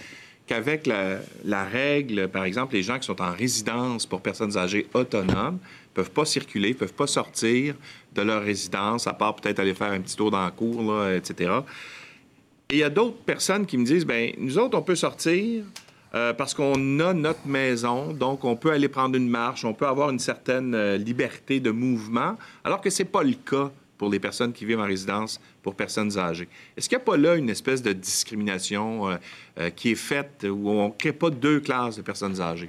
qu'avec 0.46 0.86
la, 0.86 1.64
règle, 1.64 2.28
par 2.28 2.44
exemple, 2.44 2.74
les 2.74 2.82
gens 2.82 2.98
qui 2.98 3.06
sont 3.06 3.20
en 3.22 3.32
résidence 3.32 4.06
pour 4.06 4.20
personnes 4.20 4.56
âgées 4.56 4.86
autonomes 4.92 5.58
peuvent 5.94 6.10
pas 6.10 6.24
circuler, 6.24 6.74
peuvent 6.74 6.92
pas 6.92 7.06
sortir 7.06 7.74
de 8.14 8.22
leur 8.22 8.42
résidence, 8.42 9.06
à 9.06 9.12
part 9.12 9.36
peut-être 9.36 9.60
aller 9.60 9.74
faire 9.74 9.92
un 9.92 10.00
petit 10.00 10.16
tour 10.16 10.30
dans 10.30 10.44
la 10.44 10.50
cour, 10.50 11.06
etc. 11.08 11.50
Et 12.70 12.76
il 12.76 12.78
y 12.78 12.84
a 12.84 12.90
d'autres 12.90 13.18
personnes 13.18 13.66
qui 13.66 13.76
me 13.76 13.84
disent, 13.84 14.06
ben 14.06 14.32
nous 14.38 14.58
autres, 14.58 14.76
on 14.78 14.82
peut 14.82 14.96
sortir 14.96 15.64
euh, 16.14 16.32
parce 16.32 16.54
qu'on 16.54 17.00
a 17.00 17.12
notre 17.12 17.46
maison, 17.46 18.12
donc 18.12 18.44
on 18.44 18.56
peut 18.56 18.70
aller 18.70 18.88
prendre 18.88 19.16
une 19.16 19.28
marche, 19.28 19.64
on 19.64 19.74
peut 19.74 19.86
avoir 19.86 20.10
une 20.10 20.18
certaine 20.18 20.74
euh, 20.74 20.96
liberté 20.96 21.60
de 21.60 21.70
mouvement, 21.70 22.36
alors 22.64 22.80
que 22.80 22.90
c'est 22.90 23.04
pas 23.04 23.22
le 23.22 23.34
cas 23.34 23.70
pour 24.02 24.10
les 24.10 24.18
personnes 24.18 24.52
qui 24.52 24.64
vivent 24.64 24.80
en 24.80 24.86
résidence 24.86 25.40
pour 25.62 25.76
personnes 25.76 26.18
âgées. 26.18 26.48
Est-ce 26.76 26.88
qu'il 26.88 26.98
n'y 26.98 27.02
a 27.02 27.04
pas 27.04 27.16
là 27.16 27.36
une 27.36 27.48
espèce 27.48 27.80
de 27.82 27.92
discrimination 27.92 29.08
euh, 29.08 29.16
euh, 29.60 29.70
qui 29.70 29.92
est 29.92 29.94
faite 29.94 30.44
où 30.44 30.70
on 30.70 30.88
ne 30.88 30.92
crée 30.92 31.12
pas 31.12 31.30
deux 31.30 31.60
classes 31.60 31.98
de 31.98 32.02
personnes 32.02 32.40
âgées? 32.40 32.68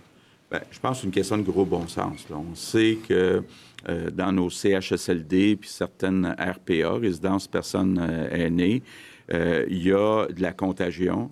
Bien, 0.52 0.62
je 0.70 0.80
pense 0.80 0.98
que 0.98 1.02
c'est 1.02 1.08
une 1.08 1.12
question 1.12 1.40
de 1.40 1.42
gros 1.42 1.66
bon 1.66 1.88
sens. 1.88 2.24
On 2.30 2.54
sait 2.54 3.00
que 3.10 3.42
euh, 3.90 4.12
dans 4.12 4.32
nos 4.32 4.52
CHSLD 4.52 5.56
puis 5.56 5.70
certaines 5.70 6.36
RPA, 6.38 7.00
résidences 7.00 7.48
personnes 7.48 7.98
aînées, 8.32 8.84
il 9.32 9.82
y 9.82 9.92
a 9.92 10.28
de 10.28 10.40
la 10.40 10.52
contagion. 10.52 11.32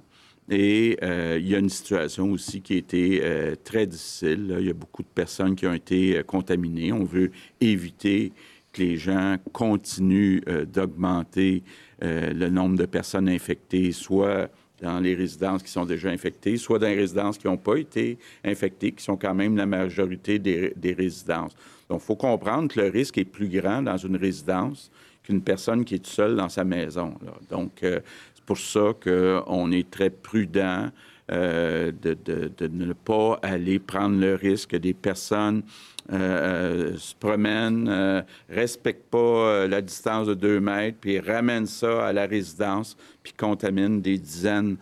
Et 0.49 0.97
il 1.37 1.47
y 1.47 1.53
a 1.53 1.59
une 1.59 1.69
situation 1.69 2.31
aussi 2.31 2.61
qui 2.61 2.73
a 2.73 2.77
été 2.77 3.53
très 3.63 3.85
difficile. 3.85 4.57
Il 4.59 4.65
y 4.65 4.71
a 4.71 4.73
beaucoup 4.73 5.03
de 5.03 5.13
personnes 5.13 5.55
qui 5.55 5.67
ont 5.67 5.73
été 5.75 6.23
contaminées. 6.25 6.91
On 6.91 7.03
veut 7.03 7.29
éviter 7.61 8.33
que 8.71 8.81
les 8.81 8.97
gens 8.97 9.37
continuent 9.51 10.41
euh, 10.47 10.65
d'augmenter 10.65 11.63
euh, 12.03 12.33
le 12.33 12.49
nombre 12.49 12.77
de 12.77 12.85
personnes 12.85 13.29
infectées, 13.29 13.91
soit 13.91 14.49
dans 14.81 14.99
les 14.99 15.13
résidences 15.13 15.61
qui 15.61 15.69
sont 15.69 15.85
déjà 15.85 16.09
infectées, 16.09 16.57
soit 16.57 16.79
dans 16.79 16.87
les 16.87 16.95
résidences 16.95 17.37
qui 17.37 17.47
n'ont 17.47 17.57
pas 17.57 17.75
été 17.75 18.17
infectées, 18.43 18.91
qui 18.91 19.03
sont 19.03 19.17
quand 19.17 19.35
même 19.35 19.55
la 19.55 19.65
majorité 19.67 20.39
des, 20.39 20.95
résidences. 20.97 21.55
Donc, 21.89 22.01
il 22.01 22.05
faut 22.05 22.15
comprendre 22.15 22.73
que 22.73 22.79
le 22.79 22.87
risque 22.87 23.17
est 23.17 23.25
plus 23.25 23.47
grand 23.47 23.83
dans 23.83 23.97
une 23.97 24.15
résidence 24.15 24.91
qu'une 25.23 25.41
personne 25.41 25.85
qui 25.85 25.95
est 25.95 26.05
seule 26.05 26.35
dans 26.35 26.49
sa 26.49 26.63
maison. 26.63 27.13
Donc, 27.49 27.83
euh, 27.83 27.99
c'est 28.33 28.43
pour 28.43 28.57
ça 28.57 28.93
qu'on 29.03 29.71
est 29.71 29.89
très 29.91 30.09
prudent 30.09 30.89
de, 31.31 31.91
de, 32.01 32.67
ne 32.67 32.93
pas 32.93 33.39
aller 33.41 33.79
prendre 33.79 34.19
le 34.19 34.35
risque 34.35 34.75
des 34.75 34.93
personnes 34.93 35.63
euh, 36.11 36.17
euh, 36.17 36.97
se 36.97 37.15
promènent, 37.15 37.87
euh, 37.87 38.21
respectent 38.49 39.09
pas 39.09 39.67
la 39.67 39.81
distance 39.81 40.27
de 40.27 40.33
deux 40.33 40.59
mètres, 40.59 40.97
puis 40.99 41.19
ramènent 41.19 41.67
ça 41.67 42.07
à 42.07 42.11
la 42.11 42.25
résidence, 42.25 42.97
puis 43.23 43.33
contaminent 43.33 44.01
des 44.01 44.17
dizaines 44.17 44.77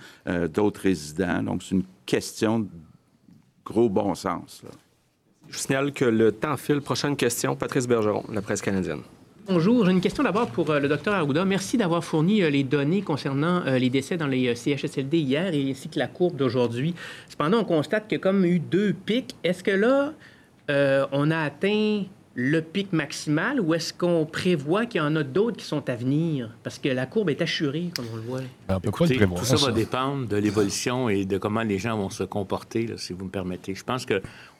d'autres 0.53 0.81
résidents. 0.81 1.43
Donc, 1.43 1.61
c'est 1.63 1.75
une 1.75 1.83
question 2.05 2.59
de 2.59 2.67
gros 3.65 3.89
bon 3.89 4.15
sens. 4.15 4.63
Je 5.47 5.53
vous 5.53 5.59
signale 5.59 5.91
que 5.91 6.05
le 6.05 6.31
temps 6.31 6.57
file. 6.57 6.81
Prochaine 6.81 7.15
question, 7.15 7.55
Patrice 7.55 7.87
Bergeron, 7.87 8.23
la 8.31 8.41
presse 8.41 8.61
canadienne. 8.61 9.01
Bonjour, 9.47 9.85
j'ai 9.85 9.91
une 9.91 10.01
question 10.01 10.23
d'abord 10.23 10.47
pour 10.47 10.69
euh, 10.69 10.79
le 10.79 10.87
docteur 10.87 11.13
Arruda. 11.13 11.45
Merci 11.45 11.77
d'avoir 11.77 12.03
fourni 12.03 12.43
euh, 12.43 12.49
les 12.49 12.63
données 12.63 13.01
concernant 13.01 13.63
euh, 13.65 13.77
les 13.77 13.89
décès 13.89 14.17
dans 14.17 14.27
les 14.27 14.55
CHSLD 14.55 15.17
hier 15.17 15.53
et 15.53 15.71
ainsi 15.71 15.89
que 15.89 15.97
la 15.97 16.07
courbe 16.07 16.35
d'aujourd'hui. 16.35 16.93
Cependant, 17.27 17.59
on 17.59 17.63
constate 17.63 18.07
qu'il 18.07 18.17
y 18.17 18.21
a 18.21 18.23
comme 18.23 18.45
eu 18.45 18.59
deux 18.59 18.93
pics. 18.93 19.35
Est-ce 19.43 19.63
que 19.63 19.71
là, 19.71 20.13
on 21.11 21.31
a 21.31 21.37
atteint 21.39 22.03
le 22.35 22.61
pic 22.61 22.93
maximal 22.93 23.59
ou 23.59 23.73
est-ce 23.73 23.91
qu'on 23.91 24.25
prévoit 24.25 24.85
qu'il 24.85 25.01
y 25.01 25.03
en 25.03 25.15
a 25.15 25.23
d'autres 25.23 25.57
qui 25.57 25.65
sont 25.65 25.89
à 25.89 25.95
venir? 25.95 26.55
Parce 26.63 26.77
que 26.77 26.89
la 26.89 27.05
courbe 27.05 27.31
est 27.31 27.41
assurée, 27.41 27.89
comme 27.95 28.05
on 28.13 28.15
le 28.15 28.21
voit. 28.21 28.39
On 28.69 28.79
peut 28.79 28.89
Écoutez, 28.89 29.17
tout 29.17 29.43
ça, 29.43 29.55
va 29.55 29.71
dépendre 29.71 30.27
de 30.27 30.37
l'évolution 30.37 31.09
et 31.09 31.25
de 31.25 31.37
comment 31.37 31.63
les 31.63 31.79
gens 31.79 31.97
vont 31.97 32.09
se 32.09 32.23
comporter, 32.23 32.87
si 32.97 33.13
vous 33.13 33.25
me 33.25 33.29
permettez. 33.29 33.73
Je 33.73 33.83
pense 33.83 34.05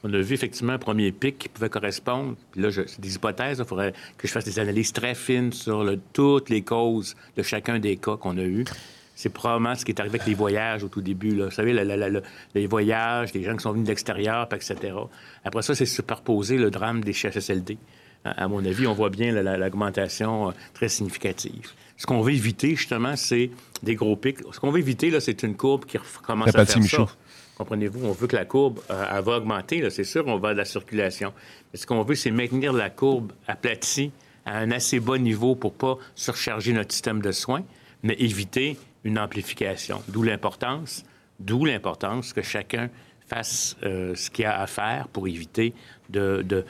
qu'on 0.01 0.13
a 0.13 0.17
vu 0.19 0.33
effectivement 0.33 0.73
un 0.73 0.79
premier 0.79 1.11
pic 1.11 1.37
qui 1.37 1.49
pouvait 1.49 1.69
correspondre. 1.69 2.35
Puis 2.51 2.61
là, 2.61 2.69
c'est 2.71 2.99
des 2.99 3.15
hypothèses. 3.15 3.59
Il 3.59 3.65
faudrait 3.65 3.93
que 4.17 4.27
je 4.27 4.31
fasse 4.31 4.45
des 4.45 4.59
analyses 4.59 4.93
très 4.93 5.15
fines 5.15 5.51
sur 5.51 5.85
toutes 6.13 6.49
les 6.49 6.61
causes 6.61 7.15
de 7.35 7.43
chacun 7.43 7.79
des 7.79 7.97
cas 7.97 8.17
qu'on 8.17 8.37
a 8.37 8.43
eus 8.43 8.65
c'est 9.19 9.27
probablement 9.27 9.75
ce 9.75 9.83
qui 9.83 9.91
est 9.91 9.99
arrivé 9.99 10.15
avec 10.15 10.27
les 10.27 10.33
voyages 10.33 10.81
au 10.85 10.87
tout 10.87 11.01
début. 11.01 11.35
Là. 11.35 11.45
Vous 11.47 11.51
savez, 11.51 11.73
les 11.73 12.67
voyages, 12.67 13.33
les 13.33 13.43
gens 13.43 13.57
qui 13.57 13.63
sont 13.63 13.73
venus 13.73 13.83
de 13.83 13.89
l'extérieur, 13.89 14.47
etc. 14.49 14.93
Après 15.43 15.61
ça, 15.61 15.75
c'est 15.75 15.85
superposé 15.85 16.55
le 16.55 16.71
drame 16.71 17.03
des 17.03 17.11
CHSLD. 17.11 17.77
À 18.23 18.47
mon 18.47 18.63
avis, 18.63 18.87
on 18.87 18.93
voit 18.93 19.09
bien 19.09 19.33
l'augmentation 19.33 20.47
euh, 20.47 20.51
très 20.73 20.87
significative. 20.87 21.71
Ce 21.97 22.05
qu'on 22.05 22.21
veut 22.21 22.31
éviter, 22.31 22.77
justement, 22.77 23.17
c'est 23.17 23.51
des 23.83 23.95
gros 23.95 24.15
pics. 24.15 24.37
Ce 24.53 24.59
qu'on 24.61 24.71
veut 24.71 24.79
éviter, 24.79 25.09
là, 25.09 25.19
c'est 25.19 25.43
une 25.43 25.57
courbe 25.57 25.83
qui 25.83 25.97
commence 26.25 26.55
à 26.55 26.65
faire 26.65 26.83
ça. 26.83 27.07
Comprenez-vous? 27.59 28.05
On 28.05 28.13
veut 28.13 28.27
que 28.27 28.37
la 28.37 28.45
courbe 28.45 28.79
euh, 28.89 29.19
va 29.19 29.37
augmenter. 29.37 29.87
C'est 29.89 30.05
sûr, 30.05 30.25
on 30.27 30.37
va 30.37 30.53
de 30.53 30.57
la 30.57 30.63
circulation. 30.63 31.33
Mais 31.71 31.77
ce 31.77 31.85
qu'on 31.85 32.01
veut, 32.03 32.15
c'est 32.15 32.31
maintenir 32.31 32.71
la 32.71 32.89
courbe 32.89 33.33
aplatie 33.47 34.11
à 34.45 34.59
un 34.59 34.71
assez 34.71 35.01
bas 35.01 35.17
niveau 35.17 35.55
pour 35.55 35.73
pas 35.73 35.97
surcharger 36.15 36.71
notre 36.71 36.93
système 36.93 37.21
de 37.21 37.33
soins, 37.33 37.65
mais 38.01 38.15
éviter 38.17 38.77
une 39.03 39.19
amplification. 39.19 40.01
D'où 40.07 40.23
l'importance, 40.23 41.03
d'où 41.41 41.65
l'importance 41.65 42.31
que 42.31 42.41
chacun 42.41 42.89
fasse 43.27 43.75
euh, 43.83 44.15
ce 44.15 44.29
qu'il 44.29 44.45
a 44.45 44.61
à 44.61 44.65
faire 44.65 45.09
pour 45.09 45.27
éviter 45.27 45.73
de, 46.09 46.41
de, 46.47 46.63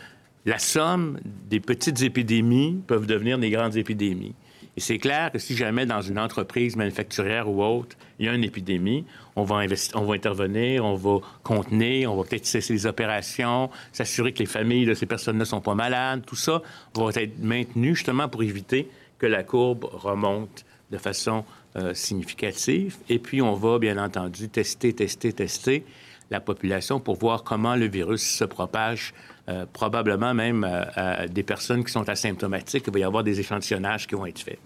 La 0.48 0.58
somme 0.58 1.20
des 1.24 1.60
petites 1.60 2.02
épidémies 2.02 2.82
peuvent 2.88 3.06
devenir 3.06 3.38
des 3.38 3.52
grandes 3.52 3.78
épidémies. 3.78 4.34
Et 4.80 4.82
c'est 4.82 4.98
clair 4.98 5.30
que 5.30 5.40
si 5.40 5.58
jamais 5.58 5.86
dans 5.86 6.00
une 6.00 6.18
entreprise 6.18 6.78
manufacturière 6.78 7.50
ou 7.50 7.62
autre, 7.62 7.98
il 8.18 8.28
y 8.28 8.30
a 8.30 8.34
une 8.34 8.46
épidémie, 8.46 9.04
on 9.36 9.44
va, 9.44 9.58
intervenir, 9.58 10.86
on 10.86 10.96
va 10.96 11.20
contenir, 11.44 12.14
on 12.14 12.16
va 12.16 12.24
peut-être 12.24 12.46
cesser 12.46 12.72
les 12.72 12.86
opérations, 12.86 13.70
s'assurer 13.92 14.32
que 14.32 14.40
les 14.40 14.46
familles 14.46 14.86
de 14.86 14.94
ces 14.94 15.06
personnes 15.06 15.38
ne 15.38 15.44
sont 15.44 15.60
pas 15.60 15.76
malades. 15.76 16.24
Tout 16.26 16.38
ça 16.38 16.62
va 16.96 17.10
être 17.14 17.44
maintenu 17.44 17.94
justement 17.94 18.30
pour 18.30 18.42
éviter 18.42 18.88
que 19.18 19.26
la 19.26 19.44
courbe 19.44 19.84
remonte 19.84 20.64
de 20.92 20.98
façon 20.98 21.44
euh, 21.76 21.94
significatif. 21.94 23.00
Et 23.10 23.20
puis, 23.20 23.42
on 23.42 23.56
va, 23.56 23.80
bien 23.80 23.98
entendu, 23.98 24.48
tester, 24.48 24.94
tester, 24.94 25.34
tester 25.34 25.84
la 26.30 26.40
population 26.40 27.00
pour 27.00 27.16
voir 27.16 27.44
comment 27.44 27.76
le 27.76 27.88
virus 27.88 28.22
se 28.22 28.44
propage, 28.44 29.14
euh, 29.48 29.66
probablement 29.72 30.34
même 30.34 30.64
à, 30.64 31.28
des 31.28 31.44
personnes 31.44 31.84
qui 31.84 31.92
sont 31.92 32.08
asymptomatiques. 32.08 32.84
Il 32.88 32.94
va 32.94 33.00
y 33.00 33.04
avoir 33.04 33.24
des 33.24 33.40
échantillonnages 33.40 34.08
qui 34.08 34.16
vont 34.16 34.26
être 34.26 34.40
faits. 34.40 34.60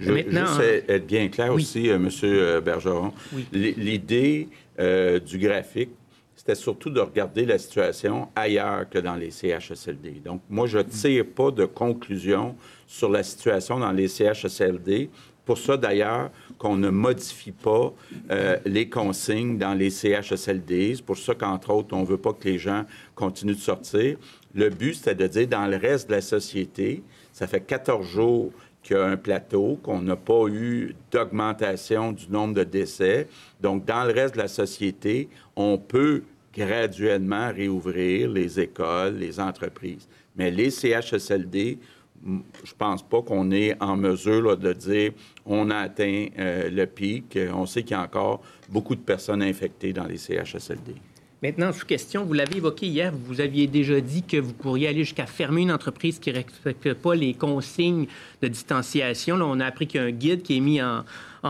Je, 0.00 0.10
Maintenant, 0.10 0.46
juste 0.46 0.84
être 0.88 1.06
bien 1.06 1.28
clair 1.28 1.52
aussi, 1.52 1.88
euh, 1.88 1.96
M. 1.96 2.60
Bergeron. 2.62 3.12
L'idée 3.52 4.48
du 4.78 5.38
graphique, 5.38 5.90
c'était 6.34 6.54
surtout 6.56 6.90
de 6.90 6.98
regarder 6.98 7.46
la 7.46 7.56
situation 7.56 8.28
ailleurs 8.34 8.88
que 8.88 8.98
dans 8.98 9.14
les 9.14 9.30
CHSLD. 9.30 10.22
Donc, 10.24 10.40
moi, 10.50 10.66
je 10.66 10.78
ne 10.78 10.82
tire 10.82 11.24
pas 11.26 11.52
de 11.52 11.66
conclusion 11.66 12.56
sur 12.86 13.10
la 13.10 13.22
situation 13.22 13.78
dans 13.78 13.92
les 13.92 14.08
CHSLD 14.08 15.08
pour 15.44 15.58
ça, 15.58 15.76
d'ailleurs, 15.76 16.30
qu'on 16.62 16.76
ne 16.76 16.90
modifie 16.90 17.50
pas 17.50 17.92
euh, 18.30 18.56
les 18.64 18.88
consignes 18.88 19.58
dans 19.58 19.74
les 19.74 19.90
CHSLD. 19.90 20.94
C'est 20.94 21.04
pour 21.04 21.18
ça 21.18 21.34
qu'entre 21.34 21.70
autres, 21.70 21.88
on 21.92 22.02
ne 22.02 22.06
veut 22.06 22.18
pas 22.18 22.32
que 22.32 22.44
les 22.44 22.56
gens 22.56 22.84
continuent 23.16 23.56
de 23.56 23.58
sortir. 23.58 24.16
Le 24.54 24.70
but, 24.70 24.94
c'était 24.94 25.16
de 25.16 25.26
dire, 25.26 25.48
dans 25.48 25.66
le 25.66 25.76
reste 25.76 26.08
de 26.08 26.14
la 26.14 26.20
société, 26.20 27.02
ça 27.32 27.48
fait 27.48 27.62
14 27.62 28.06
jours 28.06 28.52
qu'il 28.84 28.96
y 28.96 29.00
a 29.00 29.04
un 29.04 29.16
plateau, 29.16 29.76
qu'on 29.82 30.02
n'a 30.02 30.14
pas 30.14 30.46
eu 30.46 30.94
d'augmentation 31.10 32.12
du 32.12 32.28
nombre 32.28 32.54
de 32.54 32.62
décès. 32.62 33.26
Donc, 33.60 33.84
dans 33.84 34.04
le 34.04 34.12
reste 34.12 34.34
de 34.34 34.42
la 34.42 34.48
société, 34.48 35.28
on 35.56 35.78
peut 35.78 36.22
graduellement 36.56 37.50
réouvrir 37.52 38.30
les 38.30 38.60
écoles, 38.60 39.16
les 39.16 39.40
entreprises. 39.40 40.08
Mais 40.36 40.52
les 40.52 40.70
CHSLD, 40.70 41.78
je 42.24 42.72
pense 42.76 43.02
pas 43.02 43.22
qu'on 43.22 43.50
est 43.50 43.80
en 43.82 43.96
mesure 43.96 44.56
de 44.56 44.72
dire 44.72 45.12
on 45.44 45.70
a 45.70 45.76
atteint 45.76 46.26
euh, 46.38 46.70
le 46.70 46.86
pic. 46.86 47.38
On 47.52 47.66
sait 47.66 47.82
qu'il 47.82 47.92
y 47.92 48.00
a 48.00 48.02
encore 48.02 48.42
beaucoup 48.68 48.94
de 48.94 49.00
personnes 49.00 49.42
infectées 49.42 49.92
dans 49.92 50.04
les 50.04 50.16
CHSLD. 50.16 50.94
Maintenant, 51.42 51.72
sous 51.72 51.86
question, 51.86 52.24
vous 52.24 52.34
l'avez 52.34 52.58
évoqué 52.58 52.86
hier, 52.86 53.12
vous 53.12 53.40
aviez 53.40 53.66
déjà 53.66 54.00
dit 54.00 54.22
que 54.22 54.36
vous 54.36 54.52
pourriez 54.52 54.86
aller 54.86 55.02
jusqu'à 55.02 55.26
fermer 55.26 55.62
une 55.62 55.72
entreprise 55.72 56.20
qui 56.20 56.30
ne 56.30 56.36
respecte 56.36 56.94
pas 56.94 57.16
les 57.16 57.34
consignes 57.34 58.06
de 58.40 58.46
distanciation. 58.46 59.36
Là, 59.36 59.46
on 59.46 59.58
a 59.58 59.66
appris 59.66 59.88
qu'il 59.88 60.00
y 60.00 60.04
a 60.04 60.06
un 60.06 60.12
guide 60.12 60.42
qui 60.42 60.58
est 60.58 60.60
mis 60.60 60.80
en, 60.80 61.04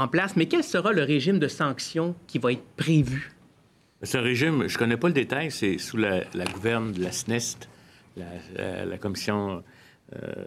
place. 0.08 0.34
Mais 0.34 0.46
quel 0.46 0.64
sera 0.64 0.94
le 0.94 1.02
régime 1.02 1.38
de 1.38 1.46
sanctions 1.46 2.14
qui 2.26 2.38
va 2.38 2.52
être 2.52 2.64
prévu? 2.78 3.32
Ce 4.02 4.16
régime, 4.16 4.66
je 4.66 4.74
ne 4.74 4.78
connais 4.78 4.96
pas 4.96 5.08
le 5.08 5.14
détail, 5.14 5.50
c'est 5.50 5.76
sous 5.76 5.98
la, 5.98 6.22
gouverne 6.54 6.92
de 6.92 7.02
la 7.02 7.12
SNEST, 7.12 7.68
la, 8.16 8.96
commission 8.96 9.62
euh, 10.22 10.44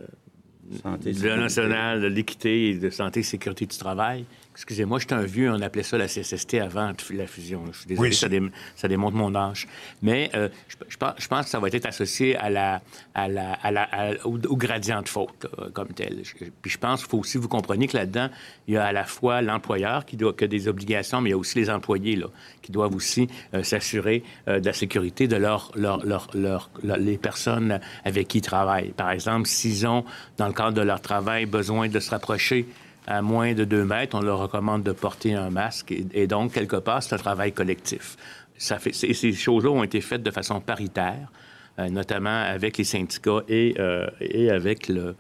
Santé, 0.82 1.14
le 1.14 1.36
national 1.36 2.02
de 2.02 2.08
l'équité 2.08 2.70
et 2.70 2.78
de 2.80 2.90
santé 2.90 3.20
et 3.20 3.24
sécurité 3.24 3.66
du 3.66 3.78
travail. 3.78 4.26
Excusez-moi, 4.56 5.00
j'étais 5.00 5.14
un 5.14 5.26
vieux, 5.26 5.52
on 5.52 5.62
appelait 5.62 5.84
ça 5.84 5.98
la 5.98 6.08
CSST 6.08 6.56
avant 6.56 6.94
la 7.12 7.28
fusion. 7.28 7.64
Je 7.72 7.80
suis 7.80 7.88
désolé, 7.88 8.52
ça, 8.76 8.88
démontre 8.88 9.16
mon 9.18 9.36
âge. 9.36 9.68
Mais 10.02 10.32
euh, 10.34 10.48
je, 10.88 10.98
pense 10.98 11.44
que 11.44 11.50
ça 11.50 11.60
va 11.60 11.68
être 11.68 11.86
associé 11.86 12.38
à 12.38 12.50
la, 12.50 12.82
à 13.14 13.28
la, 13.28 14.14
au, 14.24 14.56
gradient 14.56 15.02
de 15.02 15.10
faute 15.10 15.48
comme 15.74 15.90
tel. 15.90 16.22
puis 16.62 16.72
je 16.72 16.78
pense 16.78 17.02
qu'il 17.02 17.10
faut 17.10 17.20
aussi 17.20 17.38
vous 17.38 17.50
compreniez 17.50 17.88
que 17.88 17.98
là-dedans, 17.98 18.30
il 18.68 18.76
y 18.76 18.78
a 18.78 18.86
à 18.86 18.94
la 18.94 19.04
fois 19.04 19.42
l'employeur 19.42 20.06
qui 20.06 20.16
doit 20.16 20.34
que 20.34 20.46
des 20.46 20.70
obligations, 20.70 21.20
mais 21.20 21.30
il 21.30 21.34
y 21.34 21.36
a 21.36 21.38
aussi 21.38 21.58
les 21.58 21.70
employés 21.70 22.16
là, 22.16 22.28
qui 22.62 22.72
doivent 22.72 22.96
aussi 22.96 23.28
euh, 23.54 23.64
s'assurer 23.64 24.24
euh, 24.48 24.60
de 24.60 24.66
la 24.66 24.74
sécurité 24.74 25.28
de 25.28 25.36
leur, 25.36 25.72
leur, 25.76 26.28
leur, 26.34 26.70
les 26.82 27.18
personnes 27.18 27.80
avec 28.06 28.30
qui 28.30 28.38
ils 28.38 28.42
travaillent. 28.42 28.92
Par 28.92 29.12
exemple, 29.12 29.48
s'ils 29.48 29.86
ont, 29.86 30.06
dans 30.38 30.48
le 30.48 30.54
cadre 30.54 30.74
de 30.74 30.82
leur 30.82 31.02
travail, 31.02 31.46
besoin 31.46 31.90
de 31.90 32.00
se 32.00 32.10
rapprocher 32.10 32.68
à 33.08 33.22
moins 33.22 33.54
de 33.54 33.64
deux 33.64 33.86
mètres, 33.86 34.18
on 34.18 34.22
leur 34.22 34.40
recommande 34.40 34.84
de 34.84 34.92
porter 34.92 35.36
un 35.36 35.50
masque. 35.50 35.94
Et, 36.14 36.28
donc, 36.28 36.54
quelque 36.54 36.78
part, 36.78 37.04
c'est 37.04 37.16
un 37.16 37.20
travail 37.20 37.52
collectif. 37.52 38.18
Ces 38.58 39.34
choses-là 39.34 39.70
ont 39.70 39.84
été 39.84 40.02
faites 40.02 40.24
de 40.24 40.32
façon 40.32 40.60
paritaire, 40.62 41.32
euh, 41.78 41.90
notamment 41.90 42.42
avec 42.42 42.78
les 42.78 42.84
syndicats 42.84 43.42
et, 43.48 43.76
euh, 43.80 44.08
et 44.22 44.50
avec 44.50 44.88
le, 44.88 45.16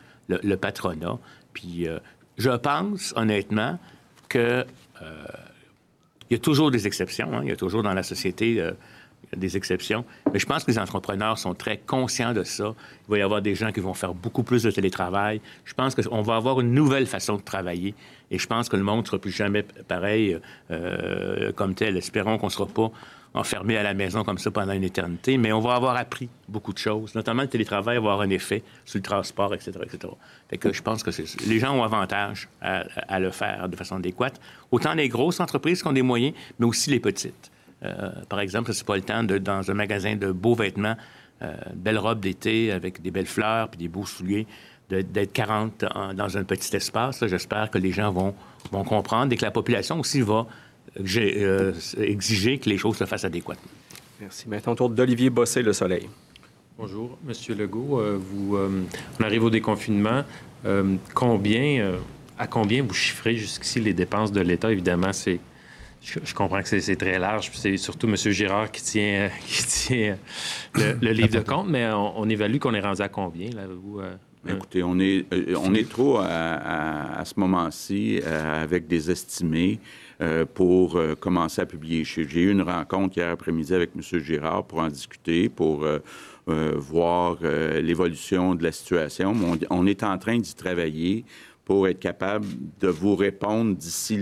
patronat. 0.55 1.19
Puis, 1.53 1.87
euh, 1.87 1.99
je 2.37 2.51
pense, 2.51 3.13
honnêtement, 3.15 3.77
que 4.29 4.65
il 6.31 6.33
y 6.33 6.35
a 6.35 6.39
toujours 6.39 6.71
des 6.71 6.87
exceptions. 6.87 7.31
Hein. 7.31 7.41
Il 7.43 7.49
y 7.49 7.51
a 7.51 7.55
toujours 7.55 7.83
dans 7.83 7.93
la 7.93 8.01
société 8.01 8.59
des 9.35 9.57
exceptions. 9.57 10.05
Mais 10.33 10.39
je 10.39 10.45
pense 10.45 10.63
que 10.63 10.71
les 10.71 10.79
entrepreneurs 10.79 11.37
sont 11.37 11.53
très 11.53 11.77
conscients 11.77 12.33
de 12.33 12.43
ça. 12.43 12.73
Il 13.07 13.11
va 13.11 13.17
y 13.17 13.21
avoir 13.21 13.41
des 13.41 13.55
gens 13.55 13.71
qui 13.71 13.79
vont 13.79 13.93
faire 13.93 14.13
beaucoup 14.13 14.43
plus 14.43 14.63
de 14.63 14.71
télétravail. 14.71 15.41
Je 15.63 15.73
pense 15.73 15.95
qu'on 15.95 16.21
va 16.21 16.35
avoir 16.35 16.61
une 16.61 16.73
nouvelle 16.73 17.07
façon 17.07 17.37
de 17.37 17.41
travailler. 17.41 17.93
Et 18.31 18.37
je 18.37 18.47
pense 18.47 18.69
que 18.69 18.75
le 18.75 18.83
monde 18.83 19.01
ne 19.01 19.05
sera 19.05 19.19
plus 19.19 19.31
jamais 19.31 19.63
pareil 19.63 20.39
euh, 20.71 21.51
comme 21.53 21.75
tel. 21.75 21.97
Espérons 21.97 22.37
qu'on 22.37 22.47
ne 22.47 22.51
sera 22.51 22.67
pas 22.67 22.91
enfermé 23.35 23.77
à 23.77 23.83
la 23.83 23.93
maison 23.93 24.23
comme 24.23 24.37
ça 24.37 24.49
pendant 24.49 24.71
une 24.71 24.83
éternité, 24.83 25.37
mais 25.37 25.51
on 25.51 25.59
va 25.59 25.75
avoir 25.75 25.97
appris 25.97 26.29
beaucoup 26.47 26.71
de 26.71 26.77
choses, 26.77 27.13
notamment 27.15 27.41
le 27.41 27.49
télétravail 27.49 27.97
va 27.97 28.03
avoir 28.03 28.21
un 28.21 28.29
effet 28.29 28.63
sur 28.85 28.97
le 28.97 29.03
transport, 29.03 29.53
etc., 29.53 29.71
etc. 29.83 30.13
Je 30.71 30.81
pense 30.81 31.03
que 31.03 31.11
les 31.45 31.59
gens 31.59 31.75
ont 31.75 31.83
avantage 31.83 32.47
à, 32.61 32.85
à, 33.09 33.19
le 33.19 33.31
faire 33.31 33.67
de 33.67 33.75
façon 33.75 33.97
adéquate, 33.97 34.39
autant 34.71 34.93
les 34.93 35.09
grosses 35.09 35.41
entreprises 35.41 35.81
qui 35.81 35.87
ont 35.87 35.93
des 35.93 36.01
moyens, 36.01 36.33
mais 36.59 36.65
aussi 36.65 36.89
les 36.89 37.01
petites. 37.01 37.51
Euh, 37.85 38.09
par 38.29 38.39
exemple, 38.39 38.73
c'est 38.73 38.85
pas 38.85 38.95
le 38.95 39.01
temps 39.01 39.23
de, 39.23 39.37
dans 39.37 39.69
un 39.69 39.73
magasin 39.73 40.15
de 40.15 40.31
beaux 40.31 40.55
vêtements, 40.55 40.95
euh, 41.41 41.53
belles 41.75 41.97
robes 41.97 42.19
d'été 42.19 42.71
avec 42.71 43.01
des 43.01 43.11
belles 43.11 43.25
fleurs 43.25 43.69
puis 43.69 43.77
des 43.77 43.87
beaux 43.87 44.05
souliers, 44.05 44.47
d'être 44.89 45.33
40 45.33 45.83
dans 46.15 46.37
un 46.37 46.43
petit 46.43 46.75
espace. 46.75 47.25
J'espère 47.25 47.71
que 47.71 47.77
les 47.77 47.91
gens 47.91 48.11
vont, 48.11 48.35
vont 48.71 48.83
comprendre 48.83 49.33
et 49.33 49.37
que 49.37 49.43
la 49.43 49.51
population 49.51 49.99
aussi 49.99 50.21
va 50.21 50.45
euh, 50.99 51.73
exiger 51.97 52.59
que 52.59 52.69
les 52.69 52.77
choses 52.77 52.97
se 52.97 53.05
fassent 53.05 53.25
adéquatement. 53.25 53.71
Merci. 54.21 54.47
Maintenant, 54.47 54.75
tour 54.75 54.89
d'Olivier 54.89 55.29
Bossé, 55.29 55.61
Le 55.63 55.73
Soleil. 55.73 56.07
Bonjour, 56.77 57.17
Monsieur 57.25 57.55
Legault. 57.55 58.01
vous, 58.17 58.57
on 58.57 59.23
arrive 59.23 59.45
au 59.45 59.49
déconfinement. 59.49 60.23
combien, 61.13 61.95
à 62.37 62.47
combien 62.47 62.83
vous 62.83 62.93
chiffrez 62.93 63.35
jusqu'ici 63.35 63.79
les 63.79 63.93
dépenses 63.93 64.31
de 64.31 64.41
l'État? 64.41 64.71
Évidemment, 64.71 65.13
c'est 65.13 65.39
je, 66.05 66.33
comprends 66.33 66.61
que 66.61 66.79
c'est 66.79 66.95
très 66.95 67.19
large. 67.19 67.51
C'est 67.53 67.77
surtout 67.77 68.07
M. 68.07 68.15
Girard 68.15 68.71
qui 68.71 68.81
tient, 68.81 69.29
qui 69.47 69.63
tient 69.65 70.17
le, 70.73 71.11
livre 71.11 71.39
de 71.39 71.39
compte, 71.39 71.67
mais 71.67 71.89
on, 71.91 72.29
évalue 72.29 72.57
qu'on 72.57 72.73
est 72.73 72.79
rendu 72.79 73.01
à 73.01 73.09
combien, 73.09 73.49
là, 73.49 73.63
vous, 73.67 73.99
euh, 73.99 74.15
Écoutez, 74.47 74.83
on 74.83 74.99
est, 74.99 75.25
euh, 75.33 75.55
on 75.59 75.73
est 75.73 75.89
trop 75.89 76.17
à, 76.19 77.23
ce 77.25 77.39
moment-ci 77.39 78.21
euh, 78.23 78.63
avec 78.63 78.85
des 78.85 79.09
estimés 79.09 79.79
euh, 80.21 80.45
pour 80.45 80.99
commencer 81.19 81.61
à 81.61 81.65
publiber. 81.65 82.03
J'ai 82.03 82.41
eu 82.41 82.51
une 82.51 82.61
rencontre 82.61 83.17
hier 83.17 83.29
après-midi 83.29 83.73
avec 83.73 83.91
M. 83.95 84.19
Girard 84.19 84.65
pour 84.65 84.79
en 84.79 84.87
discuter, 84.87 85.49
pour 85.49 85.85
voir 86.47 87.37
l'évolution 87.81 88.53
de 88.53 88.63
la 88.63 88.71
situation. 88.71 89.33
On, 89.69 89.87
est 89.87 90.03
en 90.03 90.17
train 90.19 90.37
d'y 90.37 90.53
travailler 90.53 91.25
pour 91.63 91.87
être 91.87 91.99
capable 91.99 92.45
de 92.79 92.87
vous 92.87 93.15
répondre 93.15 93.75
d'ici 93.75 94.19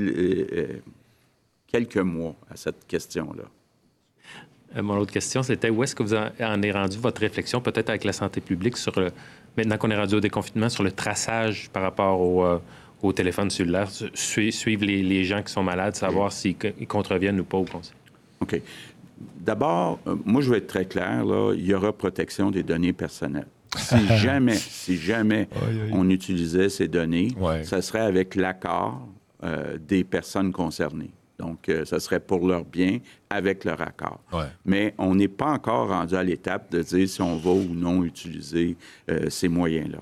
quelques 1.73 1.97
mois 1.97 2.35
à 2.51 2.55
cette 2.55 2.85
question-là. 2.87 4.81
mon 4.81 4.97
autre 4.97 5.11
question, 5.11 5.41
c'était 5.41 5.71
où 5.71 5.83
est-ce 5.83 5.95
que 5.95 6.03
vous 6.03 6.13
en 6.13 6.29
avez 6.39 6.71
rendu 6.71 6.97
votre 6.99 7.19
réflexion, 7.19 7.61
peut-être 7.61 7.89
avec 7.89 8.03
la 8.03 8.13
santé 8.13 8.41
publique, 8.41 8.77
sur 8.77 8.97
le, 8.99 9.11
maintenant 9.57 9.77
qu'on 9.77 9.89
est 9.89 9.97
rendu 9.97 10.15
au 10.15 10.19
déconfinement, 10.19 10.69
sur 10.69 10.83
le 10.83 10.91
traçage 10.91 11.69
par 11.71 11.81
rapport 11.81 12.21
au, 12.21 12.45
euh, 12.45 12.59
au 13.01 13.11
téléphone 13.11 13.49
cellulaire, 13.49 13.89
suivre 14.13 14.85
les, 14.85 15.01
les, 15.01 15.23
gens 15.23 15.41
qui 15.41 15.51
sont 15.51 15.63
malades, 15.63 15.95
savoir 15.95 16.31
s'ils 16.31 16.55
contreviennent 16.87 17.39
ou 17.39 17.43
pas 17.43 17.57
au 17.57 17.65
conseil? 17.65 17.95
OK. 18.39 18.61
D'abord, 19.39 19.99
euh, 20.05 20.15
moi, 20.25 20.41
je 20.43 20.51
vais 20.51 20.59
être 20.59 20.67
très 20.67 20.85
clair, 20.85 21.25
là, 21.25 21.53
il 21.55 21.65
y 21.65 21.73
aura 21.73 21.91
protection 21.91 22.51
des 22.51 22.61
données 22.61 22.93
personnelles. 22.93 23.47
Si 23.77 24.07
jamais, 24.17 24.55
si 24.55 24.95
jamais 24.97 25.47
on 25.91 26.07
utilisait 26.11 26.69
ces 26.69 26.87
données, 26.87 27.29
ça 27.63 27.81
serait 27.81 28.01
avec 28.01 28.35
l'accord 28.35 29.07
euh, 29.43 29.79
des 29.79 30.03
personnes 30.03 30.51
concernées. 30.51 31.09
Donc, 31.43 31.67
euh, 31.67 31.83
ça 31.83 31.99
serait 31.99 32.19
pour 32.19 32.47
leur 32.47 32.63
bien 32.63 32.99
avec 33.29 33.65
leur 33.65 33.81
accord. 33.81 34.21
Mais 34.65 34.93
on 34.97 35.15
n'est 35.15 35.27
pas 35.27 35.51
encore 35.51 35.89
rendu 35.89 36.15
à 36.15 36.23
l'étape 36.23 36.71
de 36.71 36.81
dire 36.81 37.09
si 37.09 37.21
on 37.21 37.35
va 37.35 37.51
ou 37.51 37.73
non 37.73 38.03
utiliser 38.03 38.77
euh, 39.09 39.29
ces 39.29 39.49
moyens-là. 39.49 39.99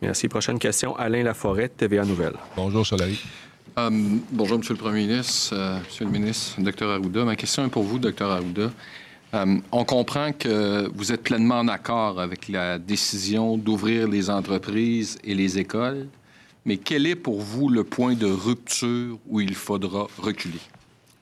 Merci. 0.00 0.28
Prochaine 0.28 0.60
question, 0.60 0.94
Alain 0.96 1.24
Laforêt, 1.24 1.68
TVA 1.68 2.04
Nouvelle. 2.04 2.34
Bonjour, 2.54 2.86
Soleil. 2.86 3.18
Euh, 3.78 3.90
bonjour, 4.30 4.58
Monsieur 4.58 4.74
le 4.74 4.78
Premier 4.78 5.06
ministre, 5.06 5.56
Monsieur 5.84 6.04
le 6.04 6.10
ministre, 6.12 6.60
Dr 6.60 6.88
Arruda. 6.88 7.24
Ma 7.24 7.34
question 7.34 7.64
est 7.64 7.70
pour 7.70 7.82
vous, 7.82 7.98
Dr 7.98 8.30
Arruda. 8.30 8.70
on 9.32 9.84
comprend 9.84 10.32
que 10.32 10.88
vous 10.94 11.10
êtes 11.12 11.24
pleinement 11.24 11.58
en 11.58 11.68
accord 11.68 12.20
avec 12.20 12.48
la 12.48 12.78
décision 12.78 13.56
d'ouvrir 13.56 14.06
les 14.06 14.30
entreprises 14.30 15.18
et 15.24 15.34
les 15.34 15.58
écoles 15.58 16.06
mais 16.68 16.76
quel 16.76 17.06
est 17.06 17.16
pour 17.16 17.40
vous 17.40 17.70
le 17.70 17.82
point 17.82 18.12
de 18.12 18.26
rupture 18.26 19.18
où 19.26 19.40
il 19.40 19.54
faudra 19.54 20.06
reculer? 20.18 20.60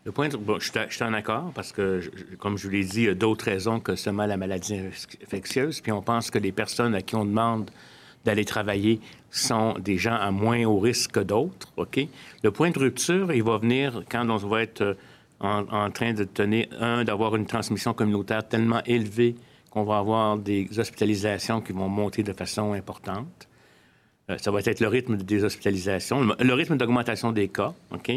Le 0.04 0.10
point 0.10 0.28
de... 0.28 0.36
Bon, 0.36 0.58
je, 0.58 0.72
suis 0.90 1.04
en 1.04 1.12
accord 1.12 1.52
parce 1.54 1.70
que, 1.70 2.00
comme 2.40 2.58
je 2.58 2.64
vous 2.64 2.72
l'ai 2.72 2.82
dit, 2.82 3.02
il 3.02 3.04
y 3.04 3.08
a 3.08 3.14
d'autres 3.14 3.44
raisons 3.44 3.78
que 3.78 3.94
seulement 3.94 4.26
la 4.26 4.36
maladie 4.36 4.74
infectieuse. 5.22 5.80
Puis 5.80 5.92
on 5.92 6.02
pense 6.02 6.32
que 6.32 6.40
les 6.40 6.50
personnes 6.50 6.96
à 6.96 7.02
qui 7.02 7.14
on 7.14 7.24
demande 7.24 7.70
d'aller 8.24 8.44
travailler 8.44 9.00
sont 9.30 9.74
des 9.78 9.98
gens 9.98 10.16
à 10.16 10.32
moins 10.32 10.64
haut 10.64 10.80
risque 10.80 11.12
que 11.12 11.20
d'autres. 11.20 11.72
OK? 11.76 12.00
Le 12.42 12.50
point 12.50 12.72
de 12.72 12.78
rupture, 12.80 13.32
il 13.32 13.44
va 13.44 13.58
venir 13.58 14.02
quand 14.10 14.28
on 14.28 14.36
va 14.38 14.62
être 14.62 14.80
euh, 14.80 14.94
en, 15.38 15.64
en 15.70 15.92
train 15.92 16.12
de 16.12 16.24
tenir, 16.24 16.66
un, 16.80 17.04
d'avoir 17.04 17.36
une 17.36 17.46
transmission 17.46 17.94
communautaire 17.94 18.48
tellement 18.48 18.82
élevée 18.84 19.36
qu'on 19.70 19.84
va 19.84 19.98
avoir 19.98 20.38
des 20.38 20.68
hospitalisations 20.76 21.60
qui 21.60 21.72
vont 21.72 21.88
monter 21.88 22.24
de 22.24 22.32
façon 22.32 22.72
importante. 22.72 23.46
Euh, 24.30 24.36
ça 24.38 24.50
va 24.50 24.60
être 24.60 24.80
le 24.80 24.88
rythme 24.88 25.16
des 25.16 25.44
hospitalisations, 25.44 26.26
le, 26.38 26.54
rythme 26.54 26.76
d'augmentation 26.76 27.32
des 27.32 27.48
cas, 27.48 27.74
OK? 27.92 28.10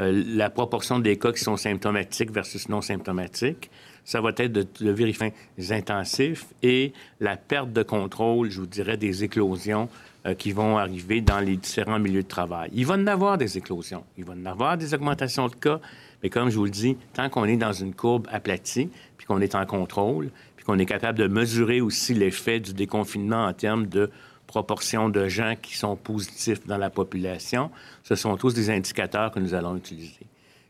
Euh, 0.00 0.24
la 0.26 0.50
proportion 0.50 0.98
des 0.98 1.16
cas 1.18 1.32
qui 1.32 1.40
sont 1.40 1.56
symptomatiques 1.56 2.32
versus 2.32 2.68
non 2.68 2.80
symptomatiques. 2.80 3.70
Ça 4.04 4.20
va 4.20 4.30
être 4.36 4.52
de, 4.52 4.66
vérifier 4.80 5.32
les 5.58 5.72
intensifs 5.72 6.46
et 6.62 6.92
la 7.20 7.36
perte 7.36 7.72
de 7.72 7.82
contrôle, 7.82 8.50
je 8.50 8.60
vous 8.60 8.66
dirais, 8.66 8.96
des 8.96 9.22
éclosions 9.22 9.88
euh, 10.26 10.34
qui 10.34 10.50
vont 10.50 10.78
arriver 10.78 11.20
dans 11.20 11.38
les 11.38 11.56
différents 11.56 12.00
milieux 12.00 12.24
de 12.24 12.28
travail. 12.28 12.70
Il 12.72 12.86
va 12.86 12.94
en 12.94 13.06
avoir 13.06 13.38
des 13.38 13.58
éclosions, 13.58 14.02
il 14.18 14.24
va 14.24 14.32
en 14.32 14.46
avoir 14.46 14.76
des 14.76 14.94
augmentations 14.94 15.46
de 15.46 15.54
cas, 15.54 15.78
mais 16.22 16.30
comme 16.30 16.50
je 16.50 16.56
vous 16.56 16.64
le 16.64 16.70
dis, 16.70 16.96
tant 17.12 17.28
qu'on 17.28 17.44
est 17.44 17.56
dans 17.56 17.72
une 17.72 17.94
courbe 17.94 18.26
aplatie, 18.32 18.88
puis 19.16 19.26
qu'on 19.26 19.40
est 19.40 19.54
en 19.54 19.66
contrôle, 19.66 20.30
puis 20.56 20.64
qu'on 20.64 20.78
est 20.80 20.86
capable 20.86 21.18
de 21.18 21.28
mesurer 21.28 21.80
aussi 21.80 22.14
l'effet 22.14 22.58
du 22.58 22.72
déconfinement 22.72 23.44
en 23.44 23.52
termes 23.52 23.86
de 23.86 24.10
proportion 24.52 25.08
de 25.08 25.28
gens 25.28 25.54
qui 25.60 25.78
sont 25.78 25.96
positifs 25.96 26.66
dans 26.66 26.76
la 26.76 26.90
population, 26.90 27.70
ce 28.02 28.14
sont 28.16 28.36
tous 28.36 28.52
des 28.52 28.68
indicateurs 28.68 29.30
que 29.30 29.40
nous 29.40 29.54
allons 29.54 29.76
utiliser. 29.76 30.26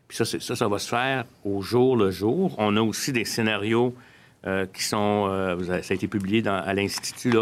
Puis 0.07 0.15
ça, 0.15 0.55
ça, 0.55 0.67
va 0.69 0.79
se 0.79 0.87
faire 0.87 1.25
au 1.43 1.61
jour 1.61 1.97
le 1.97 2.09
jour. 2.09 2.55
On 2.59 2.77
a 2.77 2.81
aussi 2.81 3.11
des 3.11 3.25
scénarios 3.25 3.93
euh, 4.47 4.65
qui 4.73 4.83
sont, 4.83 5.27
euh, 5.27 5.81
ça 5.81 5.91
a 5.91 5.95
été 5.95 6.07
publié 6.07 6.47
à 6.47 6.73
l'Institut, 6.73 7.35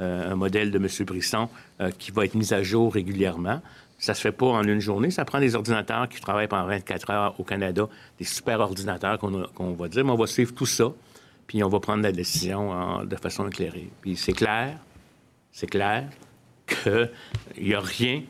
euh, 0.00 0.32
un 0.32 0.34
modèle 0.34 0.72
de 0.72 0.78
M. 0.78 0.88
Brisson 1.06 1.48
qui 1.98 2.10
va 2.10 2.24
être 2.24 2.34
mis 2.34 2.52
à 2.52 2.62
jour 2.64 2.92
régulièrement. 2.92 3.60
Ça 3.98 4.14
se 4.14 4.20
fait 4.20 4.32
pas 4.32 4.46
en 4.46 4.64
une 4.64 4.80
journée. 4.80 5.12
Ça 5.12 5.24
prend 5.24 5.38
des 5.38 5.54
ordinateurs 5.54 6.08
qui 6.08 6.20
travaillent 6.20 6.48
pendant 6.48 6.66
24 6.66 7.10
heures 7.10 7.34
au 7.38 7.44
Canada, 7.44 7.88
des 8.18 8.24
super 8.24 8.58
ordinateurs 8.58 9.20
qu'on 9.20 9.72
va 9.74 9.88
dire, 9.88 10.04
mais 10.04 10.10
on 10.10 10.16
va 10.16 10.26
suivre 10.26 10.52
tout 10.54 10.66
ça, 10.66 10.92
puis 11.46 11.62
on 11.62 11.68
va 11.68 11.78
prendre 11.78 12.02
la 12.02 12.10
décision 12.10 13.04
de 13.04 13.16
façon 13.16 13.46
éclairée. 13.46 13.90
Puis 14.02 14.16
c'est 14.16 14.32
clair, 14.32 14.76
c'est 15.54 15.68
clair 15.68 16.08
qu'il 16.66 17.10
n'y 17.58 17.74
a 17.74 17.80
rien, 17.80 18.22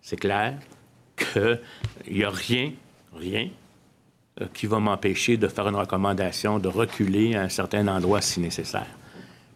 c'est 0.00 0.16
clair 0.16 0.58
qu'il 1.14 1.60
n'y 2.10 2.24
a 2.24 2.30
rien, 2.30 2.72
rien 3.14 3.50
euh, 4.40 4.46
qui 4.54 4.66
va 4.66 4.78
m'empêcher 4.80 5.36
de 5.36 5.46
faire 5.46 5.68
une 5.68 5.76
recommandation 5.76 6.58
de 6.58 6.68
reculer 6.68 7.36
à 7.36 7.42
un 7.42 7.48
certain 7.50 7.86
endroit 7.86 8.22
si 8.22 8.40
nécessaire. 8.40 8.86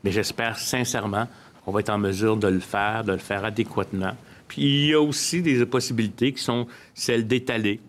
Mais 0.04 0.12
j'espère 0.12 0.58
sincèrement 0.58 1.28
qu'on 1.64 1.72
va 1.72 1.80
être 1.80 1.88
en 1.88 1.98
mesure 1.98 2.36
de 2.36 2.48
le 2.48 2.60
faire, 2.60 3.04
de 3.04 3.12
le 3.12 3.18
faire 3.18 3.46
adéquatement. 3.46 4.14
Puis 4.46 4.62
il 4.62 4.86
y 4.90 4.92
a 4.92 5.00
aussi 5.00 5.40
des 5.40 5.64
possibilités 5.64 6.34
qui 6.34 6.42
sont 6.42 6.66
celles 6.92 7.26
d'étaler. 7.26 7.80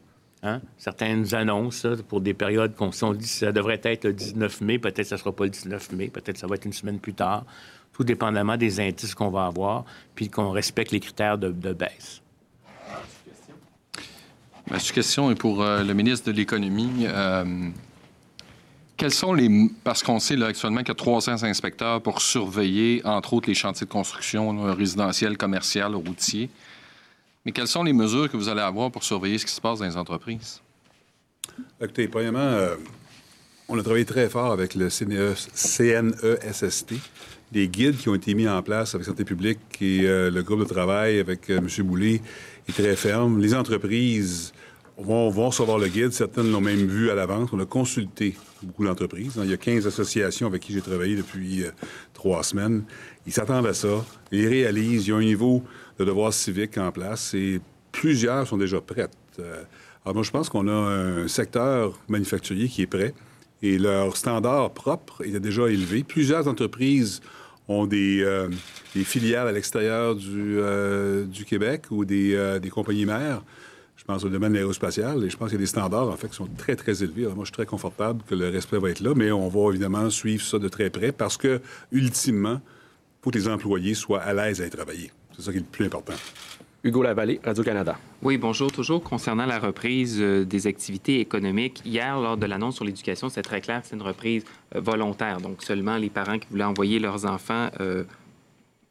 Hein? 0.44 0.62
Certaines 0.78 1.36
annonces 1.36 1.86
pour 2.08 2.22
des 2.22 2.34
périodes 2.34 2.74
qu'on 2.74 2.92
dit 3.14 3.28
ça 3.28 3.52
devrait 3.52 3.82
être 3.84 4.06
le 4.06 4.14
19 4.14 4.62
mai, 4.62 4.80
peut-être 4.80 5.08
ça 5.08 5.16
ne 5.16 5.20
sera 5.20 5.34
pas 5.34 5.44
le 5.44 5.50
19 5.50 5.92
mai, 5.92 6.08
peut-être 6.08 6.38
ça 6.38 6.48
va 6.48 6.56
être 6.56 6.66
une 6.66 6.74
semaine 6.74 7.00
plus 7.00 7.14
tard 7.14 7.44
tout 7.96 8.04
dépendamment 8.04 8.58
des 8.58 8.82
indices 8.82 9.16
qu'on 9.16 9.30
va 9.30 9.46
avoir, 9.46 9.86
puis 10.16 10.30
qu'on 10.30 10.52
respecte 10.52 10.92
les 10.92 11.00
critères 11.00 11.38
de, 11.38 11.74
baisse. 11.74 12.22
Ma 14.70 14.80
question 14.80 15.32
est 15.32 15.36
pour 15.36 15.64
euh, 15.64 15.82
le 15.82 15.94
ministre 15.94 16.30
de 16.30 16.36
l'Économie. 16.36 17.06
Euh, 17.08 17.70
quels 18.98 19.14
sont 19.14 19.34
les. 19.34 19.70
Parce 19.84 20.04
qu'on 20.04 20.20
sait 20.20 20.36
là, 20.36 20.48
actuellement 20.48 20.80
qu'il 20.80 20.90
y 20.90 20.92
a 20.92 20.96
300 20.96 21.44
inspecteurs 21.44 22.02
pour 22.02 22.22
surveiller, 22.22 23.02
entre 23.06 23.34
autres, 23.34 23.48
les 23.48 23.56
chantiers 23.56 23.86
de 23.86 23.92
construction 23.92 24.74
résidentiels, 24.74 25.38
commerciaux, 25.38 26.00
routiers. 26.00 26.50
Mais 27.46 27.54
quelles 27.54 27.68
sont 27.68 27.84
les 27.84 27.94
mesures 27.94 28.30
que 28.30 28.36
vous 28.36 28.50
allez 28.50 28.62
avoir 28.62 28.92
pour 28.92 29.04
surveiller 29.04 29.38
ce 29.38 29.46
qui 29.46 29.54
se 29.54 29.62
passe 29.62 29.80
dans 29.80 29.86
les 29.86 29.96
entreprises? 29.96 30.62
Écoutez, 31.80 32.10
premièrement, 32.10 32.40
euh, 32.40 32.76
on 33.70 33.80
a 33.80 33.84
travaillé 33.84 34.06
très 34.06 34.30
fort 34.30 34.52
avec 34.52 34.76
le 34.76 34.90
CNESST 34.90 36.94
des 37.52 37.68
guides 37.68 37.98
qui 37.98 38.10
ont 38.10 38.16
été 38.16 38.34
mis 38.34 38.48
en 38.48 38.62
place 38.62 38.96
avec 38.96 39.06
Santé 39.06 39.24
publique 39.24 39.60
et 39.82 40.02
euh, 40.04 40.32
le 40.32 40.44
groupe 40.44 40.60
de 40.60 40.66
travail 40.66 41.20
avec 41.20 41.50
euh, 41.50 41.58
M. 41.58 41.68
Boulay 41.86 42.22
est 42.68 42.72
très 42.72 42.96
ferme. 42.96 43.40
Les 43.40 43.54
entreprises 43.54 44.52
vont, 44.98 45.30
vont 45.30 45.48
recevoir 45.48 45.78
le 45.78 45.88
guide. 45.88 46.12
Certaines 46.12 46.52
l'ont 46.52 46.62
même 46.62 46.86
vu 46.88 47.10
à 47.10 47.16
l'avance. 47.16 47.50
On 47.54 47.60
a 47.60 47.66
consulté 47.66 48.36
beaucoup 48.64 48.86
d'entreprises. 48.86 49.40
Il 49.42 49.50
y 49.50 49.54
a 49.54 49.58
15 49.58 49.86
associations 49.86 50.48
avec 50.48 50.62
qui 50.62 50.74
j'ai 50.74 50.82
travaillé 50.82 51.16
depuis 51.16 51.64
euh, 51.64 51.72
trois 52.14 52.44
semaines. 52.44 52.84
Ils 53.28 53.34
s'attendent 53.34 53.68
à 53.68 53.74
ça. 53.74 54.04
Ils 54.32 54.48
réalisent. 54.48 55.08
Il 55.08 55.12
y 55.12 55.14
a 55.14 55.18
un 55.18 55.22
niveau 55.22 55.64
de 56.00 56.06
devoir 56.06 56.34
civique 56.34 56.78
en 56.78 56.92
place 56.92 57.34
et 57.34 57.62
plusieurs 57.92 58.48
sont 58.48 58.58
déjà 58.58 58.82
prêtes. 58.82 59.12
alors 60.04 60.16
moi, 60.16 60.24
je 60.24 60.32
pense 60.32 60.50
qu'on 60.50 60.68
a 60.68 60.74
un 60.74 61.28
secteur 61.30 61.98
manufacturier 62.10 62.68
qui 62.68 62.82
est 62.82 62.88
prêt 62.88 63.14
et 63.66 63.78
leur 63.78 64.16
standard 64.16 64.72
propre 64.74 65.24
est 65.26 65.40
déjà 65.40 65.68
élevé. 65.68 66.04
Plusieurs 66.04 66.48
entreprises 66.48 67.22
ont 67.68 67.88
des, 67.88 68.22
euh, 68.24 68.50
filiales 68.94 69.48
à 69.48 69.52
l'extérieur 69.52 70.16
du, 70.16 70.60
euh, 70.60 71.26
Québec 71.48 71.86
ou 71.90 72.06
des, 72.06 72.36
euh, 72.36 72.60
des, 72.60 72.70
compagnies 72.70 73.06
mères. 73.06 73.42
Je 73.96 74.04
pense 74.04 74.24
au 74.24 74.30
domaine 74.30 74.52
de 74.52 74.58
l'aérospatial 74.58 75.24
et 75.24 75.30
je 75.30 75.38
pense 75.38 75.50
qu'il 75.50 75.58
y 75.58 75.62
a 75.62 75.64
des 75.64 75.66
standards, 75.66 76.10
en 76.10 76.16
fait, 76.16 76.28
qui 76.28 76.36
sont 76.36 76.48
très, 76.58 76.76
très 76.76 77.04
élevés. 77.04 77.24
moi, 77.24 77.38
je 77.40 77.46
suis 77.46 77.54
très 77.54 77.66
confortable 77.66 78.22
que 78.28 78.36
le 78.36 78.50
respect 78.50 78.78
va 78.78 78.92
être 78.92 79.00
là, 79.00 79.14
mais 79.16 79.32
on 79.32 79.48
va 79.48 79.72
évidemment 79.72 80.10
suivre 80.12 80.44
ça 80.44 80.60
de 80.60 80.68
très 80.68 80.92
près 80.92 81.12
parce 81.12 81.38
que, 81.38 81.60
ultimement, 81.92 82.62
il 82.62 83.24
faut 83.24 83.32
que 83.32 83.38
les 83.38 83.48
employés 83.48 83.96
soient 83.96 84.22
à 84.22 84.34
l'aise 84.34 84.62
à 84.62 84.68
y 84.68 84.70
travailler. 84.70 85.12
C'est 85.36 85.42
ça 85.42 85.52
qui 85.52 85.58
est 85.58 85.62
le 85.62 85.66
plus 85.66 85.86
important. 85.86 86.14
Hugo 86.86 87.02
Lavallée, 87.02 87.40
Radio-Canada. 87.44 87.98
Oui, 88.22 88.38
bonjour. 88.38 88.72
Toujours 88.72 89.02
concernant 89.02 89.48
la 89.48 89.58
reprise 89.58 90.20
euh, 90.22 90.46
des 90.46 90.68
activités 90.68 91.20
économiques, 91.20 91.82
hier, 91.84 92.20
lors 92.20 92.38
de 92.38 92.46
l'annonce 92.46 92.76
sur 92.76 92.86
l'éducation, 92.86 93.28
c'est 93.28 93.42
très 93.42 93.60
clair 93.60 93.82
que 93.82 93.88
c'est 93.88 93.96
une 93.96 94.04
reprise 94.04 94.46
euh, 94.76 94.82
volontaire. 94.82 95.42
Donc, 95.42 95.64
seulement 95.64 95.98
les 95.98 96.12
parents 96.12 96.38
qui 96.38 96.46
voulaient 96.52 96.64
envoyer 96.64 97.00
leurs 97.00 97.26
enfants 97.26 97.70
euh, 97.80 98.04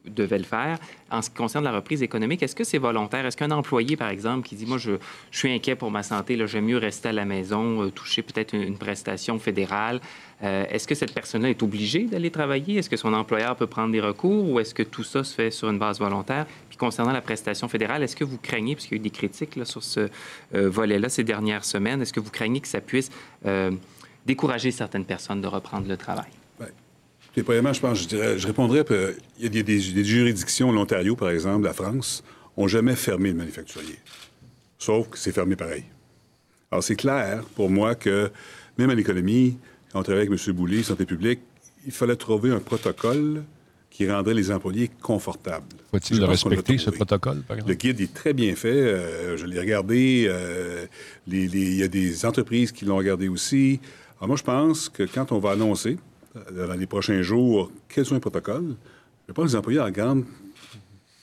devait 0.07 0.39
le 0.39 0.45
faire. 0.45 0.79
En 1.11 1.23
ce 1.23 1.31
qui 1.31 1.37
concerne 1.37 1.65
la 1.65 1.73
reprise 1.73 2.03
économique, 2.03 2.43
est-ce 2.43 2.55
que 2.55 2.65
c'est 2.65 2.79
volontaire? 2.79 3.25
Est-ce 3.27 3.37
qu'un 3.37 3.51
employé, 3.51 3.97
par 3.97 4.09
exemple, 4.09 4.47
qui 4.47 4.55
dit, 4.57 4.67
moi, 4.67 4.79
je, 4.79 4.93
suis 5.31 5.53
inquiet 5.53 5.77
pour 5.77 5.91
ma 5.91 6.03
santé, 6.03 6.39
j'aime 6.47 6.67
mieux 6.67 6.79
rester 6.79 7.09
à 7.09 7.13
la 7.13 7.25
maison, 7.25 7.83
euh, 7.83 7.91
toucher 7.91 8.23
peut-être 8.23 8.55
une, 8.55 8.77
prestation 8.77 9.39
fédérale, 9.39 10.01
euh, 10.43 10.65
est-ce 10.69 10.87
que 10.87 10.95
cette 10.95 11.15
personne-là 11.15 11.51
est 11.51 11.63
obligée 11.63 12.05
d'aller 12.05 12.31
travailler? 12.31 12.77
Est-ce 12.77 12.91
que 12.91 12.97
son 12.97 13.15
employeur 13.15 13.57
peut 13.57 13.67
prendre 13.67 13.93
des 13.93 14.01
recours 14.01 14.51
ou 14.51 14.61
est-ce 14.61 14.75
que 14.75 14.83
tout 14.83 15.05
ça 15.05 15.25
se 15.25 15.35
fait 15.35 15.51
sur 15.51 15.71
une 15.71 15.79
base 15.79 15.99
volontaire? 16.01 16.47
Puis 16.69 16.77
concernant 16.77 17.13
la 17.13 17.23
prestation 17.23 17.69
fédérale, 17.69 18.03
est-ce 18.03 18.17
que 18.17 18.25
vous 18.25 18.39
craignez, 18.39 18.75
puisqu'il 18.75 18.95
y 18.95 18.97
a 18.97 19.01
eu 19.01 19.03
des 19.03 19.11
critiques 19.11 19.57
là, 19.57 19.65
sur 19.65 19.83
ce 19.83 20.09
euh, 20.55 20.69
volet-là 20.69 21.09
ces 21.09 21.25
dernières 21.25 21.65
semaines, 21.65 22.03
est-ce 22.03 22.13
que 22.13 22.21
vous 22.21 22.31
craignez 22.31 22.61
que 22.61 22.69
ça 22.69 22.81
puisse 22.81 23.11
décourager 24.27 24.71
certaines 24.71 25.05
personnes 25.05 25.43
de 25.43 25.47
reprendre 25.47 25.87
le 25.87 25.97
travail? 25.97 26.31
Premièrement, 27.43 27.73
je 27.73 27.81
pense, 27.81 28.03
je, 28.03 28.09
dirais, 28.09 28.39
je 28.39 28.47
répondrais, 28.47 28.85
il 29.41 29.55
y 29.55 29.59
a 29.59 29.63
des, 29.63 29.81
juridictions, 29.81 30.71
l'Ontario, 30.71 31.17
par 31.17 31.31
exemple, 31.31 31.65
la 31.65 31.73
France, 31.73 32.23
n'ont 32.57 32.69
jamais 32.69 32.95
fermé 32.95 33.31
le 33.31 33.37
manufacturier. 33.37 33.99
Sauf 34.79 35.09
que 35.09 35.19
c'est 35.19 35.33
fermé 35.33 35.57
pareil. 35.57 35.85
Alors, 36.71 36.83
c'est 36.85 36.97
clair 36.97 37.43
pour 37.57 37.71
moi 37.71 37.95
que, 37.95 38.31
même 38.79 38.91
à 38.91 38.95
l'économie, 38.95 39.57
quand 39.93 40.01
on 40.01 40.03
travaille 40.03 40.27
avec 40.27 40.47
M. 40.47 40.55
Boulay, 40.55 40.83
Santé 40.83 41.05
publique, 41.07 41.41
il 41.87 41.93
fallait 41.93 42.17
trouver 42.17 42.51
un 42.51 42.61
protocole 42.61 43.43
qui 43.91 44.11
rendrait 44.11 44.35
les 44.35 44.51
employés 44.51 44.91
confortables. 45.01 45.77
Faut-il 45.93 46.19
le 46.19 46.25
respecter, 46.25 46.79
ce 46.79 46.91
protocole, 46.91 47.43
par 47.43 47.57
exemple? 47.57 47.71
Le 47.71 47.77
guide 47.77 48.01
est 48.01 48.13
très 48.13 48.33
bien 48.33 48.57
fait. 48.57 48.69
Euh, 48.69 49.37
je 49.37 49.47
l'ai 49.47 49.61
regardé. 49.61 50.27
Euh, 50.29 50.87
il 51.29 51.77
y 51.77 51.83
a 51.83 51.87
des 51.87 52.27
entreprises 52.27 52.73
qui 52.73 52.85
l'ont 52.85 52.97
regardé 52.97 53.29
aussi. 53.29 53.79
Alors, 54.19 54.29
moi, 54.29 54.37
je 54.37 54.43
pense 54.43 54.89
que 54.89 55.05
quand 55.05 55.31
on 55.31 55.39
va 55.39 55.53
annoncer, 55.53 55.91
euh, 55.93 55.97
dans 56.35 56.75
les 56.75 56.87
prochains 56.87 57.23
jours 57.23 57.71
quels 57.89 58.07
sont 58.07 58.15
les 58.15 58.21
protocoles, 58.21 58.75
je 59.29 59.33
pense 59.33 59.47
que 59.47 59.51
les 59.51 59.57
employés, 59.57 59.81
en 59.81 59.91
grande 59.91 60.25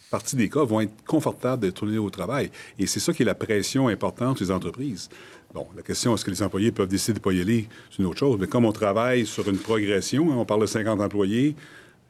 partie 0.09 0.35
des 0.35 0.49
cas, 0.49 0.63
vont 0.63 0.81
être 0.81 0.93
confortables 1.05 1.61
d'être 1.61 1.75
tournés 1.75 1.97
au 1.97 2.09
travail. 2.09 2.51
Et 2.79 2.87
c'est 2.87 2.99
ça 2.99 3.13
qui 3.13 3.23
est 3.23 3.25
la 3.25 3.35
pression 3.35 3.87
importante 3.87 4.39
des 4.39 4.51
entreprises. 4.51 5.09
Bon, 5.53 5.67
la 5.75 5.81
question, 5.81 6.15
est-ce 6.15 6.25
que 6.25 6.31
les 6.31 6.41
employés 6.43 6.71
peuvent 6.71 6.87
décider 6.87 7.13
de 7.13 7.19
ne 7.19 7.23
pas 7.23 7.33
y 7.33 7.41
aller, 7.41 7.67
c'est 7.89 7.99
une 7.99 8.05
autre 8.05 8.19
chose. 8.19 8.37
Mais 8.39 8.47
comme 8.47 8.65
on 8.65 8.71
travaille 8.71 9.25
sur 9.25 9.47
une 9.49 9.57
progression, 9.57 10.31
hein, 10.31 10.35
on 10.37 10.45
parle 10.45 10.61
de 10.61 10.65
50 10.65 11.01
employés 11.01 11.55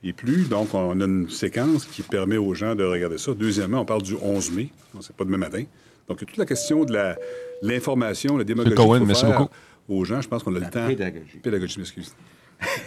et 0.03 0.13
plus, 0.13 0.49
donc 0.49 0.73
on 0.73 0.99
a 0.99 1.05
une 1.05 1.29
séquence 1.29 1.85
qui 1.85 2.01
permet 2.01 2.37
aux 2.37 2.53
gens 2.53 2.75
de 2.75 2.83
regarder 2.83 3.17
ça. 3.17 3.33
Deuxièmement, 3.33 3.81
on 3.81 3.85
parle 3.85 4.01
du 4.03 4.15
11 4.15 4.51
mai, 4.51 4.69
c'est 4.99 5.15
pas 5.15 5.25
demain 5.25 5.37
matin. 5.37 5.63
Donc, 6.07 6.19
toute 6.19 6.37
la 6.37 6.45
question 6.45 6.83
de 6.85 6.97
l'information, 7.61 8.37
la, 8.37 8.43
démagogie 8.43 8.75
Cohen, 8.75 9.05
merci 9.05 9.25
beaucoup. 9.25 9.47
aux 9.87 10.03
gens, 10.03 10.21
je 10.21 10.27
pense 10.27 10.43
qu'on 10.43 10.55
a 10.55 10.59
le 10.59 10.69
temps. 10.69 10.87
Pédagogie. 10.87 11.37
Pédagogie, 11.41 11.77
m'excuse 11.79 12.13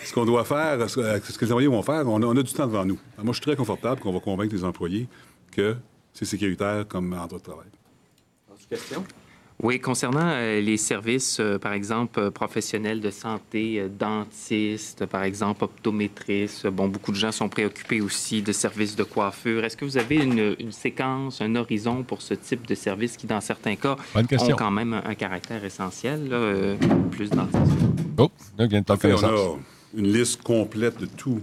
ce 0.05 0.13
qu'on 0.13 0.25
doit 0.25 0.45
faire, 0.45 0.89
ce 0.89 0.97
que 0.97 1.45
les 1.45 1.53
employés 1.53 1.69
vont 1.69 1.83
faire, 1.83 2.07
on 2.09 2.37
a, 2.37 2.43
du 2.43 2.53
temps 2.53 2.67
devant 2.67 2.85
nous. 2.85 2.99
moi, 3.19 3.33
je 3.33 3.33
suis 3.33 3.43
très 3.43 3.57
confortable 3.57 4.01
qu'on 4.01 4.13
va 4.13 4.21
convaincre 4.21 4.55
les 4.55 4.65
employés 4.65 5.09
que 5.51 5.77
c'est 6.13 6.25
sécuritaire 6.25 6.87
comme 6.89 7.13
endroit 7.13 7.39
de 7.39 7.45
travail. 7.45 7.67
Question? 8.69 9.05
Oui, 9.65 9.81
concernant 9.81 10.27
euh, 10.27 10.61
les 10.61 10.77
services, 10.77 11.39
euh, 11.41 11.59
par 11.59 11.73
exemple, 11.73 12.21
euh, 12.21 12.31
professionnels 12.31 13.01
de 13.01 13.09
santé, 13.09 13.83
dentistes, 13.99 15.07
par 15.07 15.23
exemple, 15.23 15.65
optométristes, 15.65 16.67
bon, 16.67 16.89
beaucoup 16.89 17.13
de 17.13 17.17
gens 17.17 17.33
sont 17.33 17.49
préoccupés 17.49 18.03
aussi 18.03 18.43
de 18.43 18.53
services 18.53 18.95
de 18.95 19.05
coiffure. 19.05 19.65
Est-ce 19.65 19.79
que 19.79 19.87
vous 19.87 19.97
avez 19.97 20.17
une, 20.17 20.71
séquence, 20.71 21.41
un 21.41 21.57
horizon 21.57 22.03
pour 22.03 22.21
ce 22.21 22.35
type 22.35 22.67
de 22.67 22.75
services 22.75 23.17
qui, 23.17 23.27
dans 23.27 23.41
certains 23.41 23.77
cas, 23.77 23.97
ont 24.15 24.55
quand 24.55 24.71
même 24.71 25.01
un, 25.03 25.15
caractère 25.15 25.65
essentiel, 25.65 26.29
plus 27.11 27.31
dentistes? 27.31 27.57
Oh, 28.19 28.31
il 28.59 28.71
y 28.71 28.75
a 28.75 28.79
une 28.79 28.85
on 28.87 29.25
a 29.25 29.59
une 29.97 30.13
liste 30.13 30.43
complète 30.43 31.01
de 31.01 31.07
tous 31.07 31.41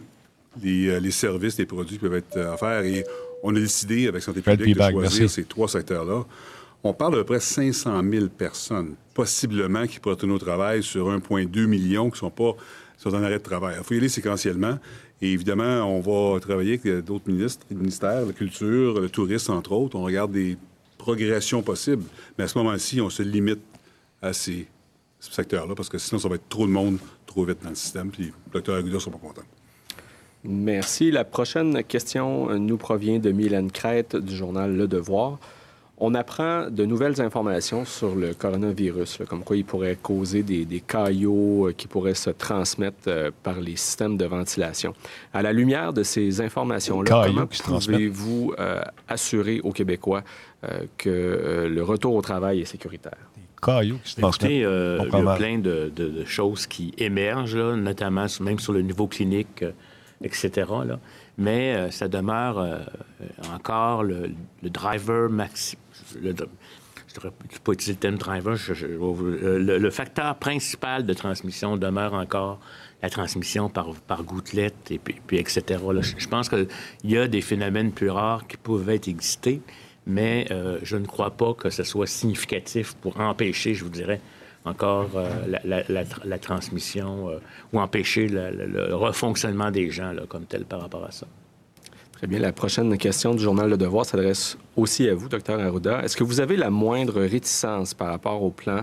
les, 0.62 1.10
services, 1.10 1.58
les 1.58 1.66
produits 1.66 1.98
qui 1.98 2.02
peuvent 2.02 2.14
être 2.14 2.38
offerts 2.38 2.84
et 2.84 3.04
on 3.42 3.56
a 3.56 3.60
décidé 3.60 4.08
avec 4.08 4.22
Santé 4.22 4.42
publique 4.42 4.78
de 4.78 4.92
choisir 4.92 5.28
ces 5.28 5.44
trois 5.46 5.68
secteurs-là. 5.68 6.24
On 6.84 6.94
parle 6.94 7.14
peu 7.14 7.24
près 7.24 7.40
500 7.40 8.02
000 8.10 8.28
personnes, 8.28 8.96
possiblement, 9.14 9.86
qui 9.86 10.00
pourraient 10.00 10.16
retourner 10.16 10.34
au 10.34 10.40
travail 10.40 10.82
sur 10.82 11.10
1,2 11.10 11.66
million 11.68 12.10
qui 12.10 12.18
sont 12.18 12.32
pas 12.32 12.56
sont 13.02 13.16
en 13.16 13.24
arrêt 13.24 13.40
de 13.40 13.44
travail. 13.44 13.76
Il 13.80 13.84
faut 13.84 13.94
y 13.96 13.98
aller 13.98 14.10
séquentiellement. 14.10 14.78
Et 15.22 15.34
évidemment, 15.34 15.84
on 15.86 16.02
va 16.02 16.40
travailler 16.40 16.80
avec 16.84 17.04
d'autres 17.04 17.28
ministres, 17.28 17.66
ministères, 17.72 18.26
la 18.26 18.34
culture, 18.34 19.00
le 19.00 19.10
tourisme, 19.10 19.54
entre 19.54 19.72
autres. 19.72 19.96
On 19.96 20.04
regarde 20.04 20.32
des 20.32 20.58
progressions 20.98 21.64
possibles. 21.64 22.04
Mais 22.38 22.44
à 22.44 22.48
ce 22.48 22.58
moment-ci, 22.58 23.02
on 23.02 23.10
se 23.10 23.24
limite 23.24 23.62
à 24.22 24.34
ces 24.34 24.68
secteurs-là, 25.20 25.74
parce 25.76 25.90
que 25.90 25.98
sinon, 25.98 26.20
ça 26.20 26.30
va 26.30 26.36
être 26.36 26.50
trop 26.50 26.68
de 26.68 26.72
monde 26.72 26.98
trop 27.26 27.44
vite 27.44 27.64
dans 27.64 27.70
le 27.70 27.76
système. 27.76 28.12
Puis 28.12 28.26
le 28.26 28.54
docteur 28.54 28.76
Aguda 28.76 28.96
ne 28.96 29.00
sera 29.00 29.12
pas 29.12 29.28
content. 29.28 29.44
Merci. 30.44 31.12
La 31.12 31.24
prochaine 31.24 31.84
question 31.84 32.58
nous 32.60 32.78
provient 32.78 33.20
de 33.20 33.32
Mylène 33.32 33.72
Crête 33.72 34.16
du 34.16 34.36
journal 34.36 34.76
Le 34.76 34.88
Devoir 34.88 35.40
on 36.04 36.16
apprend 36.16 36.68
de 36.70 36.84
nouvelles 36.84 37.22
informations 37.22 37.86
sur 37.86 38.16
le 38.16 38.34
coronavirus, 38.34 39.20
comme 39.30 39.44
quoi 39.44 39.56
il 39.56 39.64
pourrait 39.64 39.98
causer 40.02 40.42
des, 40.42 40.84
caillots 40.86 41.68
euh, 41.68 41.74
qui 41.74 41.88
pourraient 41.88 42.16
se 42.16 42.32
transmettre 42.32 42.98
euh, 43.08 43.30
par 43.44 43.60
les 43.62 43.76
systèmes 43.76 44.18
de 44.18 44.26
ventilation. 44.26 44.96
À 45.32 45.44
la 45.44 45.54
lumière 45.54 45.94
de 45.94 46.02
ces 46.02 46.42
informations-là, 46.42 47.28
comment 47.28 47.46
pouvez-vous 47.46 48.54
euh, 48.58 48.82
assurer 49.08 49.62
aux 49.64 49.72
Québécois 49.72 50.24
que 50.98 51.68
le 51.68 51.84
retour 51.84 52.14
au 52.14 52.22
travail 52.22 52.62
est 52.62 52.66
sécuritaire? 52.66 53.18
Caillots 53.62 53.98
qui 54.04 54.12
se 54.12 54.46
il 54.46 54.60
y 54.60 55.28
a 55.28 55.36
plein 55.36 55.58
de, 55.58 56.24
choses 56.26 56.68
qui 56.68 56.94
émergent, 56.98 57.76
notamment 57.76 58.26
même 58.42 58.60
sur 58.60 58.74
le 58.74 58.82
niveau 58.82 59.08
clinique, 59.08 59.64
etc. 60.24 60.68
Mais 61.40 61.90
ça 61.90 62.08
demeure 62.08 62.64
encore 63.56 64.04
le, 64.04 64.30
le 64.62 64.70
driver 64.70 65.30
maxi 65.30 65.78
je 66.14 67.28
ne 67.28 67.60
pas 67.64 67.72
utiliser 67.74 67.94
le 67.94 67.98
terme 68.00 68.18
driver, 68.18 68.58
le, 68.82 69.90
facteur 69.90 70.36
principal 70.36 71.06
de 71.06 71.14
transmission 71.14 71.78
demeure 71.78 72.14
encore 72.14 72.60
la 73.02 73.10
transmission 73.10 73.70
par, 73.70 73.94
par 74.08 74.24
gouttelette, 74.24 74.92
et 74.92 75.00
puis, 75.00 75.38
etc. 75.38 75.80
je, 76.18 76.28
pense 76.28 76.50
qu'il 76.50 76.68
y 77.04 77.18
a 77.18 77.28
des 77.28 77.42
phénomènes 77.42 77.92
plus 77.92 78.10
rares 78.10 78.46
qui 78.48 78.58
pouvaient 78.58 79.02
exister, 79.08 79.62
mais 80.06 80.48
euh, 80.52 80.80
je 80.84 80.98
ne 80.98 81.06
crois 81.06 81.32
pas 81.32 81.54
que 81.54 81.70
ce 81.70 81.84
soit 81.84 82.08
significatif 82.08 82.96
pour 82.96 83.20
empêcher, 83.20 83.74
je 83.74 83.84
vous 83.84 83.90
dirais, 83.90 84.22
encore 84.66 85.10
euh, 85.16 85.28
la, 85.64 86.38
transmission 86.40 87.30
euh, 87.30 87.40
ou 87.74 87.80
empêcher 87.80 88.28
le, 88.28 88.94
refonctionnement 88.94 89.72
des 89.72 89.90
gens 89.90 90.14
comme 90.30 90.46
tel 90.46 90.66
par 90.66 90.82
rapport 90.82 91.06
à 91.06 91.12
ça. 91.12 91.26
Très 92.22 92.28
bien. 92.28 92.38
La 92.38 92.54
prochaine 92.54 92.96
question 93.00 93.34
du 93.34 93.42
journal 93.42 93.68
Le 93.68 93.78
Devoir 93.78 94.06
s'adresse 94.06 94.56
aussi 94.76 95.10
à 95.10 95.16
vous, 95.16 95.28
docteur 95.28 95.60
Arruda. 95.60 96.04
Est-ce 96.04 96.16
que 96.16 96.24
vous 96.24 96.40
avez 96.40 96.56
la 96.56 96.70
moindre 96.70 97.20
réticence 97.20 97.96
par 97.96 98.10
rapport 98.10 98.44
au 98.44 98.52
plan 98.52 98.82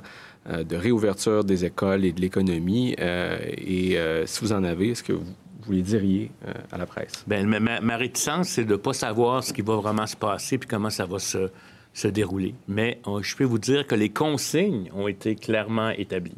euh, 0.51 0.65
de 0.65 0.75
réouverture 0.75 1.45
des 1.45 1.65
écoles 1.65 2.05
et 2.05 2.11
de 2.11 2.21
l'économie? 2.21 2.97
Euh, 2.99 3.39
et 3.57 3.97
euh, 3.97 4.27
si 4.27 4.41
vous 4.41 4.53
en 4.53 4.65
avez, 4.65 4.89
est-ce 4.89 5.05
que 5.05 5.13
vous, 5.13 5.25
les 5.71 5.83
diriez 5.83 6.33
à 6.73 6.79
la 6.79 6.87
presse? 6.87 7.25
Bien, 7.29 7.45
ma, 7.45 7.97
réticence, 7.97 8.49
c'est 8.49 8.65
de 8.65 8.73
ne 8.73 8.77
pas 8.77 8.93
savoir 8.93 9.45
ce 9.45 9.53
qui 9.53 9.63
va 9.63 9.77
vraiment 9.77 10.09
se 10.09 10.17
passer 10.17 10.59
puis 10.59 10.69
comment 10.69 10.91
ça 10.91 11.07
va 11.07 11.21
se, 11.21 11.49
se 11.95 12.09
dérouler. 12.09 12.57
Mais 12.67 13.01
je 13.23 13.37
peux 13.37 13.45
vous 13.45 13.61
dire 13.61 13.87
que 13.87 13.95
les 13.95 14.09
consignes 14.09 14.91
ont 14.97 15.07
été 15.07 15.37
clairement 15.37 15.91
établies 15.91 16.35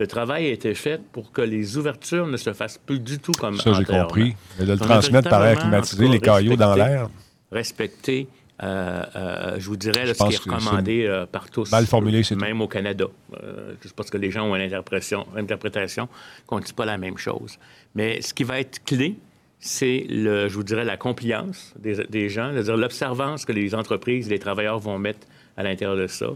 le 0.00 0.06
travail 0.06 0.46
a 0.46 0.50
été 0.50 0.74
fait 0.74 0.98
pour 1.12 1.30
que 1.30 1.42
les 1.42 1.76
ouvertures 1.76 2.26
ne 2.26 2.38
se 2.38 2.54
fassent 2.54 2.78
plus 2.78 2.98
du 2.98 3.18
tout 3.18 3.32
comme 3.32 3.60
Ça, 3.60 3.74
j'ai 3.74 3.84
compris. 3.84 4.34
Mais 4.58 4.64
de 4.64 4.72
le 4.72 4.78
transmettre 4.78 5.28
par 5.28 5.44
air 5.44 5.58
climatisé, 5.58 6.08
les 6.08 6.18
cailloux 6.18 6.56
dans 6.56 6.74
l'air. 6.74 7.10
Respecter, 7.52 8.26
euh, 8.62 9.02
euh, 9.14 9.56
je 9.58 9.66
vous 9.66 9.76
dirais, 9.76 10.06
ce 10.06 10.24
qui 10.24 10.32
est 10.32 10.38
recommandé 10.38 11.04
euh, 11.04 11.26
par 11.26 11.50
tous. 11.50 11.70
Mal 11.70 11.84
formulé, 11.84 12.22
c'est 12.22 12.34
Même 12.34 12.62
au 12.62 12.68
Canada. 12.68 13.04
je 13.32 13.92
pense 13.94 14.08
que 14.08 14.16
les 14.16 14.30
gens 14.30 14.46
ont 14.46 14.56
une 14.56 14.62
interprétation, 14.62 16.08
qu'on 16.46 16.60
ne 16.60 16.64
dit 16.64 16.72
pas 16.72 16.86
la 16.86 16.96
même 16.96 17.18
chose. 17.18 17.58
Mais 17.94 18.22
ce 18.22 18.32
qui 18.32 18.44
va 18.44 18.58
être 18.58 18.82
clé, 18.84 19.16
c'est, 19.58 20.06
le, 20.08 20.48
je 20.48 20.54
vous 20.54 20.64
dirais, 20.64 20.84
la 20.84 20.96
compliance 20.96 21.74
des, 21.78 22.06
des 22.06 22.30
gens, 22.30 22.52
c'est-à-dire 22.54 22.78
l'observance 22.78 23.44
que 23.44 23.52
les 23.52 23.74
entreprises, 23.74 24.30
les 24.30 24.38
travailleurs 24.38 24.78
vont 24.78 24.98
mettre 24.98 25.26
à 25.58 25.62
l'intérieur 25.62 25.98
de 25.98 26.06
ça 26.06 26.28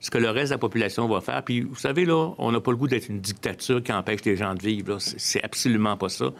ce 0.00 0.10
que 0.10 0.18
le 0.18 0.30
reste 0.30 0.48
de 0.48 0.54
la 0.54 0.58
population 0.58 1.06
va 1.06 1.20
faire. 1.20 1.42
Puis, 1.42 1.60
vous 1.60 1.76
savez, 1.76 2.04
là, 2.04 2.32
on 2.38 2.50
n'a 2.50 2.60
pas 2.60 2.70
le 2.70 2.78
goût 2.78 2.88
d'être 2.88 3.08
une 3.08 3.20
dictature 3.20 3.82
qui 3.82 3.92
empêche 3.92 4.24
les 4.24 4.36
gens 4.36 4.54
de 4.54 4.62
vivre. 4.62 4.96
C'est 4.98 5.42
absolument 5.44 5.96
pas 5.96 6.08
ça. 6.08 6.32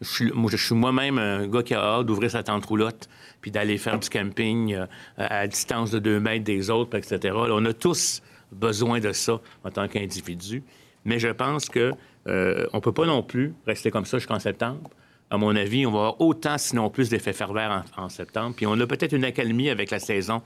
Je 0.00 0.56
suis, 0.56 0.74
moi-même 0.74 1.18
un 1.18 1.46
gars 1.46 1.62
qui 1.62 1.74
a 1.74 1.80
hâte 1.80 2.06
d'ouvrir 2.06 2.30
sa 2.30 2.42
tente 2.42 2.64
roulotte 2.66 3.08
puis 3.40 3.50
d'aller 3.50 3.78
faire 3.78 3.98
du 3.98 4.08
camping 4.08 4.74
euh, 4.74 4.86
à 5.16 5.46
distance 5.46 5.90
de 5.90 5.98
deux 5.98 6.18
mètres 6.18 6.44
des 6.44 6.68
autres, 6.68 6.96
etc. 6.96 7.34
on 7.34 7.64
a 7.64 7.72
tous 7.72 8.22
besoin 8.50 8.98
de 9.00 9.12
ça 9.12 9.40
en 9.62 9.70
tant 9.70 9.86
qu'individu. 9.86 10.62
Mais 11.04 11.18
je 11.18 11.28
pense 11.28 11.66
que 11.66 11.92
euh, 12.26 12.66
on 12.72 12.80
peut 12.80 12.92
pas 12.92 13.06
non 13.06 13.22
plus 13.22 13.54
rester 13.66 13.90
comme 13.90 14.04
ça 14.04 14.18
jusqu'en 14.18 14.40
septembre. 14.40 14.90
À 15.30 15.36
mon 15.36 15.54
avis, 15.54 15.86
on 15.86 15.90
va 15.90 15.98
avoir 15.98 16.20
autant, 16.20 16.58
sinon 16.58 16.90
plus, 16.90 17.10
d'effets 17.10 17.32
pervers 17.32 17.84
en, 17.96 18.04
en 18.04 18.08
septembre. 18.08 18.54
Puis 18.56 18.66
on 18.66 18.78
a 18.80 18.86
peut-être 18.86 19.12
une 19.12 19.24
accalmie 19.24 19.70
avec 19.70 19.90
la 19.90 19.98
saison 19.98 20.42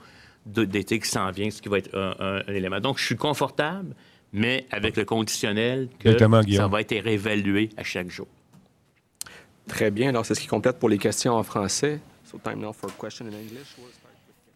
d'été 0.46 0.98
qui 0.98 1.08
s'en 1.08 1.30
vient, 1.30 1.50
ce 1.50 1.60
qui 1.60 1.68
va 1.68 1.78
être 1.78 1.96
un, 1.96 2.42
élément. 2.52 2.80
Donc, 2.80 2.98
je 2.98 3.04
suis 3.04 3.16
confortable, 3.16 3.94
mais 4.32 4.66
avec 4.70 4.96
le 4.96 5.04
conditionnel 5.04 5.88
que 5.98 6.16
ça 6.18 6.68
va 6.68 6.80
être 6.80 6.96
réévalué 6.96 7.70
à 7.76 7.84
chaque 7.84 8.10
jour. 8.10 8.26
Très 9.68 9.90
bien. 9.90 10.08
Alors, 10.08 10.24
c'est 10.24 10.34
ce 10.34 10.40
qui 10.40 10.46
complète 10.46 10.78
pour 10.78 10.88
les 10.88 10.98
questions 10.98 11.34
en 11.34 11.42
français. 11.42 12.00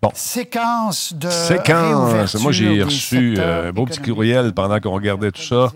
Bon. 0.03 0.11
Séquence 0.15 1.15
de. 1.15 1.31
Séquence. 1.31 2.35
Moi, 2.37 2.53
j'ai 2.53 2.83
reçu 2.83 3.37
euh, 3.39 3.69
un 3.69 3.73
beau 3.73 3.85
petit 3.87 4.01
courriel 4.01 4.53
pendant 4.53 4.81
qu'on 4.81 4.93
regardait 4.93 5.31
tout 5.31 5.43
ça. 5.43 5.73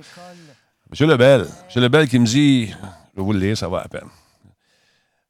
Monsieur 0.90 1.06
Lebel. 1.06 1.46
Monsieur 1.66 1.80
Lebel 1.80 2.08
qui 2.08 2.18
me 2.18 2.26
dit. 2.26 2.66
Je 2.66 3.20
vais 3.20 3.24
vous 3.24 3.32
le 3.32 3.38
lire, 3.38 3.56
ça 3.56 3.68
va 3.68 3.80
à 3.80 3.88
peine. 3.88 4.08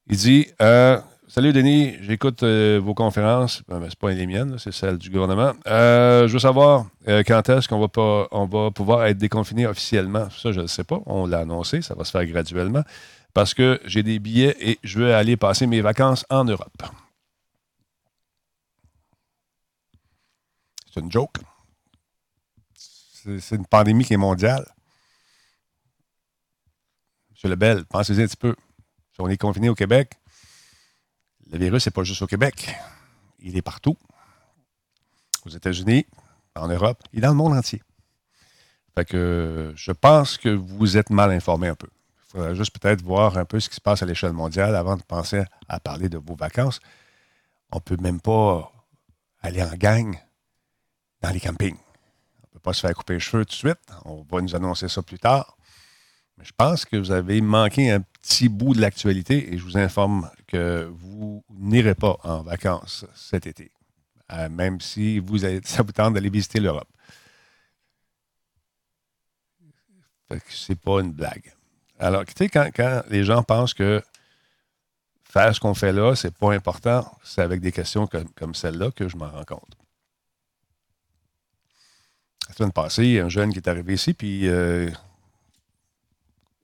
Il 0.09 0.16
dit 0.16 0.47
euh, 0.62 0.99
Salut 1.39 1.53
Denis, 1.53 1.99
j'écoute 2.01 2.43
euh, 2.45 2.80
vos 2.82 2.95
conférences. 2.95 3.62
Ce 3.68 3.74
n'est 3.74 3.89
pas 4.01 4.11
les 4.12 4.26
miennes, 4.26 4.57
c'est 4.57 4.72
celle 4.72 4.97
du 4.97 5.11
gouvernement. 5.11 5.53
je 5.66 6.32
veux 6.32 6.39
savoir 6.39 6.87
quand 7.05 7.51
est-ce 7.51 7.68
qu'on 7.68 7.78
va, 7.78 7.89
pas, 7.89 8.26
va 8.32 8.70
pouvoir 8.70 9.05
être 9.05 9.18
déconfiné 9.18 9.66
officiellement? 9.66 10.30
Ça, 10.30 10.53
je 10.53 10.62
ne 10.62 10.66
sais 10.66 10.82
pas. 10.82 10.99
On 11.05 11.26
l'a 11.26 11.41
annoncé, 11.41 11.82
ça 11.82 11.95
va 11.95 12.05
se 12.05 12.11
faire 12.11 12.24
graduellement. 12.24 12.80
Parce 13.34 13.53
que 13.53 13.78
j'ai 13.84 14.03
des 14.03 14.18
billets 14.18 14.57
et 14.61 14.78
je 14.82 14.99
veux 14.99 15.14
aller 15.14 15.37
passer 15.37 15.66
mes 15.66 15.82
vacances 15.82 16.24
en 16.30 16.45
Europe. 16.45 16.82
C'est 20.91 21.01
une 21.01 21.12
joke. 21.12 21.37
C'est 22.74 23.57
une 23.57 23.66
pandémie 23.66 24.07
qui 24.07 24.14
est 24.14 24.16
mondiale. 24.16 24.64
Monsieur 27.32 27.51
Lebel, 27.51 27.84
pensez-y 27.84 28.22
un 28.22 28.26
petit 28.26 28.39
peu. 28.39 28.57
Si 29.12 29.20
on 29.20 29.28
est 29.28 29.37
confiné 29.37 29.68
au 29.68 29.74
Québec, 29.74 30.12
le 31.57 31.64
virus 31.64 31.86
n'est 31.86 31.90
pas 31.92 32.04
juste 32.04 32.22
au 32.22 32.26
Québec. 32.26 32.76
Il 33.40 33.57
est 33.57 33.62
partout. 33.62 33.96
Aux 35.44 35.48
États-Unis, 35.48 36.07
en 36.54 36.68
Europe 36.68 37.02
et 37.12 37.20
dans 37.20 37.28
le 37.28 37.34
monde 37.34 37.54
entier. 37.54 37.82
Fait 38.94 39.04
que 39.04 39.72
je 39.76 39.92
pense 39.92 40.38
que 40.38 40.48
vous 40.48 40.96
êtes 40.96 41.11
mal 41.11 41.30
informé 41.30 41.68
un 41.68 41.74
peu. 41.74 41.88
Il 42.18 42.30
faudrait 42.30 42.54
juste 42.54 42.78
peut-être 42.78 43.02
voir 43.02 43.38
un 43.38 43.44
peu 43.44 43.61
ce 43.61 43.68
qui 43.68 43.76
se 43.76 43.80
passe 43.80 44.02
à 44.02 44.07
l'échelle 44.07 44.32
mondiale 44.32 44.74
avant 44.74 44.96
de 44.96 45.02
penser 45.02 45.44
à 45.68 45.80
parler 45.80 46.09
de 46.09 46.18
vos 46.18 46.34
vacances. 46.34 46.80
On 47.70 47.76
ne 47.76 47.80
peut 47.80 47.96
même 48.00 48.20
pas 48.20 48.72
aller 49.40 49.62
en 49.62 49.74
gang 49.74 50.18
dans 51.22 51.30
les 51.30 51.40
campings. 51.40 51.76
On 51.76 52.46
ne 52.48 52.52
peut 52.54 52.61
pas 52.61 52.72
se 52.72 52.80
faire 52.80 52.94
couper 52.94 53.14
les 53.14 53.20
cheveux 53.20 53.44
tout 53.44 53.50
de 53.50 53.54
suite. 53.54 53.80
On 54.04 54.26
va 54.30 54.40
nous 54.40 54.54
annoncer 54.54 54.88
ça 54.88 55.02
plus 55.02 55.18
tard. 55.18 55.55
Mais 56.39 56.45
je 56.45 56.53
pense 56.57 56.84
que 56.84 56.97
vous 56.97 57.11
avez 57.11 57.41
manqué 57.41 57.91
un 57.91 58.01
petit 58.01 58.49
bout 58.49 58.74
de 58.74 58.80
l'actualité 58.80 59.53
et 59.53 59.59
je 59.59 59.64
vous 59.64 59.78
informe 59.78 60.30
que 60.47 60.91
vous 60.93 61.45
n'irez 61.51 61.95
pas 61.95 62.16
en 62.24 62.43
vacances 62.43 63.07
cet 63.14 63.47
été, 63.47 63.72
euh, 64.32 64.49
même 64.49 64.80
si 64.80 65.18
vous 65.18 65.45
avez, 65.45 65.61
ça 65.64 65.82
vous 65.82 65.93
tente 65.93 66.14
d'aller 66.14 66.30
visiter 66.30 66.61
l'Europe. 66.61 66.89
Ce 70.49 70.72
n'est 70.72 70.76
pas 70.76 71.01
une 71.01 71.12
blague. 71.12 71.55
Alors, 71.99 72.24
tu 72.24 72.32
sais, 72.37 72.49
quand, 72.49 73.03
les 73.09 73.24
gens 73.24 73.43
pensent 73.43 73.74
que 73.74 74.03
faire 75.24 75.55
ce 75.55 75.61
qu'on 75.61 75.74
fait 75.74 75.93
là, 75.93 76.14
c'est 76.14 76.34
pas 76.34 76.53
important, 76.53 77.11
c'est 77.22 77.43
avec 77.43 77.61
des 77.61 77.72
questions 77.72 78.07
comme, 78.07 78.28
comme 78.30 78.55
celle-là 78.55 78.91
que 78.91 79.09
je 79.09 79.16
m'en 79.16 79.30
rends 79.30 79.45
compte. 79.45 79.76
La 82.49 82.55
semaine 82.55 82.72
passée, 82.72 83.05
il 83.05 83.12
y 83.12 83.20
a 83.20 83.24
un 83.24 83.28
jeune 83.28 83.53
qui 83.53 83.59
est 83.59 83.68
arrivé 83.68 83.95
ici, 83.95 84.14
puis 84.14 84.49
euh, 84.49 84.91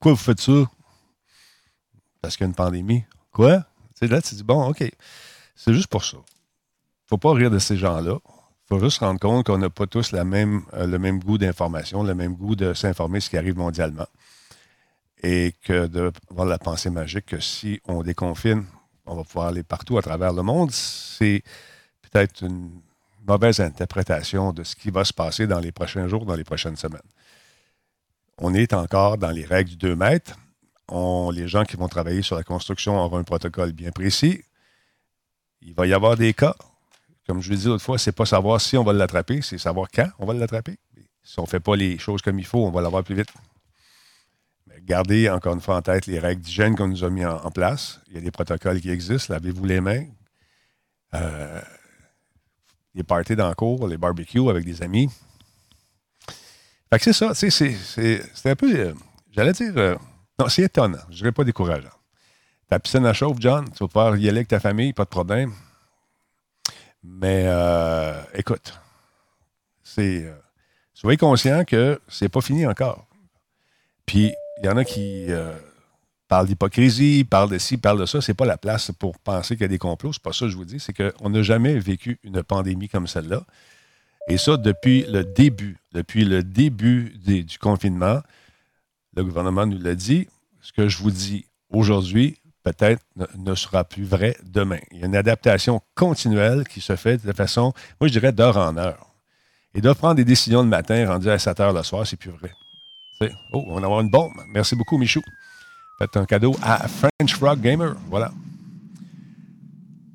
Quoi, 0.03 0.11
vous 0.11 0.17
faites 0.17 0.41
ça? 0.41 0.51
Parce 2.21 2.35
qu'il 2.35 2.43
y 2.43 2.47
a 2.47 2.49
une 2.49 2.55
pandémie. 2.55 3.05
Quoi? 3.31 3.63
Sais, 3.95 4.07
là, 4.07 4.21
tu 4.21 4.35
dis, 4.35 4.43
bon, 4.43 4.67
OK. 4.67 4.83
C'est 5.55 5.73
juste 5.73 5.87
pour 5.87 6.03
ça. 6.03 6.17
faut 7.05 7.17
pas 7.17 7.31
rire 7.31 7.49
de 7.49 7.57
ces 7.57 7.77
gens-là. 7.77 8.17
faut 8.67 8.79
juste 8.81 8.99
se 8.99 9.05
rendre 9.05 9.21
compte 9.21 9.45
qu'on 9.45 9.59
n'a 9.59 9.69
pas 9.69 9.87
tous 9.87 10.11
même, 10.11 10.63
euh, 10.73 10.87
le 10.87 10.99
même 10.99 11.23
goût 11.23 11.37
d'information, 11.37 12.03
le 12.03 12.15
même 12.15 12.35
goût 12.35 12.57
de 12.57 12.73
s'informer 12.73 13.21
ce 13.21 13.29
qui 13.29 13.37
arrive 13.37 13.55
mondialement. 13.55 14.07
Et 15.23 15.55
que 15.63 15.87
d'avoir 15.87 16.47
la 16.47 16.57
pensée 16.57 16.89
magique 16.89 17.27
que 17.27 17.39
si 17.39 17.79
on 17.85 18.03
déconfine, 18.03 18.65
on 19.05 19.15
va 19.15 19.23
pouvoir 19.23 19.47
aller 19.47 19.63
partout 19.63 19.97
à 19.97 20.01
travers 20.01 20.33
le 20.33 20.41
monde, 20.41 20.71
c'est 20.71 21.43
peut-être 22.01 22.43
une 22.43 22.71
mauvaise 23.25 23.61
interprétation 23.61 24.51
de 24.51 24.65
ce 24.65 24.75
qui 24.75 24.91
va 24.91 25.05
se 25.05 25.13
passer 25.13 25.47
dans 25.47 25.59
les 25.59 25.71
prochains 25.71 26.09
jours, 26.09 26.25
dans 26.25 26.35
les 26.35 26.43
prochaines 26.43 26.75
semaines. 26.75 26.99
On 28.37 28.53
est 28.53 28.73
encore 28.73 29.17
dans 29.17 29.31
les 29.31 29.45
règles 29.45 29.71
du 29.71 29.77
2 29.77 29.95
mètres. 29.95 30.37
les 30.89 31.47
gens 31.47 31.63
qui 31.63 31.75
vont 31.75 31.87
travailler 31.87 32.21
sur 32.21 32.35
la 32.35 32.43
construction 32.43 32.97
auront 32.97 33.17
un 33.17 33.23
protocole 33.23 33.71
bien 33.71 33.91
précis. 33.91 34.43
Il 35.61 35.73
va 35.73 35.87
y 35.87 35.93
avoir 35.93 36.17
des 36.17 36.33
cas. 36.33 36.55
Comme 37.25 37.41
je 37.41 37.51
l'ai 37.51 37.57
dit 37.57 37.67
l'autre 37.67 37.83
fois, 37.83 37.97
c'est 37.97 38.11
pas 38.11 38.25
savoir 38.25 38.59
si 38.59 38.75
on 38.75 38.83
va 38.83 38.91
l'attraper, 38.91 39.41
c'est 39.41 39.57
savoir 39.57 39.87
quand 39.89 40.09
on 40.19 40.25
va 40.25 40.33
l'attraper. 40.33 40.77
Si 41.23 41.39
on 41.39 41.43
ne 41.43 41.47
fait 41.47 41.61
pas 41.61 41.75
les 41.75 41.97
choses 41.97 42.21
comme 42.21 42.37
il 42.37 42.45
faut, 42.45 42.65
on 42.65 42.71
va 42.71 42.81
l'avoir 42.81 43.03
plus 43.03 43.15
vite. 43.15 43.29
Mais 44.67 44.81
gardez 44.81 45.29
encore 45.29 45.53
une 45.53 45.61
fois 45.61 45.77
en 45.77 45.81
tête 45.81 46.05
les 46.05 46.19
règles 46.19 46.41
d'hygiène 46.41 46.75
qu'on 46.75 46.89
nous 46.89 47.05
a 47.05 47.09
mis 47.09 47.25
en, 47.25 47.49
place. 47.51 48.01
Il 48.09 48.15
y 48.15 48.17
a 48.17 48.21
des 48.21 48.31
protocoles 48.31 48.81
qui 48.81 48.89
existent. 48.89 49.33
Lavez-vous 49.33 49.63
les 49.63 49.79
mains. 49.79 50.05
Euh, 51.13 51.61
les 52.93 53.03
parties 53.03 53.37
dans 53.37 53.53
cours, 53.53 53.87
les 53.87 53.97
barbecues 53.97 54.49
avec 54.49 54.65
des 54.65 54.81
amis. 54.81 55.09
Fait 56.93 56.99
que 56.99 57.05
c'est 57.05 57.13
ça, 57.13 57.33
c'est 57.33 58.49
un 58.51 58.55
peu, 58.55 58.71
euh, 58.71 58.93
j'allais 59.31 59.53
dire, 59.53 59.73
euh, 59.77 59.95
non, 60.37 60.47
c'est 60.47 60.61
étonnant, 60.61 60.99
je 61.09 61.15
dirais 61.15 61.31
pas 61.31 61.43
décourageant. 61.43 61.89
Ta 62.69 62.77
piscine 62.77 63.03
à 63.07 63.13
chauffe, 63.13 63.37
John, 63.39 63.65
tu 63.65 63.79
vas 63.79 63.87
pouvoir 63.87 64.15
y 64.15 64.29
aller 64.29 64.37
avec 64.37 64.49
ta 64.49 64.59
famille, 64.59 64.93
pas 64.93 65.05
de 65.05 65.09
problème. 65.09 65.53
Mais 67.03 67.45
euh, 67.47 68.21
écoute, 68.35 68.79
c'est, 69.81 70.31
soyez 70.93 71.17
conscient 71.17 71.65
que 71.65 71.99
c'est 72.07 72.29
pas 72.29 72.41
fini 72.41 72.67
encore. 72.67 73.07
Puis, 74.05 74.31
il 74.61 74.65
y 74.67 74.69
en 74.69 74.77
a 74.77 74.85
qui 74.85 75.29
parlent 76.27 76.45
d'hypocrisie, 76.45 77.23
parlent 77.23 77.49
de 77.49 77.57
ci, 77.57 77.77
parlent 77.77 78.01
de 78.01 78.05
ça. 78.05 78.21
C'est 78.21 78.35
pas 78.35 78.45
la 78.45 78.57
place 78.57 78.91
pour 78.91 79.17
penser 79.17 79.55
qu'il 79.55 79.63
y 79.63 79.65
a 79.65 79.67
des 79.67 79.79
complots. 79.79 80.13
C'est 80.13 80.21
pas 80.21 80.31
ça 80.31 80.45
que 80.45 80.51
je 80.51 80.57
vous 80.57 80.65
dis. 80.65 80.79
C'est 80.79 80.93
qu'on 80.93 81.31
n'a 81.31 81.41
jamais 81.41 81.79
vécu 81.79 82.19
une 82.21 82.43
pandémie 82.43 82.87
comme 82.87 83.07
celle-là. 83.07 83.43
Et 84.27 84.37
ça, 84.37 84.57
depuis 84.57 85.05
le 85.09 85.23
début, 85.23 85.77
depuis 85.91 86.25
le 86.25 86.43
début 86.43 87.13
du 87.25 87.57
confinement, 87.59 88.21
le 89.15 89.23
gouvernement 89.23 89.65
nous 89.65 89.79
l'a 89.79 89.95
dit. 89.95 90.27
Ce 90.61 90.71
que 90.71 90.87
je 90.87 90.97
vous 90.99 91.11
dis 91.11 91.45
aujourd'hui, 91.69 92.37
peut-être 92.63 93.03
ne, 93.37 93.55
sera 93.55 93.83
plus 93.83 94.05
vrai 94.05 94.37
demain. 94.43 94.79
Il 94.91 94.99
y 94.99 95.03
a 95.03 95.07
une 95.07 95.15
adaptation 95.15 95.81
continuelle 95.93 96.65
qui 96.67 96.79
se 96.79 96.95
fait 96.95 97.23
de 97.23 97.33
façon, 97.33 97.73
moi 97.99 98.07
je 98.07 98.13
dirais 98.13 98.31
d'heure 98.31 98.57
en 98.57 98.77
heure. 98.77 99.07
Et 99.75 99.81
de 99.81 99.91
prendre 99.91 100.15
des 100.15 100.23
décisions 100.23 100.61
le 100.61 100.69
matin 100.69 101.05
rendues 101.07 101.29
à 101.29 101.39
7 101.39 101.59
heures 101.59 101.73
le 101.73 101.83
soir, 101.83 102.07
c'est 102.07 102.15
plus 102.15 102.29
vrai. 102.29 102.51
oh, 103.51 103.65
on 103.67 103.79
va 103.79 103.85
avoir 103.85 104.01
une 104.01 104.09
bombe. 104.09 104.33
Merci 104.47 104.75
beaucoup, 104.75 104.97
Michou. 104.97 105.21
Faites 105.99 106.15
un 106.15 106.25
cadeau 106.25 106.55
à 106.61 106.87
French 106.87 107.35
Frog 107.35 107.59
Gamer. 107.59 107.95
Voilà. 108.07 108.31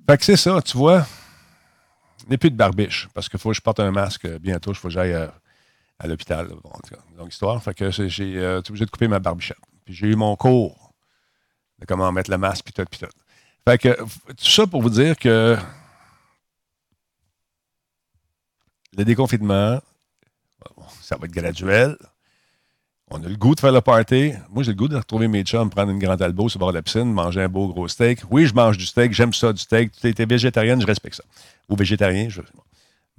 Fait 0.08 0.16
que 0.16 0.24
c'est 0.24 0.36
ça, 0.36 0.62
tu 0.62 0.78
vois 0.78 1.06
n'est 2.28 2.38
plus 2.38 2.50
de 2.50 2.56
barbiche 2.56 3.08
parce 3.14 3.28
qu'il 3.28 3.38
faut 3.38 3.50
que 3.50 3.56
je 3.56 3.60
porte 3.60 3.80
un 3.80 3.90
masque 3.90 4.26
bientôt. 4.38 4.72
Il 4.72 4.76
faut 4.76 4.88
que 4.88 4.94
j'aille 4.94 5.14
euh, 5.14 5.28
à, 5.98 6.06
l'hôpital. 6.06 6.48
Bon, 6.62 7.26
histoire. 7.26 7.62
Fait 7.62 7.74
que 7.74 7.90
j'ai 7.90 8.38
euh, 8.38 8.60
obligé 8.68 8.84
de 8.84 8.90
couper 8.90 9.08
ma 9.08 9.18
barbichette. 9.18 9.58
Puis 9.84 9.94
j'ai 9.94 10.08
eu 10.08 10.16
mon 10.16 10.36
cours 10.36 10.92
de 11.78 11.86
comment 11.86 12.10
mettre 12.12 12.30
le 12.30 12.38
masque, 12.38 12.64
puis 12.64 12.72
tout, 12.72 12.84
puis 12.90 13.00
tout. 13.00 13.06
Fait 13.66 13.78
que 13.78 13.94
tout 13.98 14.44
ça 14.44 14.66
pour 14.66 14.82
vous 14.82 14.90
dire 14.90 15.16
que 15.16 15.56
le 18.96 19.04
déconfinement, 19.04 19.80
ça 21.00 21.16
va 21.16 21.26
être 21.26 21.32
graduel. 21.32 21.96
On 23.10 23.22
a 23.22 23.28
le 23.28 23.36
goût 23.36 23.54
de 23.54 23.60
faire 23.60 23.72
le 23.72 23.80
party. 23.80 24.34
Moi, 24.50 24.62
j'ai 24.62 24.72
le 24.72 24.76
goût 24.76 24.88
de 24.88 24.96
retrouver 24.96 25.28
mes 25.28 25.42
chums, 25.42 25.70
prendre 25.70 25.90
une 25.90 25.98
grande 25.98 26.20
albo 26.20 26.48
sur 26.48 26.58
le 26.58 26.60
bord 26.60 26.72
de 26.72 26.76
la 26.76 26.82
piscine, 26.82 27.10
manger 27.10 27.42
un 27.42 27.48
beau 27.48 27.68
gros 27.68 27.88
steak. 27.88 28.20
Oui, 28.30 28.46
je 28.46 28.54
mange 28.54 28.76
du 28.76 28.84
steak, 28.84 29.12
j'aime 29.12 29.32
ça, 29.32 29.52
du 29.52 29.60
steak. 29.60 29.92
Tu 29.92 30.08
es 30.08 30.26
végétarienne, 30.26 30.80
je 30.80 30.86
respecte 30.86 31.16
ça. 31.16 31.24
Ou 31.70 31.76
végétarien, 31.76 32.28
je 32.28 32.42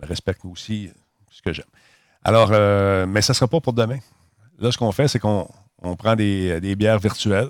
respecte 0.01 0.45
aussi 0.45 0.91
ce 1.31 1.41
que 1.41 1.53
j'aime. 1.53 1.65
Alors, 2.23 2.49
euh, 2.51 3.07
mais 3.07 3.21
ça 3.21 3.33
ne 3.33 3.35
sera 3.35 3.47
pas 3.47 3.59
pour 3.59 3.73
demain. 3.73 3.99
Là, 4.59 4.71
ce 4.71 4.77
qu'on 4.77 4.91
fait, 4.91 5.07
c'est 5.07 5.19
qu'on 5.19 5.47
prend 5.97 6.15
des, 6.15 6.75
bières 6.75 6.99
virtuelles 6.99 7.49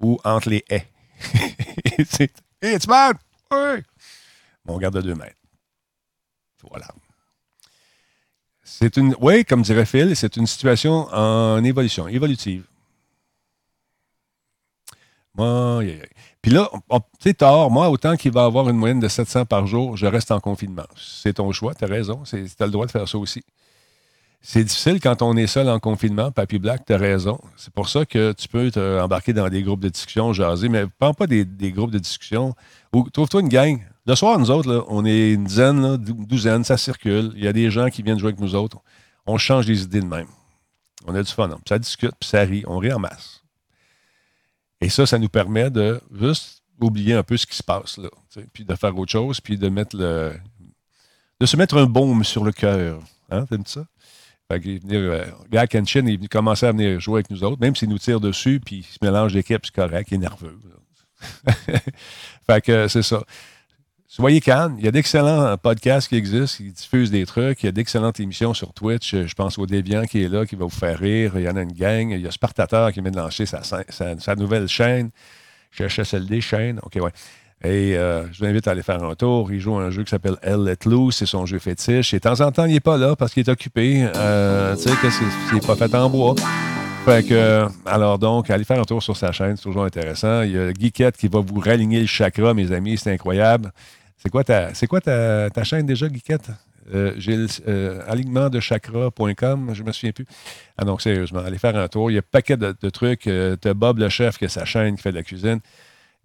ou 0.00 0.18
entre 0.24 0.48
les 0.48 0.64
haies. 0.70 0.88
hey, 1.84 2.06
tu? 2.06 2.28
Oui! 3.52 3.82
on 4.66 4.78
garde 4.78 4.96
à 4.96 5.02
deux 5.02 5.14
mètres. 5.14 5.36
Voilà. 6.70 6.86
C'est 8.78 8.96
une, 8.96 9.14
oui, 9.20 9.44
comme 9.44 9.62
dirait 9.62 9.84
Phil, 9.84 10.16
c'est 10.16 10.36
une 10.36 10.46
situation 10.46 11.06
en 11.12 11.62
évolution, 11.62 12.08
évolutive. 12.08 12.64
Puis 15.36 16.50
là, 16.50 16.70
sais, 17.20 17.34
tard, 17.34 17.70
moi, 17.70 17.90
autant 17.90 18.16
qu'il 18.16 18.32
va 18.32 18.44
avoir 18.44 18.68
une 18.68 18.76
moyenne 18.76 19.00
de 19.00 19.08
700 19.08 19.44
par 19.44 19.66
jour, 19.66 19.96
je 19.96 20.06
reste 20.06 20.30
en 20.30 20.40
confinement. 20.40 20.86
C'est 20.96 21.34
ton 21.34 21.52
choix, 21.52 21.74
tu 21.74 21.84
as 21.84 21.86
raison, 21.86 22.22
tu 22.24 22.36
as 22.36 22.64
le 22.64 22.72
droit 22.72 22.86
de 22.86 22.90
faire 22.90 23.08
ça 23.08 23.18
aussi. 23.18 23.44
C'est 24.44 24.64
difficile 24.64 24.98
quand 25.00 25.22
on 25.22 25.36
est 25.36 25.46
seul 25.46 25.68
en 25.68 25.78
confinement. 25.78 26.32
Papy 26.32 26.58
Black, 26.58 26.84
tu 26.84 26.92
as 26.92 26.98
raison. 26.98 27.40
C'est 27.56 27.72
pour 27.72 27.88
ça 27.88 28.04
que 28.04 28.32
tu 28.32 28.48
peux 28.48 28.72
t'embarquer 28.72 29.32
dans 29.32 29.48
des 29.48 29.62
groupes 29.62 29.80
de 29.80 29.88
discussion, 29.88 30.32
jaser, 30.32 30.68
mais 30.68 30.84
prends 30.98 31.14
pas 31.14 31.28
des, 31.28 31.44
groupes 31.70 31.92
de 31.92 32.00
discussion. 32.00 32.52
Ou 32.92 33.08
trouve-toi 33.08 33.42
une 33.42 33.48
gang. 33.48 33.80
Le 34.04 34.16
soir, 34.16 34.36
nous 34.40 34.50
autres, 34.50 34.84
on 34.88 35.04
est 35.04 35.34
une 35.34 35.44
dizaine, 35.44 35.78
une 35.84 36.26
douzaine, 36.26 36.64
ça 36.64 36.76
circule. 36.76 37.32
Il 37.36 37.44
y 37.44 37.46
a 37.46 37.52
des 37.52 37.70
gens 37.70 37.88
qui 37.88 38.02
viennent 38.02 38.18
jouer 38.18 38.30
avec 38.30 38.40
nous 38.40 38.56
autres. 38.56 38.78
On 39.26 39.38
change 39.38 39.68
les 39.68 39.84
idées 39.84 40.00
de 40.00 40.06
même. 40.06 40.26
On 41.06 41.14
a 41.14 41.22
du 41.22 41.30
fun. 41.30 41.48
Hein. 41.48 41.60
Ça 41.68 41.78
discute, 41.78 42.14
puis 42.18 42.28
ça 42.28 42.40
rit. 42.40 42.64
On 42.66 42.78
rit 42.78 42.92
en 42.92 42.98
masse. 42.98 43.44
Et 44.80 44.88
ça, 44.88 45.06
ça 45.06 45.20
nous 45.20 45.28
permet 45.28 45.70
de 45.70 46.00
juste 46.12 46.64
oublier 46.80 47.14
un 47.14 47.22
peu 47.22 47.36
ce 47.36 47.46
qui 47.46 47.56
se 47.56 47.62
passe, 47.62 47.96
là. 47.98 48.08
Puis 48.52 48.64
de 48.64 48.74
faire 48.74 48.98
autre 48.98 49.12
chose, 49.12 49.40
puis 49.40 49.56
de 49.56 49.68
mettre 49.68 49.96
le. 49.96 50.32
de 51.38 51.46
se 51.46 51.56
mettre 51.56 51.76
un 51.76 51.86
baume 51.86 52.24
sur 52.24 52.42
le 52.42 52.50
cœur. 52.50 52.98
Hein, 53.30 53.46
t'aimes 53.46 53.66
ça? 53.66 53.84
Fait 54.60 54.68
est 54.68 54.82
venu, 54.82 54.96
euh, 54.96 55.24
est 55.52 56.16
venu 56.16 56.28
commencer 56.28 56.66
à 56.66 56.72
venir 56.72 57.00
jouer 57.00 57.20
avec 57.20 57.30
nous 57.30 57.42
autres, 57.44 57.60
même 57.60 57.74
s'il 57.74 57.88
nous 57.88 57.98
tire 57.98 58.20
dessus, 58.20 58.60
puis 58.64 58.76
il 58.78 58.82
se 58.82 58.98
mélange 59.00 59.32
d'équipe, 59.32 59.60
c'est 59.64 59.74
correct, 59.74 60.08
il 60.10 60.16
est 60.16 60.18
nerveux. 60.18 60.58
fait 62.46 62.60
que 62.60 62.88
c'est 62.88 63.02
ça. 63.02 63.22
Soyez 64.08 64.42
calme. 64.42 64.74
Il 64.78 64.84
y 64.84 64.88
a 64.88 64.90
d'excellents 64.90 65.56
podcasts 65.56 66.08
qui 66.08 66.16
existent, 66.16 66.58
qui 66.58 66.70
diffusent 66.70 67.10
des 67.10 67.24
trucs. 67.24 67.62
Il 67.62 67.66
y 67.66 67.68
a 67.70 67.72
d'excellentes 67.72 68.20
émissions 68.20 68.52
sur 68.52 68.74
Twitch. 68.74 69.14
Je 69.14 69.34
pense 69.34 69.56
au 69.56 69.64
Déviant 69.64 70.04
qui 70.04 70.22
est 70.22 70.28
là, 70.28 70.44
qui 70.44 70.54
va 70.54 70.64
vous 70.64 70.70
faire 70.70 70.98
rire. 70.98 71.32
Il 71.36 71.44
y 71.44 71.48
en 71.48 71.56
a 71.56 71.62
une 71.62 71.72
gang. 71.72 72.10
Il 72.10 72.20
y 72.20 72.26
a 72.26 72.30
Spartateur 72.30 72.92
qui 72.92 73.00
vient 73.00 73.10
de 73.10 73.16
lancer 73.16 73.46
sa, 73.46 73.62
sa, 73.62 74.36
nouvelle 74.36 74.68
chaîne. 74.68 75.10
HSLD, 75.78 76.42
chaîne. 76.42 76.78
OK, 76.82 76.96
ouais. 76.96 77.10
Et 77.64 77.96
euh, 77.96 78.24
je 78.32 78.40
vous 78.40 78.44
invite 78.46 78.66
à 78.66 78.72
aller 78.72 78.82
faire 78.82 79.02
un 79.02 79.14
tour. 79.14 79.52
Il 79.52 79.60
joue 79.60 79.76
un 79.76 79.90
jeu 79.90 80.02
qui 80.02 80.10
s'appelle 80.10 80.36
Hell 80.42 80.64
Let 80.64 80.78
Loose. 80.86 81.16
C'est 81.16 81.26
son 81.26 81.46
jeu 81.46 81.58
fétiche. 81.58 82.12
Et 82.12 82.16
de 82.16 82.22
temps 82.22 82.40
en 82.40 82.50
temps, 82.50 82.64
il 82.64 82.72
n'est 82.72 82.80
pas 82.80 82.96
là 82.96 83.14
parce 83.14 83.32
qu'il 83.32 83.46
est 83.46 83.50
occupé. 83.50 84.04
Euh, 84.16 84.74
tu 84.74 84.82
sais, 84.82 84.96
que 85.00 85.08
c'est 85.10 85.66
pas 85.66 85.76
fait 85.76 85.94
en 85.94 86.10
bois. 86.10 86.34
Fait 87.04 87.26
que, 87.26 87.66
alors 87.84 88.18
donc, 88.18 88.48
allez 88.50 88.64
faire 88.64 88.78
un 88.78 88.84
tour 88.84 89.02
sur 89.02 89.16
sa 89.16 89.32
chaîne, 89.32 89.56
c'est 89.56 89.64
toujours 89.64 89.84
intéressant. 89.84 90.42
Il 90.42 90.52
y 90.52 90.58
a 90.58 90.72
Geekette 90.72 91.16
qui 91.16 91.26
va 91.26 91.40
vous 91.40 91.58
raligner 91.58 92.00
le 92.00 92.06
chakra, 92.06 92.54
mes 92.54 92.70
amis, 92.70 92.96
c'est 92.96 93.12
incroyable. 93.12 93.72
C'est 94.16 94.28
quoi 94.28 94.44
ta, 94.44 94.70
quoi 94.88 95.00
ta, 95.00 95.64
chaîne 95.64 95.84
déjà, 95.84 96.08
Guiquette? 96.08 96.50
Euh, 96.94 97.12
j'ai 97.16 97.46
euh, 97.68 98.00
alignement 98.06 98.48
de 98.48 98.60
chakra.com, 98.60 99.70
je 99.72 99.82
me 99.82 99.92
souviens 99.92 100.12
plus. 100.12 100.26
Ah 100.76 100.84
non, 100.84 100.98
sérieusement, 100.98 101.40
allez 101.40 101.58
faire 101.58 101.76
un 101.76 101.88
tour. 101.88 102.10
Il 102.10 102.14
y 102.14 102.16
a 102.18 102.20
un 102.20 102.28
paquet 102.30 102.56
de, 102.56 102.90
trucs. 102.90 103.26
Euh, 103.26 103.56
tu 103.60 103.68
as 103.68 103.74
Bob 103.74 103.98
le 103.98 104.08
chef 104.08 104.38
qui 104.38 104.44
a 104.44 104.48
sa 104.48 104.64
chaîne, 104.64 104.96
qui 104.96 105.02
fait 105.02 105.10
de 105.10 105.16
la 105.16 105.22
cuisine. 105.22 105.58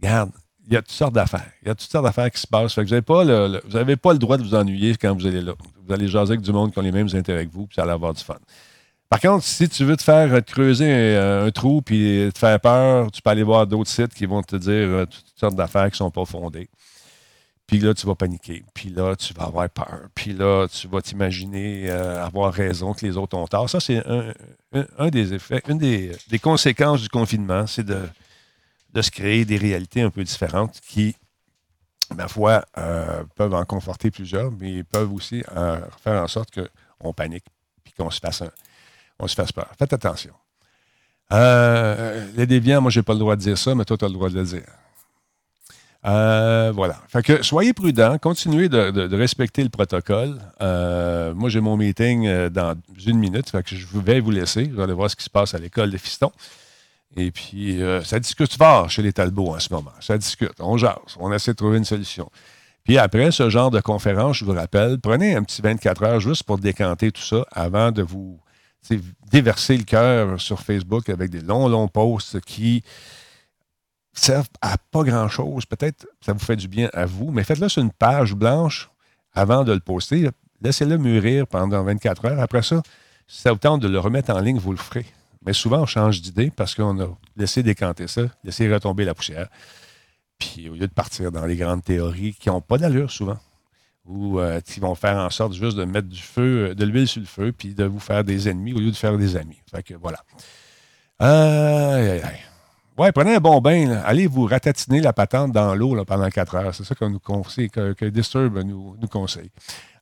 Regarde, 0.01 0.31
il 0.67 0.73
y 0.73 0.77
a 0.77 0.81
toutes 0.81 0.91
sortes 0.91 1.13
d'affaires. 1.13 1.51
Il 1.61 1.69
y 1.69 1.71
a 1.71 1.75
toutes 1.75 1.89
sortes 1.89 2.05
d'affaires 2.05 2.29
qui 2.29 2.41
se 2.41 2.47
passent. 2.47 2.77
vous 2.77 2.83
n'avez 2.83 3.01
pas, 3.01 3.23
le, 3.23 3.95
pas 3.95 4.13
le 4.13 4.19
droit 4.19 4.37
de 4.37 4.43
vous 4.43 4.53
ennuyer 4.53 4.95
quand 4.97 5.17
vous 5.17 5.25
allez 5.25 5.41
là. 5.41 5.53
Vous 5.85 5.93
allez 5.93 6.07
jaser 6.07 6.33
avec 6.33 6.41
du 6.41 6.51
monde 6.51 6.73
qui 6.73 6.79
ont 6.79 6.81
les 6.81 6.91
mêmes 6.91 7.07
intérêts 7.13 7.45
que 7.45 7.53
vous, 7.53 7.67
puis 7.67 7.75
ça 7.75 7.83
allez 7.83 7.91
avoir 7.91 8.13
du 8.13 8.23
fun. 8.23 8.37
Par 9.09 9.21
contre, 9.21 9.45
si 9.45 9.69
tu 9.69 9.85
veux 9.85 9.95
te 9.95 10.03
faire 10.03 10.43
creuser 10.43 11.15
un, 11.15 11.49
trou 11.51 11.81
puis 11.81 12.29
te 12.33 12.37
faire 12.37 12.59
peur, 12.59 13.09
tu 13.09 13.21
peux 13.21 13.29
aller 13.29 13.43
voir 13.43 13.65
d'autres 13.65 13.89
sites 13.89 14.13
qui 14.13 14.25
vont 14.25 14.43
te 14.43 14.57
dire 14.57 15.07
toutes 15.07 15.39
sortes 15.39 15.55
d'affaires 15.55 15.85
qui 15.85 15.93
ne 15.93 16.09
sont 16.09 16.11
pas 16.11 16.25
fondées. 16.25 16.69
Puis 17.67 17.79
là, 17.79 17.93
tu 17.93 18.05
vas 18.05 18.15
paniquer. 18.15 18.63
Puis 18.73 18.89
là, 18.89 19.15
tu 19.15 19.33
vas 19.33 19.43
avoir 19.43 19.69
peur. 19.69 20.07
Puis 20.15 20.31
là, 20.31 20.67
tu 20.67 20.87
vas 20.87 21.01
t'imaginer 21.01 21.89
euh, 21.89 22.25
avoir 22.25 22.53
raison 22.53 22.93
que 22.93 23.05
les 23.05 23.17
autres 23.17 23.37
ont 23.37 23.45
tort. 23.45 23.69
Ça, 23.69 23.81
c'est 23.81 24.01
un, 24.05 25.09
des 25.09 25.33
effets, 25.33 25.61
une 25.67 25.77
des, 25.77 26.39
conséquences 26.41 27.01
du 27.01 27.09
confinement, 27.09 27.67
c'est 27.67 27.85
de, 27.85 27.99
de, 28.97 29.01
se 29.01 29.11
créer 29.11 29.45
des 29.45 29.57
réalités 29.57 30.01
un 30.01 30.09
peu 30.09 30.23
différentes 30.23 30.79
qui, 30.81 31.15
ma 32.15 32.27
foi, 32.27 32.65
euh, 32.77 33.23
peuvent 33.35 33.53
en 33.53 33.65
conforter 33.65 34.11
plusieurs, 34.11 34.51
mais 34.51 34.83
peuvent 34.83 35.13
aussi 35.13 35.43
euh, 35.55 35.79
faire 36.03 36.21
en 36.21 36.27
sorte 36.27 36.49
qu'on 36.99 37.13
panique 37.13 37.45
puis 37.83 37.93
qu'on 37.93 38.09
se 38.09 38.19
fasse 38.19 38.43
on 39.19 39.27
se 39.27 39.35
fasse 39.35 39.51
peur. 39.51 39.69
Faites 39.79 39.93
attention. 39.93 40.33
les 41.31 42.45
déviants, 42.45 42.81
moi, 42.81 42.91
je 42.91 42.99
n'ai 42.99 43.03
pas 43.03 43.13
le 43.13 43.19
droit 43.19 43.35
de 43.35 43.41
dire 43.41 43.57
ça, 43.57 43.73
mais 43.73 43.83
toi, 43.83 43.97
tu 43.97 44.05
as 44.05 44.07
le 44.07 44.13
droit 44.13 44.29
de 44.29 44.35
le 44.35 44.45
dire. 44.45 44.63
Euh, 46.05 46.71
voilà. 46.73 46.95
Fait 47.07 47.21
que 47.21 47.43
soyez 47.43 47.73
prudents, 47.73 48.17
continuez 48.17 48.69
de, 48.69 49.15
respecter 49.15 49.63
le 49.63 49.69
protocole. 49.69 50.39
Euh, 50.61 51.33
moi, 51.33 51.49
j'ai 51.49 51.59
mon 51.59 51.75
meeting 51.75 52.27
euh, 52.27 52.49
dans 52.49 52.75
une 53.05 53.17
minute, 53.17 53.49
fait 53.49 53.63
que 53.63 53.75
je 53.75 53.85
vais 53.97 54.19
vous 54.19 54.31
laisser. 54.31 54.65
Je 54.65 54.75
vais 54.75 54.83
aller 54.83 54.93
voir 54.93 55.09
ce 55.09 55.15
qui 55.15 55.23
se 55.23 55.29
passe 55.29 55.53
à 55.53 55.57
l'école 55.57 55.91
des 55.91 55.97
fistons. 55.97 56.31
Et 57.15 57.31
puis, 57.31 57.79
ça 58.03 58.19
discute 58.19 58.53
fort 58.53 58.89
chez 58.89 59.01
les 59.01 59.13
Talbots 59.13 59.55
en 59.55 59.59
ce 59.59 59.73
moment. 59.73 59.93
Ça 59.99 60.17
discute, 60.17 60.59
on 60.59 60.77
jase, 60.77 60.95
on 61.19 61.31
essaie 61.31 61.51
de 61.51 61.57
trouver 61.57 61.77
une 61.77 61.85
solution. 61.85 62.29
Puis 62.83 62.97
après 62.97 63.31
ce 63.31 63.49
genre 63.49 63.69
de 63.69 63.81
conférence, 63.81 64.37
je 64.37 64.45
vous 64.45 64.53
rappelle, 64.53 64.99
prenez 64.99 65.35
un 65.35 65.43
petit 65.43 65.61
24 65.61 66.03
heures 66.03 66.19
juste 66.19 66.43
pour 66.43 66.57
décanter 66.57 67.11
tout 67.11 67.21
ça 67.21 67.45
avant 67.51 67.91
de 67.91 68.01
vous 68.01 68.39
déverser 69.29 69.75
le 69.75 69.83
cœur 69.83 70.39
sur 70.39 70.61
Facebook 70.61 71.09
avec 71.09 71.29
des 71.29 71.41
longs, 71.41 71.67
longs 71.67 71.89
posts 71.89 72.39
qui 72.39 72.83
servent 74.13 74.47
à 74.61 74.77
pas 74.77 75.03
grand-chose. 75.03 75.65
Peut-être 75.65 76.07
ça 76.21 76.31
vous 76.31 76.39
fait 76.39 76.55
du 76.55 76.69
bien 76.69 76.89
à 76.93 77.05
vous, 77.05 77.29
mais 77.31 77.43
faites-le 77.43 77.67
sur 77.67 77.81
une 77.81 77.91
page 77.91 78.33
blanche 78.33 78.89
avant 79.33 79.65
de 79.65 79.73
le 79.73 79.81
poster. 79.81 80.29
Laissez-le 80.61 80.97
mûrir 80.97 81.45
pendant 81.45 81.83
24 81.83 82.25
heures. 82.25 82.39
Après 82.39 82.61
ça, 82.61 82.81
si 83.27 83.41
ça 83.41 83.51
vous 83.51 83.59
tente 83.59 83.81
de 83.81 83.89
le 83.89 83.99
remettre 83.99 84.31
en 84.31 84.39
ligne, 84.39 84.59
vous 84.59 84.71
le 84.71 84.77
ferez. 84.77 85.05
Mais 85.45 85.53
souvent, 85.53 85.81
on 85.81 85.85
change 85.85 86.21
d'idée 86.21 86.51
parce 86.55 86.75
qu'on 86.75 86.99
a 87.01 87.07
laissé 87.35 87.63
décanter 87.63 88.07
ça, 88.07 88.23
laissé 88.43 88.71
retomber 88.71 89.05
la 89.05 89.13
poussière. 89.13 89.47
Puis 90.39 90.69
au 90.69 90.73
lieu 90.73 90.87
de 90.87 90.93
partir 90.93 91.31
dans 91.31 91.45
les 91.45 91.55
grandes 91.55 91.83
théories 91.83 92.33
qui 92.33 92.49
n'ont 92.49 92.61
pas 92.61 92.77
d'allure 92.77 93.11
souvent, 93.11 93.37
ou 94.05 94.39
euh, 94.39 94.61
qui 94.61 94.79
vont 94.79 94.95
faire 94.95 95.17
en 95.17 95.29
sorte 95.29 95.53
juste 95.53 95.77
de 95.77 95.85
mettre 95.85 96.07
du 96.07 96.21
feu, 96.21 96.75
de 96.75 96.85
l'huile 96.85 97.07
sur 97.07 97.21
le 97.21 97.27
feu, 97.27 97.51
puis 97.51 97.73
de 97.73 97.83
vous 97.83 97.99
faire 97.99 98.23
des 98.23 98.49
ennemis 98.49 98.73
au 98.73 98.79
lieu 98.79 98.91
de 98.91 98.95
faire 98.95 99.17
des 99.17 99.35
amis. 99.35 99.59
Fait 99.69 99.83
que 99.83 99.93
voilà. 99.95 100.23
Aïe, 101.19 102.09
aïe, 102.09 102.21
aïe. 102.21 102.39
Ouais, 102.97 103.11
prenez 103.11 103.35
un 103.35 103.39
bon 103.39 103.61
bain. 103.61 104.01
Allez 104.05 104.25
vous 104.25 104.45
ratatiner 104.45 105.01
la 105.01 105.13
patente 105.13 105.51
dans 105.51 105.75
l'eau 105.75 106.03
pendant 106.05 106.29
quatre 106.29 106.55
heures. 106.55 106.73
C'est 106.73 106.83
ça 106.83 106.95
qu'on 106.95 107.11
nous 107.11 107.19
conseille, 107.19 107.69
que, 107.69 108.05
Disturb 108.05 108.57
nous, 108.57 108.95
nous, 108.99 109.07
conseille. 109.07 109.51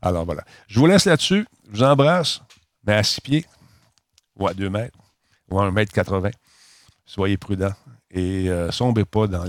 Alors 0.02 0.24
voilà. 0.24 0.44
Je 0.68 0.80
vous 0.80 0.86
laisse 0.88 1.06
là-dessus. 1.06 1.46
Je 1.72 1.78
vous 1.78 1.84
embrasse, 1.84 2.42
mais 2.88 2.94
à 2.94 3.04
six 3.04 3.20
pieds, 3.20 3.46
ou 4.38 4.48
à 4.48 4.54
deux 4.54 4.70
mètres, 4.70 4.98
ou 5.50 5.60
à 5.60 5.66
un 5.66 5.72
mètre 5.72 5.94
quatre-vingts. 5.94 6.32
Soyez 7.06 7.38
prudents 7.38 7.74
et 8.12 8.50
euh, 8.50 8.72
sombrez 8.72 9.06
pas 9.06 9.28
dans, 9.28 9.46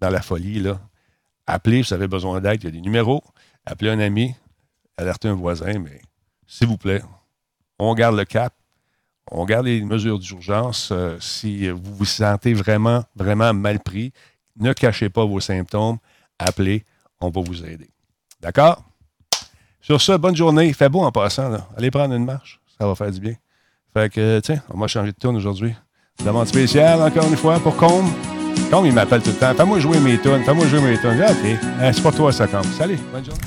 la 0.00 0.22
folie. 0.22 0.60
Là. 0.60 0.80
Appelez 1.46 1.82
vous 1.82 1.94
avez 1.94 2.08
besoin 2.08 2.40
d'aide. 2.40 2.62
Il 2.62 2.64
y 2.64 2.68
a 2.68 2.72
des 2.72 2.80
numéros. 2.80 3.22
Appelez 3.66 3.90
un 3.90 4.00
ami, 4.00 4.34
alertez 4.96 5.28
un 5.28 5.34
voisin, 5.34 5.78
mais 5.78 6.00
s'il 6.46 6.66
vous 6.66 6.78
plaît, 6.78 7.02
on 7.78 7.94
garde 7.94 8.16
le 8.16 8.24
cap 8.24 8.54
on 9.30 9.44
garde 9.44 9.66
les 9.66 9.82
mesures 9.82 10.18
d'urgence. 10.18 10.90
Euh, 10.92 11.16
si 11.20 11.68
vous 11.68 11.94
vous 11.94 12.04
sentez 12.04 12.54
vraiment, 12.54 13.04
vraiment 13.14 13.54
mal 13.54 13.80
pris, 13.80 14.12
ne 14.56 14.72
cachez 14.72 15.08
pas 15.08 15.24
vos 15.24 15.40
symptômes. 15.40 15.98
Appelez, 16.38 16.84
on 17.20 17.30
va 17.30 17.40
vous 17.40 17.64
aider. 17.64 17.90
D'accord? 18.40 18.82
Sur 19.80 20.00
ce, 20.00 20.12
bonne 20.12 20.36
journée. 20.36 20.66
Il 20.68 20.74
fait 20.74 20.88
beau 20.88 21.02
en 21.02 21.12
passant. 21.12 21.56
Allez 21.76 21.90
prendre 21.90 22.14
une 22.14 22.24
marche. 22.24 22.60
Ça 22.78 22.86
va 22.86 22.94
faire 22.94 23.10
du 23.10 23.20
bien. 23.20 23.34
Fait 23.92 24.12
que, 24.12 24.40
tiens, 24.40 24.60
on 24.72 24.78
va 24.78 24.86
changer 24.86 25.12
de 25.12 25.16
tourne 25.16 25.36
aujourd'hui. 25.36 25.74
Demande 26.24 26.46
spéciale, 26.46 27.00
encore 27.00 27.26
une 27.26 27.36
fois, 27.36 27.58
pour 27.58 27.76
Combe. 27.76 28.06
Combe, 28.70 28.86
il 28.86 28.92
m'appelle 28.92 29.22
tout 29.22 29.30
le 29.30 29.36
temps. 29.36 29.54
Fais-moi 29.54 29.80
jouer 29.80 29.98
mes 29.98 30.18
tunes. 30.18 30.44
Fais-moi 30.44 30.66
jouer 30.66 30.80
mes 30.80 30.98
tunes. 30.98 31.22
OK. 31.22 31.58
Hein, 31.80 31.92
c'est 31.92 32.02
pour 32.02 32.14
toi, 32.14 32.32
ça, 32.32 32.46
Combe. 32.46 32.64
Salut. 32.78 32.98
Bonne 33.12 33.24
journée. 33.24 33.40